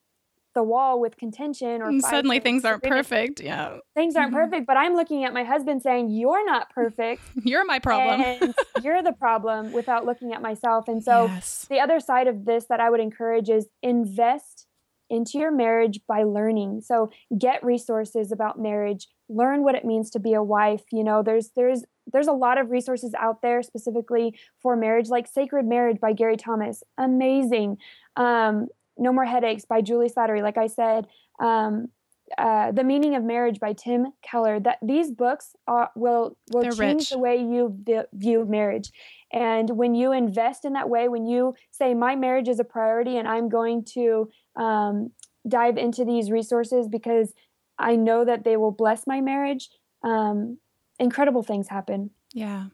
the 0.55 0.63
wall 0.63 1.01
with 1.01 1.17
contention 1.17 1.83
or 1.83 1.99
suddenly 2.01 2.41
things 2.41 2.65
aren't 2.65 2.83
perfect 2.83 3.41
yeah. 3.41 3.79
Things 3.95 4.17
aren't 4.17 4.33
mm-hmm. 4.33 4.45
perfect 4.45 4.67
but 4.67 4.77
i'm 4.77 4.95
looking 4.95 5.25
at 5.25 5.33
my 5.33 5.45
husband 5.45 5.83
saying 5.83 6.11
you're 6.11 6.45
not 6.47 6.71
perfect. 6.71 7.23
You're 7.45 7.65
my 7.65 7.79
problem. 7.79 8.55
You're 8.83 9.03
the 9.03 9.13
problem 9.13 9.73
without 9.73 10.05
looking 10.07 10.33
at 10.33 10.41
myself. 10.41 10.89
And 10.89 11.03
so 11.03 11.27
yes. 11.27 11.67
the 11.69 11.81
other 11.81 12.01
side 12.01 12.27
of 12.27 12.45
this 12.45 12.67
that 12.69 12.81
i 12.81 12.89
would 12.91 13.01
encourage 13.01 13.49
is 13.49 13.67
invest 13.83 14.67
into 15.11 15.39
your 15.39 15.51
marriage 15.51 16.01
by 16.09 16.23
learning. 16.23 16.81
So 16.81 17.11
get 17.37 17.65
resources 17.65 18.33
about 18.33 18.59
marriage. 18.59 19.09
Learn 19.29 19.63
what 19.63 19.75
it 19.75 19.85
means 19.85 20.11
to 20.11 20.19
be 20.19 20.35
a 20.35 20.43
wife. 20.43 20.83
You 20.93 21.05
know 21.05 21.23
there's 21.23 21.51
there's 21.57 21.85
there's 22.13 22.27
a 22.27 22.33
lot 22.33 22.59
of 22.59 22.71
resources 22.71 23.15
out 23.19 23.43
there 23.43 23.63
specifically 23.63 24.39
for 24.61 24.77
marriage 24.77 25.09
like 25.09 25.27
sacred 25.27 25.67
marriage 25.67 26.01
by 26.01 26.13
gary 26.13 26.37
thomas. 26.37 26.83
Amazing. 26.99 27.79
Um, 28.17 28.69
no 28.99 29.13
More 29.13 29.25
Headaches 29.25 29.65
by 29.65 29.81
Juli 29.81 30.09
Slattery. 30.09 30.43
Like 30.43 30.59
I 30.59 30.67
said, 30.67 31.07
um, 31.41 31.89
uh, 32.39 32.73
The 32.73 32.85
Meaning 32.85 33.15
of 33.17 33.23
Marriage 33.23 33.61
by 33.61 33.73
Tim 33.73 34.07
Keller. 34.23 34.59
That 34.61 34.79
these 34.83 35.11
books 35.11 35.55
are, 35.67 35.91
will 35.95 36.37
will 36.53 36.63
They're 36.63 36.73
change 36.73 37.03
rich. 37.03 37.11
the 37.11 37.19
way 37.19 37.37
you 37.37 37.77
view 38.13 38.45
marriage. 38.45 38.91
And 39.33 39.71
when 39.71 39.95
you 39.95 40.13
invest 40.13 40.65
in 40.65 40.75
that 40.75 40.89
way, 40.89 41.09
when 41.09 41.27
you 41.27 41.55
say 41.71 41.93
my 41.95 42.15
marriage 42.17 42.49
is 42.49 42.61
a 42.61 42.65
priority 42.65 43.17
and 43.17 43.27
I'm 43.27 43.49
going 43.49 43.85
to 43.95 44.31
um, 44.57 45.11
dive 45.47 45.77
into 45.77 46.05
these 46.05 46.31
resources 46.31 46.89
because 46.89 47.33
I 47.79 47.97
know 47.97 48.25
that 48.25 48.45
they 48.45 48.57
will 48.57 48.71
bless 48.71 49.07
my 49.07 49.21
marriage, 49.21 49.69
um, 50.03 50.59
incredible 51.01 51.43
things 51.43 51.69
happen. 51.69 52.11
Yeah. 52.33 52.67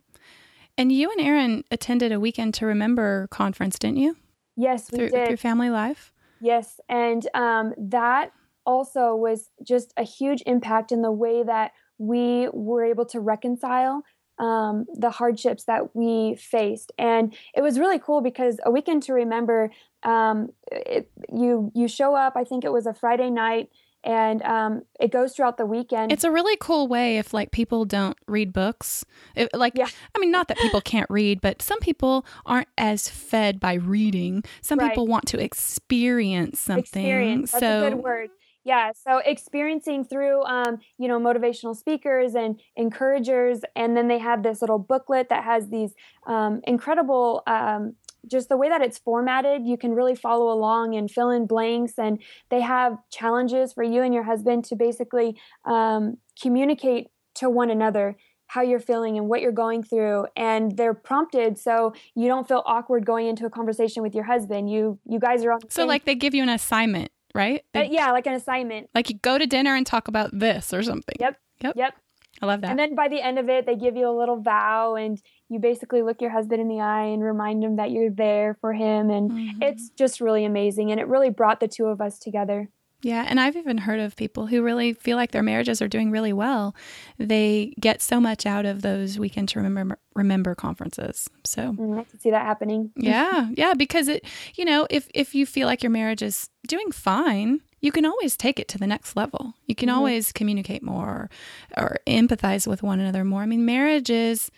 And 0.77 0.93
you 0.93 1.11
and 1.11 1.21
Aaron 1.21 1.65
attended 1.71 2.13
a 2.13 2.21
Weekend 2.21 2.55
to 2.55 2.67
Remember 2.67 3.27
conference, 3.31 3.79
didn't 3.79 3.99
you? 3.99 4.17
Yes, 4.61 4.91
we 4.93 4.99
through, 4.99 5.09
did. 5.09 5.29
Through 5.29 5.37
Family 5.39 5.71
Life? 5.71 6.13
Yes. 6.41 6.81
And 6.89 7.27
um, 7.35 7.73
that 7.79 8.33
also 8.67 9.17
was 9.17 9.49
just 9.63 9.95
a 9.97 10.03
huge 10.03 10.43
impact 10.45 10.93
in 10.93 11.01
the 11.01 11.11
way 11.11 11.43
that 11.43 11.73
we 11.97 12.49
were 12.53 12.85
able 12.85 13.07
to 13.07 13.21
reconcile 13.21 14.03
um, 14.39 14.85
the 14.95 15.11
hardships 15.11 15.65
that 15.65 15.95
we 15.97 16.35
faced. 16.37 16.93
And 16.99 17.35
it 17.55 17.63
was 17.63 17.79
really 17.79 17.99
cool 17.99 18.21
because 18.21 18.59
a 18.65 18.71
weekend 18.71 19.03
to 19.05 19.15
remember, 19.15 19.71
um, 20.03 20.49
it, 20.71 21.11
you 21.33 21.73
you 21.75 21.89
show 21.89 22.15
up. 22.15 22.35
I 22.37 22.45
think 22.45 22.65
it 22.65 22.73
was 22.73 22.87
a 22.87 22.95
Friday 22.95 23.31
night 23.31 23.71
and 24.05 24.43
um, 24.43 24.83
it 24.99 25.11
goes 25.11 25.35
throughout 25.35 25.57
the 25.57 25.67
weekend. 25.67 26.13
It's 26.13 26.25
a 26.25 26.31
really 26.31 26.57
cool 26.61 26.89
way 26.89 27.19
if 27.19 27.35
like 27.35 27.51
people 27.51 27.85
don't 27.85 28.17
read 28.27 28.53
books. 28.53 29.05
It, 29.37 29.51
like, 29.55 29.75
yeah. 29.77 29.89
I 30.15 30.19
mean, 30.19 30.31
not 30.31 30.49
that 30.49 30.59
people 30.59 30.81
can't 30.81 31.09
read, 31.11 31.41
but 31.41 31.63
some 31.63 31.79
people 31.81 32.25
aren't 32.47 32.69
as 32.79 33.09
fed 33.09 33.61
by 33.61 33.75
reading. 33.75 34.45
Some 34.63 34.79
right. 34.79 34.91
people 34.91 35.07
want 35.07 35.27
to 35.29 35.43
experience 35.43 36.61
something. 36.61 36.83
Experience. 36.83 37.53
That's 37.53 37.63
so, 37.63 37.87
a 37.87 37.91
good 37.91 38.03
word. 38.03 38.31
Yeah, 38.63 38.93
so 38.93 39.19
experiencing 39.25 40.05
through, 40.05 40.43
um, 40.45 40.79
you 40.99 41.09
know, 41.09 41.19
motivational 41.19 41.75
speakers 41.75 42.35
and 42.35 42.61
encouragers, 42.77 43.63
and 43.75 43.97
then 43.97 44.09
they 44.09 44.19
have 44.19 44.43
this 44.43 44.61
little 44.61 44.79
booklet 44.79 45.31
that 45.31 45.45
has 45.45 45.71
these 45.71 45.95
um, 46.27 46.61
incredible 46.65 47.43
um, 47.47 47.95
just 48.27 48.49
the 48.49 48.57
way 48.57 48.69
that 48.69 48.83
it's 48.83 48.99
formatted, 48.99 49.67
you 49.67 49.77
can 49.77 49.93
really 49.93 50.15
follow 50.15 50.53
along 50.53 50.95
and 50.95 51.11
fill 51.11 51.31
in 51.31 51.47
blanks. 51.47 51.95
And 51.99 52.23
they 52.51 52.61
have 52.61 52.97
challenges 53.11 53.73
for 53.73 53.83
you 53.83 54.03
and 54.03 54.15
your 54.15 54.25
husband 54.25 54.65
to 54.67 54.77
basically 54.77 55.37
um, 55.65 56.17
communicate 56.41 57.09
to 57.37 57.49
one 57.49 57.71
another 57.71 58.17
how 58.47 58.63
you're 58.63 58.81
feeling 58.81 59.17
and 59.17 59.29
what 59.29 59.41
you're 59.41 59.53
going 59.53 59.81
through 59.81 60.27
and 60.37 60.77
they're 60.77 60.93
prompted 60.93 61.57
so 61.57 61.95
you 62.17 62.27
don't 62.27 62.49
feel 62.49 62.65
awkward 62.67 63.07
going 63.07 63.29
into 63.29 63.47
a 63.47 63.51
conversation 63.51 64.03
with 64.03 64.13
your 64.13 64.25
husband. 64.25 64.69
You 64.69 64.99
you 65.07 65.21
guys 65.21 65.45
are 65.45 65.53
on 65.53 65.61
so 65.71 65.87
like 65.87 66.05
they 66.05 66.17
give 66.17 66.35
you 66.35 66.43
an 66.43 66.49
assignment 66.49 67.13
right? 67.33 67.63
They, 67.75 67.87
uh, 67.87 67.91
yeah 67.91 68.11
like 68.11 68.27
an 68.27 68.35
assignment. 68.35 68.91
Like 68.93 69.09
you 69.09 69.19
go 69.23 69.39
to 69.39 69.47
dinner 69.47 69.77
and 69.77 69.87
talk 69.87 70.09
about 70.09 70.37
this 70.37 70.75
or 70.75 70.83
something. 70.83 71.15
Yep. 71.21 71.37
Yep. 71.63 71.77
Yep 71.77 71.95
i 72.41 72.47
love 72.47 72.61
that 72.61 72.71
and 72.71 72.79
then 72.79 72.95
by 72.95 73.09
the 73.09 73.21
end 73.21 73.39
of 73.39 73.49
it 73.49 73.67
they 73.67 73.77
give 73.77 73.97
you 73.97 74.09
a 74.09 74.17
little 74.17 74.41
vow 74.41 74.95
and 74.95 75.21
you 75.49 75.59
basically 75.59 76.03
look 76.03 76.21
your 76.21 76.31
husband 76.31 76.61
in 76.61 76.69
the 76.69 76.81
eye 76.81 77.05
and 77.05 77.23
remind 77.23 77.63
him 77.63 77.77
that 77.77 77.91
you're 77.91 78.11
there 78.11 78.57
for 78.61 78.73
him 78.73 79.11
and 79.11 79.31
mm-hmm. 79.31 79.63
it's 79.63 79.91
just 79.91 80.21
really 80.21 80.45
amazing 80.45 80.91
and 80.91 81.01
it 81.01 81.09
really 81.09 81.31
brought 81.31 81.61
the 81.61 81.69
two 81.69 81.87
of 81.87 82.01
us 82.01 82.19
together 82.19 82.69
yeah, 83.03 83.25
and 83.27 83.41
I've 83.41 83.57
even 83.57 83.79
heard 83.79 84.01
of 84.01 84.15
people 84.15 84.47
who 84.47 84.63
really 84.63 84.93
feel 84.93 85.17
like 85.17 85.31
their 85.31 85.43
marriages 85.43 85.81
are 85.81 85.89
doing 85.89 86.11
really 86.11 86.33
well. 86.33 86.75
They 87.19 87.75
get 87.81 88.03
so 88.03 88.21
much 88.21 88.45
out 88.45 88.67
of 88.67 88.83
those 88.83 89.19
weekend 89.19 89.49
to 89.51 89.61
remember 89.61 89.99
remember 90.15 90.55
conferences. 90.55 91.29
So 91.45 91.73
mm, 91.73 91.99
I 91.99 92.05
can 92.05 92.21
see 92.21 92.31
that 92.31 92.45
happening. 92.45 92.91
yeah, 92.97 93.49
yeah, 93.55 93.75
because 93.75 94.09
it, 94.09 94.25
you 94.55 94.65
know, 94.65 94.87
if 94.91 95.09
if 95.15 95.35
you 95.35 95.47
feel 95.47 95.67
like 95.67 95.83
your 95.83 95.91
marriage 95.91 96.23
is 96.23 96.51
doing 96.67 96.93
fine, 96.93 97.61
you 97.81 97.93
can 97.93 98.05
always 98.05 98.37
take 98.37 98.59
it 98.59 98.69
to 98.69 98.79
the 98.79 98.87
next 98.87 99.17
level. 99.17 99.55
You 99.67 99.75
can 99.75 99.89
mm-hmm. 99.89 99.99
always 99.99 100.33
communicate 100.33 100.83
more 100.83 101.31
or, 101.77 101.83
or 101.83 101.99
empathize 102.07 102.67
with 102.67 102.83
one 102.83 103.01
another 103.01 103.25
more. 103.25 103.43
I 103.43 103.47
mean, 103.47 103.65
marriage 103.65 104.11
is 104.11 104.51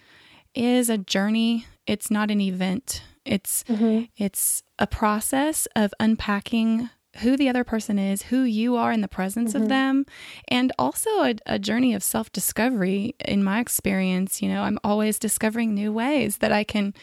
is 0.55 0.91
a 0.91 0.99
journey. 0.99 1.67
It's 1.87 2.11
not 2.11 2.31
an 2.31 2.41
event. 2.41 3.03
It's 3.25 3.65
mm-hmm. 3.65 4.05
it's 4.17 4.63
a 4.79 4.87
process 4.87 5.67
of 5.77 5.95
unpacking 6.01 6.91
who 7.19 7.37
the 7.37 7.49
other 7.49 7.63
person 7.63 7.99
is, 7.99 8.23
who 8.23 8.43
you 8.43 8.77
are 8.77 8.91
in 8.91 9.03
the 9.03 9.09
presence 9.09 9.53
mm-hmm. 9.53 9.65
of 9.65 9.69
them, 9.69 10.07
and 10.49 10.73
also 10.79 11.11
a, 11.23 11.35
a 11.47 11.59
journey 11.59 11.95
of 11.95 12.03
self 12.03 12.33
discovery. 12.33 13.15
In 13.25 13.45
my 13.45 13.61
experience, 13.61 14.43
you 14.43 14.49
know, 14.49 14.63
I'm 14.63 14.79
always 14.83 15.19
discovering 15.19 15.75
new 15.75 15.93
ways 15.93 16.39
that 16.39 16.53
I 16.53 16.65
can 16.65 16.95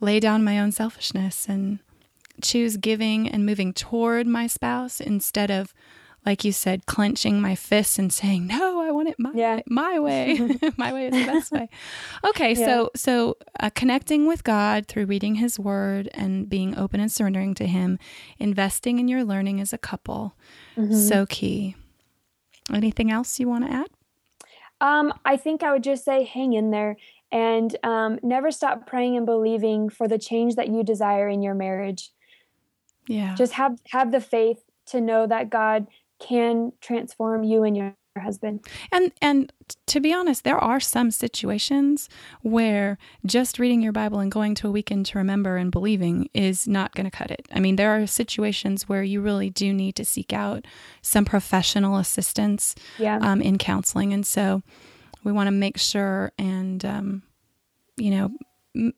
lay 0.00 0.20
down 0.20 0.44
my 0.44 0.60
own 0.60 0.70
selfishness 0.70 1.48
and 1.48 1.80
choose 2.42 2.76
giving 2.76 3.28
and 3.28 3.44
moving 3.44 3.72
toward 3.72 4.26
my 4.26 4.46
spouse 4.46 5.00
instead 5.00 5.50
of 5.50 5.74
like 6.26 6.44
you 6.44 6.52
said, 6.52 6.84
clenching 6.84 7.40
my 7.40 7.54
fists 7.54 7.98
and 7.98 8.12
saying, 8.12 8.48
"No, 8.48 8.82
I 8.82 8.90
want 8.90 9.08
it 9.08 9.14
my 9.18 9.30
yeah. 9.34 9.60
my 9.66 9.98
way. 9.98 10.38
my 10.76 10.92
way 10.92 11.06
is 11.06 11.14
the 11.14 11.24
best 11.24 11.52
way." 11.52 11.70
Okay, 12.24 12.54
yeah. 12.54 12.66
so 12.66 12.90
so 12.94 13.36
uh, 13.60 13.70
connecting 13.70 14.26
with 14.26 14.44
God 14.44 14.86
through 14.86 15.06
reading 15.06 15.36
His 15.36 15.58
Word 15.58 16.10
and 16.12 16.48
being 16.48 16.76
open 16.76 17.00
and 17.00 17.10
surrendering 17.10 17.54
to 17.54 17.66
Him, 17.66 17.98
investing 18.38 18.98
in 18.98 19.08
your 19.08 19.24
learning 19.24 19.60
as 19.60 19.72
a 19.72 19.78
couple, 19.78 20.34
mm-hmm. 20.76 20.92
so 20.92 21.24
key. 21.24 21.76
Anything 22.72 23.10
else 23.10 23.40
you 23.40 23.48
want 23.48 23.66
to 23.66 23.72
add? 23.72 23.88
Um, 24.80 25.14
I 25.24 25.36
think 25.36 25.62
I 25.62 25.72
would 25.72 25.82
just 25.82 26.04
say, 26.04 26.24
hang 26.24 26.52
in 26.52 26.70
there 26.70 26.96
and 27.32 27.74
um, 27.82 28.18
never 28.22 28.50
stop 28.50 28.86
praying 28.86 29.16
and 29.16 29.26
believing 29.26 29.88
for 29.88 30.08
the 30.08 30.18
change 30.18 30.54
that 30.54 30.68
you 30.68 30.82
desire 30.82 31.28
in 31.28 31.42
your 31.42 31.54
marriage. 31.54 32.10
Yeah, 33.08 33.34
just 33.34 33.54
have 33.54 33.78
have 33.88 34.12
the 34.12 34.20
faith 34.20 34.62
to 34.86 35.00
know 35.00 35.26
that 35.26 35.50
God 35.50 35.86
can 36.20 36.72
transform 36.80 37.44
you 37.44 37.62
and 37.62 37.76
your 37.76 37.94
husband. 38.20 38.66
And 38.92 39.12
and 39.20 39.52
to 39.86 40.00
be 40.00 40.12
honest, 40.12 40.44
there 40.44 40.58
are 40.58 40.80
some 40.80 41.10
situations 41.10 42.08
where 42.42 42.98
just 43.24 43.58
reading 43.58 43.80
your 43.80 43.92
Bible 43.92 44.18
and 44.18 44.30
going 44.30 44.54
to 44.56 44.68
a 44.68 44.70
weekend 44.70 45.06
to 45.06 45.18
remember 45.18 45.56
and 45.56 45.70
believing 45.70 46.28
is 46.34 46.66
not 46.66 46.94
going 46.94 47.08
to 47.08 47.16
cut 47.16 47.30
it. 47.30 47.46
I 47.52 47.60
mean, 47.60 47.76
there 47.76 47.90
are 47.96 48.06
situations 48.06 48.88
where 48.88 49.02
you 49.02 49.20
really 49.20 49.50
do 49.50 49.72
need 49.72 49.96
to 49.96 50.04
seek 50.04 50.32
out 50.32 50.66
some 51.02 51.24
professional 51.24 51.96
assistance 51.96 52.74
yeah. 52.98 53.18
um, 53.20 53.40
in 53.40 53.58
counseling, 53.58 54.12
and 54.12 54.26
so 54.26 54.62
we 55.24 55.32
want 55.32 55.46
to 55.46 55.52
make 55.52 55.78
sure 55.78 56.32
and 56.38 56.84
um, 56.84 57.22
you 57.96 58.10
know 58.10 58.30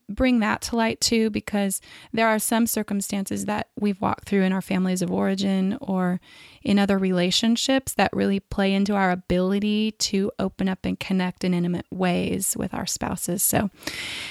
bring 0.09 0.39
that 0.39 0.61
to 0.61 0.75
light 0.75 1.01
too, 1.01 1.29
because 1.29 1.81
there 2.13 2.27
are 2.27 2.39
some 2.39 2.67
circumstances 2.67 3.45
that 3.45 3.69
we've 3.79 3.99
walked 4.01 4.27
through 4.27 4.43
in 4.43 4.53
our 4.53 4.61
families 4.61 5.01
of 5.01 5.11
origin 5.11 5.77
or 5.81 6.19
in 6.63 6.77
other 6.77 6.97
relationships 6.97 7.93
that 7.93 8.11
really 8.13 8.39
play 8.39 8.73
into 8.73 8.93
our 8.93 9.11
ability 9.11 9.91
to 9.93 10.31
open 10.37 10.69
up 10.69 10.85
and 10.85 10.99
connect 10.99 11.43
in 11.43 11.53
intimate 11.53 11.85
ways 11.91 12.55
with 12.57 12.73
our 12.73 12.85
spouses. 12.85 13.41
So, 13.41 13.69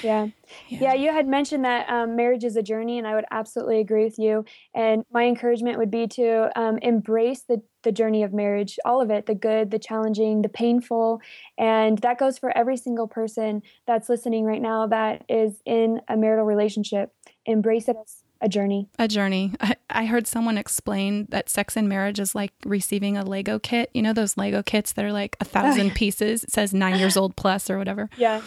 yeah. 0.01 0.27
Yeah, 0.67 0.93
you 0.93 1.11
had 1.11 1.27
mentioned 1.27 1.65
that 1.65 1.89
um, 1.89 2.15
marriage 2.15 2.43
is 2.43 2.55
a 2.55 2.63
journey, 2.63 2.97
and 2.97 3.07
I 3.07 3.15
would 3.15 3.25
absolutely 3.31 3.79
agree 3.79 4.03
with 4.05 4.17
you. 4.17 4.45
And 4.73 5.03
my 5.11 5.25
encouragement 5.25 5.77
would 5.77 5.91
be 5.91 6.07
to 6.07 6.59
um, 6.59 6.77
embrace 6.81 7.43
the 7.47 7.61
the 7.83 7.91
journey 7.91 8.21
of 8.21 8.31
marriage, 8.31 8.77
all 8.85 9.01
of 9.01 9.09
it 9.09 9.25
the 9.25 9.35
good, 9.35 9.71
the 9.71 9.79
challenging, 9.79 10.41
the 10.41 10.49
painful. 10.49 11.19
And 11.57 11.97
that 11.99 12.19
goes 12.19 12.37
for 12.37 12.55
every 12.55 12.77
single 12.77 13.07
person 13.07 13.63
that's 13.87 14.07
listening 14.07 14.45
right 14.45 14.61
now 14.61 14.87
that 14.87 15.23
is 15.27 15.61
in 15.65 16.01
a 16.07 16.15
marital 16.15 16.45
relationship. 16.45 17.11
Embrace 17.45 17.87
it 17.87 17.95
as 17.99 18.23
a 18.41 18.49
journey. 18.49 18.89
A 18.97 19.07
journey. 19.07 19.53
I, 19.61 19.75
I, 19.89 20.05
heard 20.05 20.25
someone 20.25 20.57
explain 20.57 21.27
that 21.29 21.47
sex 21.47 21.77
and 21.77 21.87
marriage 21.87 22.19
is 22.19 22.33
like 22.33 22.51
receiving 22.65 23.15
a 23.15 23.23
Lego 23.23 23.59
kit. 23.59 23.91
You 23.93 24.01
know, 24.01 24.13
those 24.13 24.35
Lego 24.35 24.63
kits 24.63 24.93
that 24.93 25.05
are 25.05 25.13
like 25.13 25.37
a 25.39 25.45
thousand 25.45 25.81
oh, 25.81 25.85
yeah. 25.85 25.93
pieces. 25.93 26.43
It 26.43 26.51
says 26.51 26.73
nine 26.73 26.97
years 26.97 27.15
old 27.15 27.35
plus 27.35 27.69
or 27.69 27.77
whatever. 27.77 28.09
Yeah. 28.17 28.41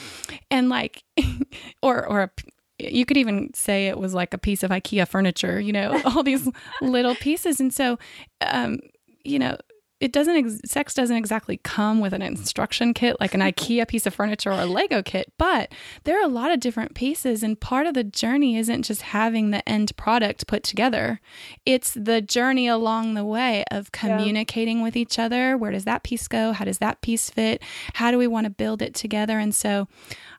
And 0.51 0.69
like, 0.69 1.03
or, 1.83 2.07
or 2.07 2.23
a, 2.23 2.31
you 2.79 3.05
could 3.05 3.17
even 3.17 3.53
say 3.55 3.89
it 3.89 3.99
was 3.99 4.15
like 4.15 4.33
a 4.33 4.39
piece 4.39 4.63
of 4.63 4.71
IKEA 4.71 5.09
furniture, 5.09 5.59
you 5.59 5.73
know, 5.73 6.01
all 6.05 6.23
these 6.23 6.49
little 6.81 7.15
pieces. 7.17 7.59
And 7.59 7.73
so, 7.73 7.99
um, 8.41 8.79
you 9.25 9.39
know, 9.39 9.57
it 10.01 10.13
doesn't 10.13 10.37
ex- 10.37 10.61
sex 10.65 10.95
doesn't 10.95 11.17
exactly 11.17 11.59
come 11.59 12.01
with 12.01 12.13
an 12.13 12.23
instruction 12.23 12.95
kit 12.95 13.17
like 13.21 13.35
an 13.35 13.41
IKEA 13.41 13.87
piece 13.87 14.07
of 14.07 14.15
furniture 14.15 14.51
or 14.51 14.61
a 14.61 14.67
Lego 14.67 15.03
kit, 15.03 15.33
but 15.39 15.73
there 16.05 16.19
are 16.19 16.25
a 16.25 16.29
lot 16.29 16.51
of 16.51 16.61
different 16.61 16.95
pieces 16.95 17.43
and 17.43 17.61
part 17.61 17.87
of 17.87 17.95
the 17.95 18.05
journey 18.05 18.57
isn't 18.57 18.83
just 18.83 19.03
having 19.03 19.51
the 19.51 19.67
end 19.69 19.97
product 19.97 20.47
put 20.47 20.63
together. 20.63 21.21
It's 21.65 21.95
the 21.95 22.21
journey 22.21 22.67
along 22.67 23.15
the 23.15 23.25
way 23.25 23.65
of 23.71 23.93
communicating 23.93 24.79
yeah. 24.79 24.85
with 24.85 24.97
each 24.97 25.19
other. 25.19 25.57
Where 25.57 25.73
does 25.73 25.85
that 25.85 26.03
piece 26.03 26.29
go? 26.29 26.53
How 26.53 26.65
does 26.65 26.79
that 26.79 27.01
piece 27.01 27.31
fit? 27.31 27.63
How 27.95 28.11
do 28.11 28.19
we 28.19 28.27
want 28.27 28.45
to 28.45 28.51
build 28.51 28.83
it 28.83 28.95
together? 28.95 29.39
And 29.39 29.55
so 29.55 29.89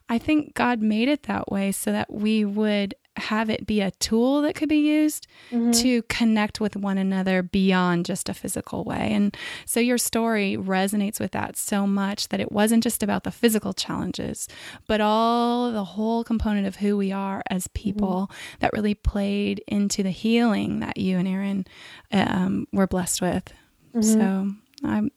I 0.08 0.18
think 0.18 0.54
God 0.54 0.80
made 0.80 1.08
it 1.08 1.24
that 1.24 1.50
way 1.50 1.72
so 1.72 1.92
that 1.92 2.12
we 2.12 2.44
would 2.44 2.94
have 3.16 3.50
it 3.50 3.66
be 3.66 3.80
a 3.80 3.90
tool 3.92 4.42
that 4.42 4.54
could 4.54 4.68
be 4.68 4.76
used 4.76 5.26
mm-hmm. 5.50 5.70
to 5.72 6.02
connect 6.02 6.60
with 6.60 6.76
one 6.76 6.98
another 6.98 7.42
beyond 7.42 8.06
just 8.06 8.28
a 8.28 8.34
physical 8.34 8.84
way. 8.84 9.10
And 9.12 9.36
so 9.64 9.80
your 9.80 9.98
story 9.98 10.56
resonates 10.56 11.20
with 11.20 11.32
that 11.32 11.56
so 11.56 11.86
much 11.86 12.28
that 12.28 12.40
it 12.40 12.52
wasn't 12.52 12.82
just 12.82 13.02
about 13.02 13.24
the 13.24 13.30
physical 13.30 13.72
challenges, 13.72 14.48
but 14.86 15.00
all 15.00 15.72
the 15.72 15.84
whole 15.84 16.24
component 16.24 16.66
of 16.66 16.76
who 16.76 16.96
we 16.96 17.12
are 17.12 17.42
as 17.50 17.68
people 17.68 18.28
mm-hmm. 18.30 18.56
that 18.60 18.72
really 18.72 18.94
played 18.94 19.62
into 19.66 20.02
the 20.02 20.10
healing 20.10 20.80
that 20.80 20.96
you 20.96 21.18
and 21.18 21.28
Aaron 21.28 21.66
um, 22.12 22.66
were 22.72 22.86
blessed 22.86 23.22
with. 23.22 23.52
Mm-hmm. 23.94 24.02
So 24.02 24.50
I'm, 24.84 25.10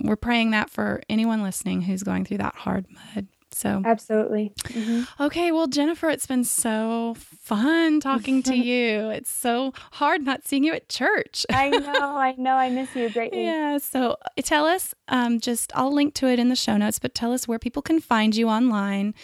we're 0.00 0.16
praying 0.16 0.50
that 0.52 0.70
for 0.70 1.02
anyone 1.08 1.42
listening 1.42 1.82
who's 1.82 2.02
going 2.02 2.24
through 2.24 2.38
that 2.38 2.54
hard 2.54 2.86
mud. 2.90 3.26
So, 3.56 3.80
absolutely. 3.86 4.52
Mm-hmm. 4.64 5.22
Okay. 5.22 5.50
Well, 5.50 5.66
Jennifer, 5.66 6.10
it's 6.10 6.26
been 6.26 6.44
so 6.44 7.14
fun 7.16 8.00
talking 8.00 8.42
to 8.42 8.54
you. 8.70 9.08
It's 9.08 9.30
so 9.30 9.72
hard 9.92 10.26
not 10.26 10.46
seeing 10.46 10.62
you 10.62 10.74
at 10.74 10.90
church. 10.90 11.46
I 11.48 11.70
know. 11.70 11.80
I 12.18 12.34
know. 12.36 12.52
I 12.52 12.68
miss 12.68 12.94
you 12.94 13.08
greatly. 13.08 13.44
Yeah. 13.44 13.78
So, 13.78 14.18
tell 14.42 14.66
us 14.66 14.94
um, 15.08 15.40
just, 15.40 15.72
I'll 15.74 15.90
link 15.90 16.12
to 16.16 16.26
it 16.26 16.38
in 16.38 16.50
the 16.50 16.54
show 16.54 16.76
notes, 16.76 16.98
but 16.98 17.14
tell 17.14 17.32
us 17.32 17.48
where 17.48 17.58
people 17.58 17.80
can 17.80 17.98
find 17.98 18.36
you 18.36 18.46
online. 18.50 19.14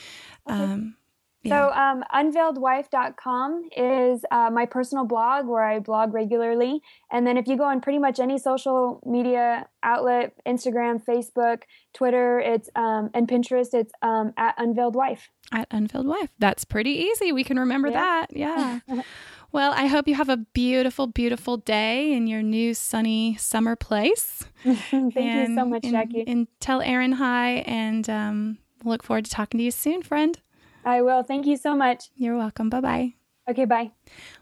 Okay. 0.48 0.58
Um, 0.58 0.96
yeah. 1.42 1.68
So, 1.68 1.74
um, 1.74 2.04
unveiledwife.com 2.14 3.68
is 3.76 4.24
uh, 4.30 4.50
my 4.50 4.64
personal 4.64 5.04
blog 5.04 5.46
where 5.46 5.64
I 5.64 5.80
blog 5.80 6.14
regularly. 6.14 6.82
And 7.10 7.26
then, 7.26 7.36
if 7.36 7.48
you 7.48 7.56
go 7.56 7.64
on 7.64 7.80
pretty 7.80 7.98
much 7.98 8.20
any 8.20 8.38
social 8.38 9.00
media 9.04 9.66
outlet 9.82 10.34
Instagram, 10.46 11.04
Facebook, 11.04 11.62
Twitter, 11.92 12.38
it's 12.38 12.70
um, 12.76 13.10
and 13.12 13.26
Pinterest, 13.26 13.74
it's 13.74 13.92
um, 14.02 14.32
at 14.36 14.54
Unveiled 14.56 14.94
Wife. 14.94 15.30
At 15.50 15.66
Unveiled 15.70 16.06
Wife. 16.06 16.30
That's 16.38 16.64
pretty 16.64 16.90
easy. 16.90 17.32
We 17.32 17.42
can 17.42 17.58
remember 17.58 17.88
yeah. 17.88 18.00
that. 18.00 18.26
Yeah. 18.36 18.80
well, 19.52 19.72
I 19.72 19.86
hope 19.86 20.06
you 20.06 20.14
have 20.14 20.28
a 20.28 20.36
beautiful, 20.36 21.08
beautiful 21.08 21.56
day 21.56 22.12
in 22.12 22.28
your 22.28 22.42
new 22.42 22.72
sunny 22.72 23.36
summer 23.36 23.74
place. 23.74 24.44
Thank 24.62 25.16
and, 25.16 25.50
you 25.50 25.56
so 25.56 25.64
much, 25.64 25.82
Jackie. 25.82 26.20
And, 26.20 26.28
and 26.28 26.48
tell 26.60 26.80
Aaron 26.82 27.12
hi, 27.12 27.64
and 27.66 28.08
um, 28.08 28.58
look 28.84 29.02
forward 29.02 29.24
to 29.24 29.30
talking 29.32 29.58
to 29.58 29.64
you 29.64 29.72
soon, 29.72 30.02
friend. 30.02 30.38
I 30.84 31.02
will. 31.02 31.22
Thank 31.22 31.46
you 31.46 31.56
so 31.56 31.74
much. 31.76 32.10
You're 32.16 32.36
welcome. 32.36 32.68
Bye 32.68 32.80
bye. 32.80 33.14
Okay, 33.48 33.64
bye. 33.64 33.90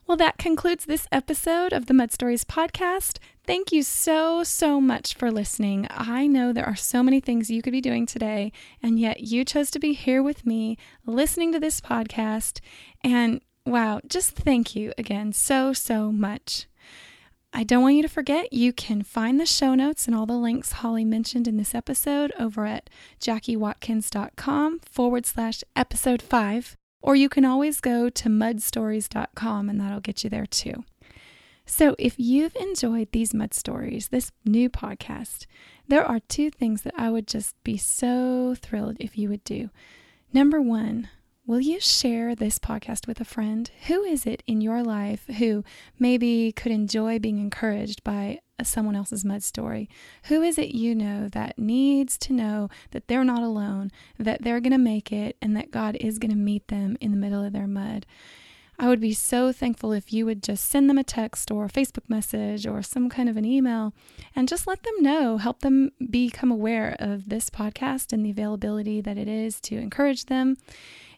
Well, 0.06 0.18
that 0.18 0.36
concludes 0.36 0.84
this 0.84 1.06
episode 1.10 1.72
of 1.72 1.86
the 1.86 1.94
Mud 1.94 2.12
Stories 2.12 2.44
podcast. 2.44 3.18
Thank 3.46 3.72
you 3.72 3.82
so, 3.82 4.44
so 4.44 4.78
much 4.78 5.14
for 5.14 5.30
listening. 5.30 5.86
I 5.90 6.26
know 6.26 6.52
there 6.52 6.66
are 6.66 6.76
so 6.76 7.02
many 7.02 7.18
things 7.18 7.50
you 7.50 7.62
could 7.62 7.72
be 7.72 7.80
doing 7.80 8.04
today, 8.04 8.52
and 8.82 9.00
yet 9.00 9.20
you 9.20 9.44
chose 9.44 9.70
to 9.70 9.78
be 9.78 9.94
here 9.94 10.22
with 10.22 10.44
me 10.44 10.76
listening 11.06 11.50
to 11.52 11.60
this 11.60 11.80
podcast. 11.80 12.60
And 13.02 13.40
wow, 13.64 14.00
just 14.06 14.32
thank 14.32 14.76
you 14.76 14.92
again 14.98 15.32
so, 15.32 15.72
so 15.72 16.12
much. 16.12 16.66
I 17.52 17.64
don't 17.64 17.82
want 17.82 17.96
you 17.96 18.02
to 18.02 18.08
forget, 18.08 18.52
you 18.52 18.72
can 18.72 19.02
find 19.02 19.40
the 19.40 19.46
show 19.46 19.74
notes 19.74 20.06
and 20.06 20.14
all 20.14 20.24
the 20.26 20.34
links 20.34 20.72
Holly 20.72 21.04
mentioned 21.04 21.48
in 21.48 21.56
this 21.56 21.74
episode 21.74 22.32
over 22.38 22.64
at 22.64 22.88
jackiewatkins.com 23.20 24.80
forward 24.80 25.26
slash 25.26 25.64
episode 25.74 26.22
five, 26.22 26.76
or 27.02 27.16
you 27.16 27.28
can 27.28 27.44
always 27.44 27.80
go 27.80 28.08
to 28.08 28.28
mudstories.com 28.28 29.68
and 29.68 29.80
that'll 29.80 30.00
get 30.00 30.22
you 30.22 30.30
there 30.30 30.46
too. 30.46 30.84
So, 31.66 31.94
if 31.98 32.14
you've 32.18 32.56
enjoyed 32.56 33.08
these 33.12 33.34
mud 33.34 33.54
stories, 33.54 34.08
this 34.08 34.32
new 34.44 34.70
podcast, 34.70 35.46
there 35.86 36.04
are 36.04 36.20
two 36.20 36.50
things 36.50 36.82
that 36.82 36.94
I 36.96 37.10
would 37.10 37.26
just 37.26 37.54
be 37.64 37.76
so 37.76 38.56
thrilled 38.60 38.96
if 38.98 39.18
you 39.18 39.28
would 39.28 39.44
do. 39.44 39.70
Number 40.32 40.60
one, 40.60 41.08
Will 41.50 41.60
you 41.60 41.80
share 41.80 42.36
this 42.36 42.60
podcast 42.60 43.08
with 43.08 43.20
a 43.20 43.24
friend? 43.24 43.68
Who 43.88 44.04
is 44.04 44.24
it 44.24 44.44
in 44.46 44.60
your 44.60 44.84
life 44.84 45.26
who 45.38 45.64
maybe 45.98 46.52
could 46.52 46.70
enjoy 46.70 47.18
being 47.18 47.40
encouraged 47.40 48.04
by 48.04 48.38
someone 48.62 48.94
else's 48.94 49.24
mud 49.24 49.42
story? 49.42 49.88
Who 50.26 50.42
is 50.42 50.58
it 50.58 50.76
you 50.76 50.94
know 50.94 51.26
that 51.30 51.58
needs 51.58 52.16
to 52.18 52.32
know 52.32 52.68
that 52.92 53.08
they're 53.08 53.24
not 53.24 53.42
alone, 53.42 53.90
that 54.16 54.42
they're 54.42 54.60
going 54.60 54.70
to 54.70 54.78
make 54.78 55.10
it, 55.10 55.36
and 55.42 55.56
that 55.56 55.72
God 55.72 55.96
is 55.96 56.20
going 56.20 56.30
to 56.30 56.36
meet 56.36 56.68
them 56.68 56.96
in 57.00 57.10
the 57.10 57.16
middle 57.16 57.44
of 57.44 57.52
their 57.52 57.66
mud? 57.66 58.06
I 58.78 58.86
would 58.86 59.00
be 59.00 59.12
so 59.12 59.52
thankful 59.52 59.92
if 59.92 60.12
you 60.12 60.24
would 60.26 60.44
just 60.44 60.70
send 60.70 60.88
them 60.88 60.98
a 60.98 61.04
text 61.04 61.50
or 61.50 61.64
a 61.64 61.68
Facebook 61.68 62.08
message 62.08 62.64
or 62.64 62.80
some 62.80 63.10
kind 63.10 63.28
of 63.28 63.36
an 63.36 63.44
email 63.44 63.92
and 64.36 64.48
just 64.48 64.68
let 64.68 64.84
them 64.84 64.94
know, 65.00 65.36
help 65.36 65.62
them 65.62 65.90
become 66.10 66.52
aware 66.52 66.94
of 67.00 67.28
this 67.28 67.50
podcast 67.50 68.12
and 68.12 68.24
the 68.24 68.30
availability 68.30 69.00
that 69.00 69.18
it 69.18 69.26
is 69.26 69.60
to 69.62 69.76
encourage 69.76 70.26
them 70.26 70.56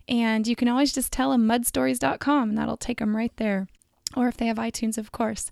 and 0.09 0.47
you 0.47 0.57
can 0.57 0.69
always 0.69 0.93
just 0.93 1.13
tell 1.13 1.31
them 1.31 1.47
mudstories.com 1.49 2.51
and 2.51 2.59
that'll 2.59 2.77
take 2.77 2.99
them 2.99 3.17
right 3.17 3.37
there. 3.37 3.69
Or 4.17 4.29
if 4.29 4.37
they 4.37 4.47
have 4.47 4.59
iTunes, 4.59 4.99
of 4.99 5.13
course, 5.13 5.51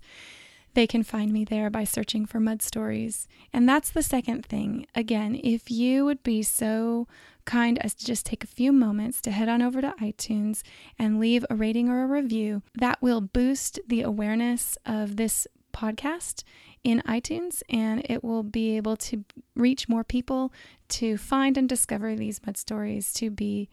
they 0.73 0.87
can 0.87 1.03
find 1.03 1.31
me 1.31 1.43
there 1.43 1.69
by 1.69 1.83
searching 1.83 2.25
for 2.25 2.39
Mud 2.39 2.61
Stories. 2.61 3.27
And 3.51 3.67
that's 3.67 3.91
the 3.91 4.03
second 4.03 4.45
thing. 4.45 4.85
Again, 4.95 5.39
if 5.43 5.69
you 5.69 6.05
would 6.05 6.23
be 6.23 6.43
so 6.43 7.07
kind 7.45 7.79
as 7.79 7.93
to 7.95 8.05
just 8.05 8.25
take 8.25 8.43
a 8.43 8.47
few 8.47 8.71
moments 8.71 9.19
to 9.21 9.31
head 9.31 9.49
on 9.49 9.61
over 9.61 9.81
to 9.81 9.93
iTunes 9.99 10.61
and 10.97 11.19
leave 11.19 11.45
a 11.49 11.55
rating 11.55 11.89
or 11.89 12.03
a 12.03 12.07
review, 12.07 12.61
that 12.75 13.01
will 13.01 13.19
boost 13.19 13.79
the 13.87 14.01
awareness 14.01 14.77
of 14.85 15.17
this 15.17 15.47
podcast 15.73 16.43
in 16.83 17.01
iTunes 17.07 17.61
and 17.69 18.01
it 18.09 18.23
will 18.23 18.43
be 18.43 18.75
able 18.75 18.97
to 18.97 19.23
reach 19.55 19.87
more 19.87 20.03
people 20.03 20.51
to 20.89 21.17
find 21.17 21.57
and 21.57 21.69
discover 21.69 22.15
these 22.15 22.41
mud 22.45 22.57
stories 22.57 23.13
to 23.13 23.29
be 23.29 23.69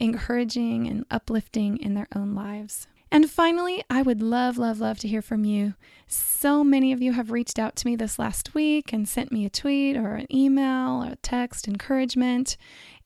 encouraging 0.00 0.88
and 0.88 1.04
uplifting 1.10 1.76
in 1.76 1.94
their 1.94 2.08
own 2.14 2.34
lives. 2.34 2.88
And 3.12 3.28
finally, 3.28 3.82
I 3.90 4.02
would 4.02 4.22
love, 4.22 4.56
love, 4.56 4.78
love 4.78 4.98
to 5.00 5.08
hear 5.08 5.20
from 5.22 5.44
you. 5.44 5.74
So 6.06 6.62
many 6.62 6.92
of 6.92 7.02
you 7.02 7.12
have 7.12 7.32
reached 7.32 7.58
out 7.58 7.74
to 7.76 7.86
me 7.86 7.96
this 7.96 8.20
last 8.20 8.54
week 8.54 8.92
and 8.92 9.08
sent 9.08 9.32
me 9.32 9.44
a 9.44 9.50
tweet 9.50 9.96
or 9.96 10.14
an 10.14 10.32
email 10.32 11.02
or 11.04 11.12
a 11.12 11.16
text 11.16 11.66
encouragement. 11.66 12.56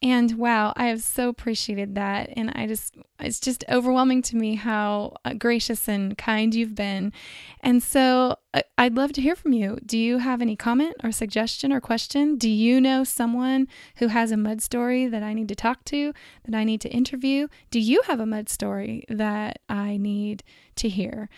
And 0.02 0.32
wow, 0.32 0.72
I 0.76 0.86
have 0.86 1.02
so 1.02 1.28
appreciated 1.28 1.94
that. 1.94 2.30
And 2.36 2.50
I 2.54 2.66
just, 2.66 2.94
it's 3.20 3.40
just 3.40 3.64
overwhelming 3.70 4.20
to 4.22 4.36
me 4.36 4.56
how 4.56 5.14
uh, 5.24 5.32
gracious 5.34 5.88
and 5.88 6.16
kind 6.18 6.54
you've 6.54 6.74
been. 6.74 7.12
And 7.60 7.82
so 7.82 8.36
uh, 8.52 8.62
I'd 8.76 8.96
love 8.96 9.12
to 9.14 9.22
hear 9.22 9.34
from 9.34 9.54
you. 9.54 9.78
Do 9.86 9.96
you 9.96 10.18
have 10.18 10.42
any 10.42 10.56
comment 10.56 10.96
or 11.02 11.10
suggestion 11.10 11.72
or 11.72 11.80
question? 11.80 12.36
Do 12.36 12.50
you 12.50 12.80
know 12.80 13.02
someone 13.04 13.66
who 13.96 14.08
has 14.08 14.30
a 14.30 14.36
mud 14.36 14.60
story 14.60 15.06
that 15.06 15.22
I 15.22 15.32
need 15.32 15.48
to 15.48 15.54
talk 15.54 15.84
to, 15.86 16.12
that 16.44 16.54
I 16.54 16.64
need 16.64 16.82
to 16.82 16.90
interview? 16.90 17.48
Do 17.70 17.80
you 17.80 18.02
have 18.02 18.20
a 18.20 18.26
mud 18.26 18.50
story 18.50 19.04
that 19.08 19.60
I 19.68 19.96
need 19.96 20.42
to 20.76 20.88
hear? 20.88 21.30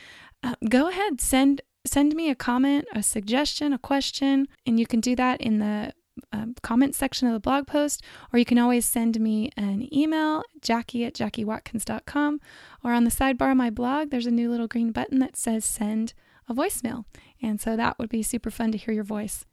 Uh, 0.42 0.54
go 0.68 0.88
ahead, 0.88 1.20
send 1.20 1.60
send 1.84 2.16
me 2.16 2.28
a 2.30 2.34
comment, 2.34 2.84
a 2.92 3.02
suggestion, 3.02 3.72
a 3.72 3.78
question, 3.78 4.48
and 4.66 4.80
you 4.80 4.86
can 4.86 4.98
do 4.98 5.14
that 5.14 5.40
in 5.40 5.60
the 5.60 5.92
um, 6.32 6.54
comment 6.62 6.94
section 6.94 7.26
of 7.28 7.34
the 7.34 7.40
blog 7.40 7.66
post, 7.66 8.02
or 8.32 8.38
you 8.38 8.44
can 8.44 8.58
always 8.58 8.84
send 8.84 9.20
me 9.20 9.50
an 9.56 9.88
email, 9.94 10.42
jackie 10.60 11.04
at 11.04 11.14
jackiewatkins.com, 11.14 12.40
or 12.84 12.92
on 12.92 13.04
the 13.04 13.10
sidebar 13.10 13.50
of 13.50 13.56
my 13.56 13.70
blog, 13.70 14.10
there's 14.10 14.26
a 14.26 14.30
new 14.30 14.50
little 14.50 14.68
green 14.68 14.92
button 14.92 15.18
that 15.18 15.36
says 15.36 15.64
send 15.64 16.14
a 16.48 16.54
voicemail. 16.54 17.04
And 17.42 17.60
so 17.60 17.76
that 17.76 17.98
would 17.98 18.08
be 18.08 18.22
super 18.22 18.50
fun 18.50 18.72
to 18.72 18.78
hear 18.78 18.94
your 18.94 19.04
voice. 19.04 19.44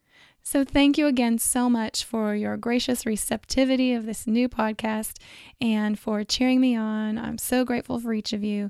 So, 0.45 0.65
thank 0.65 0.97
you 0.97 1.07
again 1.07 1.37
so 1.37 1.69
much 1.69 2.03
for 2.03 2.35
your 2.35 2.57
gracious 2.57 3.05
receptivity 3.05 3.93
of 3.93 4.05
this 4.05 4.27
new 4.27 4.49
podcast 4.49 5.17
and 5.61 5.97
for 5.97 6.25
cheering 6.25 6.59
me 6.59 6.75
on. 6.75 7.17
I'm 7.17 7.37
so 7.37 7.63
grateful 7.63 7.97
for 7.97 8.13
each 8.13 8.33
of 8.33 8.43
you. 8.43 8.69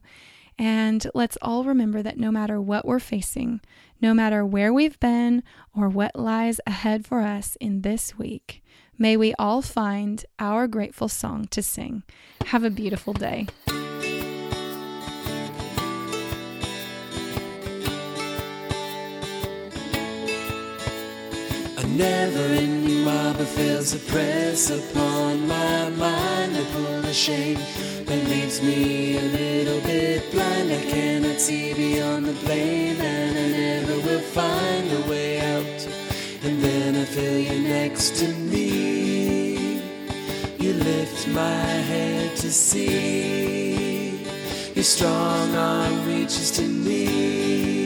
And 0.57 1.05
let's 1.13 1.37
all 1.41 1.63
remember 1.63 2.01
that 2.01 2.17
no 2.17 2.31
matter 2.31 2.61
what 2.61 2.85
we're 2.85 2.99
facing, 2.99 3.61
no 4.01 4.13
matter 4.13 4.45
where 4.45 4.73
we've 4.73 4.99
been 4.99 5.43
or 5.75 5.89
what 5.89 6.15
lies 6.15 6.59
ahead 6.67 7.05
for 7.05 7.21
us 7.21 7.57
in 7.59 7.81
this 7.81 8.17
week. 8.17 8.63
May 8.97 9.17
we 9.17 9.33
all 9.39 9.61
find 9.61 10.23
our 10.37 10.67
grateful 10.67 11.09
song 11.09 11.47
to 11.51 11.63
sing. 11.63 12.03
Have 12.45 12.63
a 12.63 12.69
beautiful 12.69 13.13
day. 13.13 13.47
A 21.77 21.87
never-ending 21.87 23.02
of 23.43 23.49
fails 23.49 23.91
to 23.91 23.99
press 24.11 24.69
upon 24.69 25.47
my 25.47 25.89
mind 25.89 26.55
to 26.55 26.63
pull 26.73 27.01
the 27.01 27.13
shame 27.13 27.59
that 28.05 28.21
leaves 28.29 28.61
me 28.61 29.17
a 29.17 29.21
little 29.21 29.81
bit 29.81 30.31
blind. 30.31 30.71
I 30.71 30.81
cannot 30.93 31.39
see 31.41 31.73
beyond 31.73 32.25
the 32.25 32.33
blame, 32.45 33.01
and 33.01 33.37
I 33.37 33.47
never 33.57 33.95
will 34.07 34.25
find 34.39 34.85
a 34.99 35.09
way 35.09 35.41
out. 35.41 35.79
And 36.43 36.61
then 36.61 36.95
I 36.95 37.05
feel 37.05 37.37
you 37.37 37.67
next 37.67 38.15
to 38.21 38.27
me. 38.27 39.81
You 40.57 40.73
lift 40.73 41.27
my 41.27 41.65
head 41.91 42.37
to 42.37 42.49
see. 42.51 44.25
Your 44.73 44.85
strong 44.85 45.55
arm 45.55 46.05
reaches 46.07 46.51
to 46.51 46.61
me. 46.61 47.82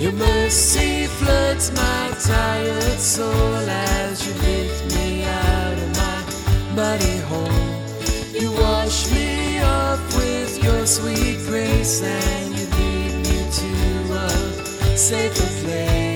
Your 0.00 0.12
mercy 0.12 1.04
floods 1.04 1.70
my 1.72 2.10
tired 2.24 2.98
soul 2.98 3.54
as 3.68 4.26
you 4.26 4.32
lift 4.32 4.96
me 4.96 5.24
out 5.24 5.74
of 5.74 5.90
my 5.94 6.74
muddy 6.74 7.18
hole. 7.28 8.32
You 8.32 8.50
wash 8.52 9.12
me 9.12 9.60
off 9.60 10.00
with 10.16 10.64
your 10.64 10.86
sweet 10.86 11.36
grace 11.46 12.02
and 12.02 12.58
you 12.58 12.66
lead 12.78 13.14
me 13.26 13.50
to 13.58 14.14
a 14.14 14.96
safer 14.96 15.66
place 15.66 16.09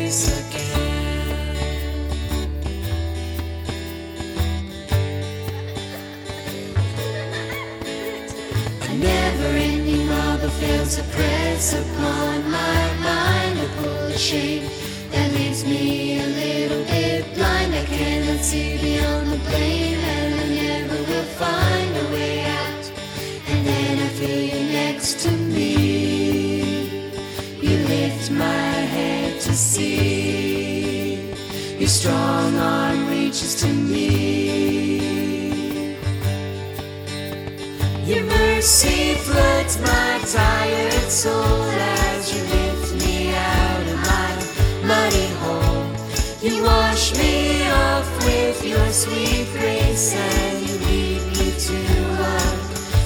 marble 10.45 10.61
fails 10.61 10.97
to 10.97 11.03
press 11.05 11.73
upon 11.73 12.51
my 12.51 12.95
mind 13.03 13.59
a 13.59 13.69
pull 13.77 14.09
the 14.09 14.19
shade 14.19 14.63
that 15.11 15.33
leaves 15.33 15.65
me 15.65 16.21
a 16.21 16.27
little 16.27 16.85
bit 16.85 17.35
blind. 17.35 17.75
I 17.75 17.85
cannot 17.85 18.41
see 18.45 18.77
beyond 18.79 19.33
the 19.33 19.39
blame, 19.49 19.99
and 19.99 20.35
I 20.41 20.47
never 20.63 20.99
will 21.11 21.29
find 21.43 21.97
a 21.97 22.07
way 22.13 22.45
out. 22.45 22.85
And 23.49 23.67
then 23.67 23.99
I 23.99 24.09
feel 24.19 24.43
you 24.53 24.73
next 24.73 25.21
to 25.21 25.31
me. 25.31 26.93
You 27.63 27.77
lift 27.89 28.31
my 28.31 28.73
head 28.97 29.41
to 29.41 29.53
see. 29.53 31.33
Your 31.79 31.89
strong 31.89 32.57
arm 32.59 33.09
reaches 33.09 33.55
to 33.63 33.69
me. 33.69 34.05
Your 38.05 38.25
mercy 38.25 39.15
floods 39.15 39.79
my 39.81 40.04
soul 41.11 41.35
as 41.37 42.35
you 42.35 42.43
lift 42.45 42.95
me 43.05 43.35
out 43.35 43.87
of 43.93 43.99
my 44.11 44.31
muddy 44.89 45.29
hole. 45.41 45.85
You 46.41 46.63
wash 46.63 47.15
me 47.19 47.69
off 47.69 48.09
with 48.25 48.65
your 48.65 48.89
sweet 48.89 49.47
grace 49.53 50.15
and 50.15 50.67
you 50.67 50.75
lead 50.87 51.23
me 51.39 51.49
to 51.69 51.79
a 52.33 52.41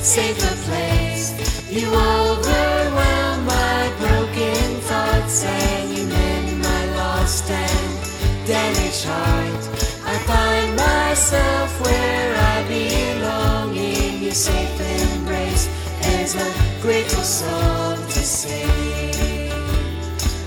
safer 0.02 0.54
place. 0.68 1.26
You 1.70 1.88
overwhelm 1.88 3.46
my 3.46 3.92
broken 3.98 4.80
thoughts 4.88 5.44
and 5.44 5.96
you 5.96 6.06
mend 6.06 6.62
my 6.62 6.84
lost 6.96 7.50
and 7.50 8.46
damaged 8.46 9.04
heart. 9.04 9.62
I 10.06 10.16
find 10.30 10.76
myself 10.76 11.80
where 11.84 12.36
I 12.54 12.56
belong 12.68 13.76
in 13.76 14.22
your 14.22 14.34
safe. 14.34 14.68
A 16.34 16.82
grateful 16.82 17.24
song 17.24 17.96
to 17.96 18.20
sing, 18.20 18.68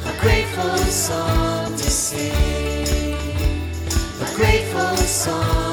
a 0.06 0.22
grateful 0.22 0.78
song 0.78 1.76
to 1.76 1.90
sing, 1.90 3.16
a 4.22 4.36
grateful 4.36 4.96
song. 4.98 5.71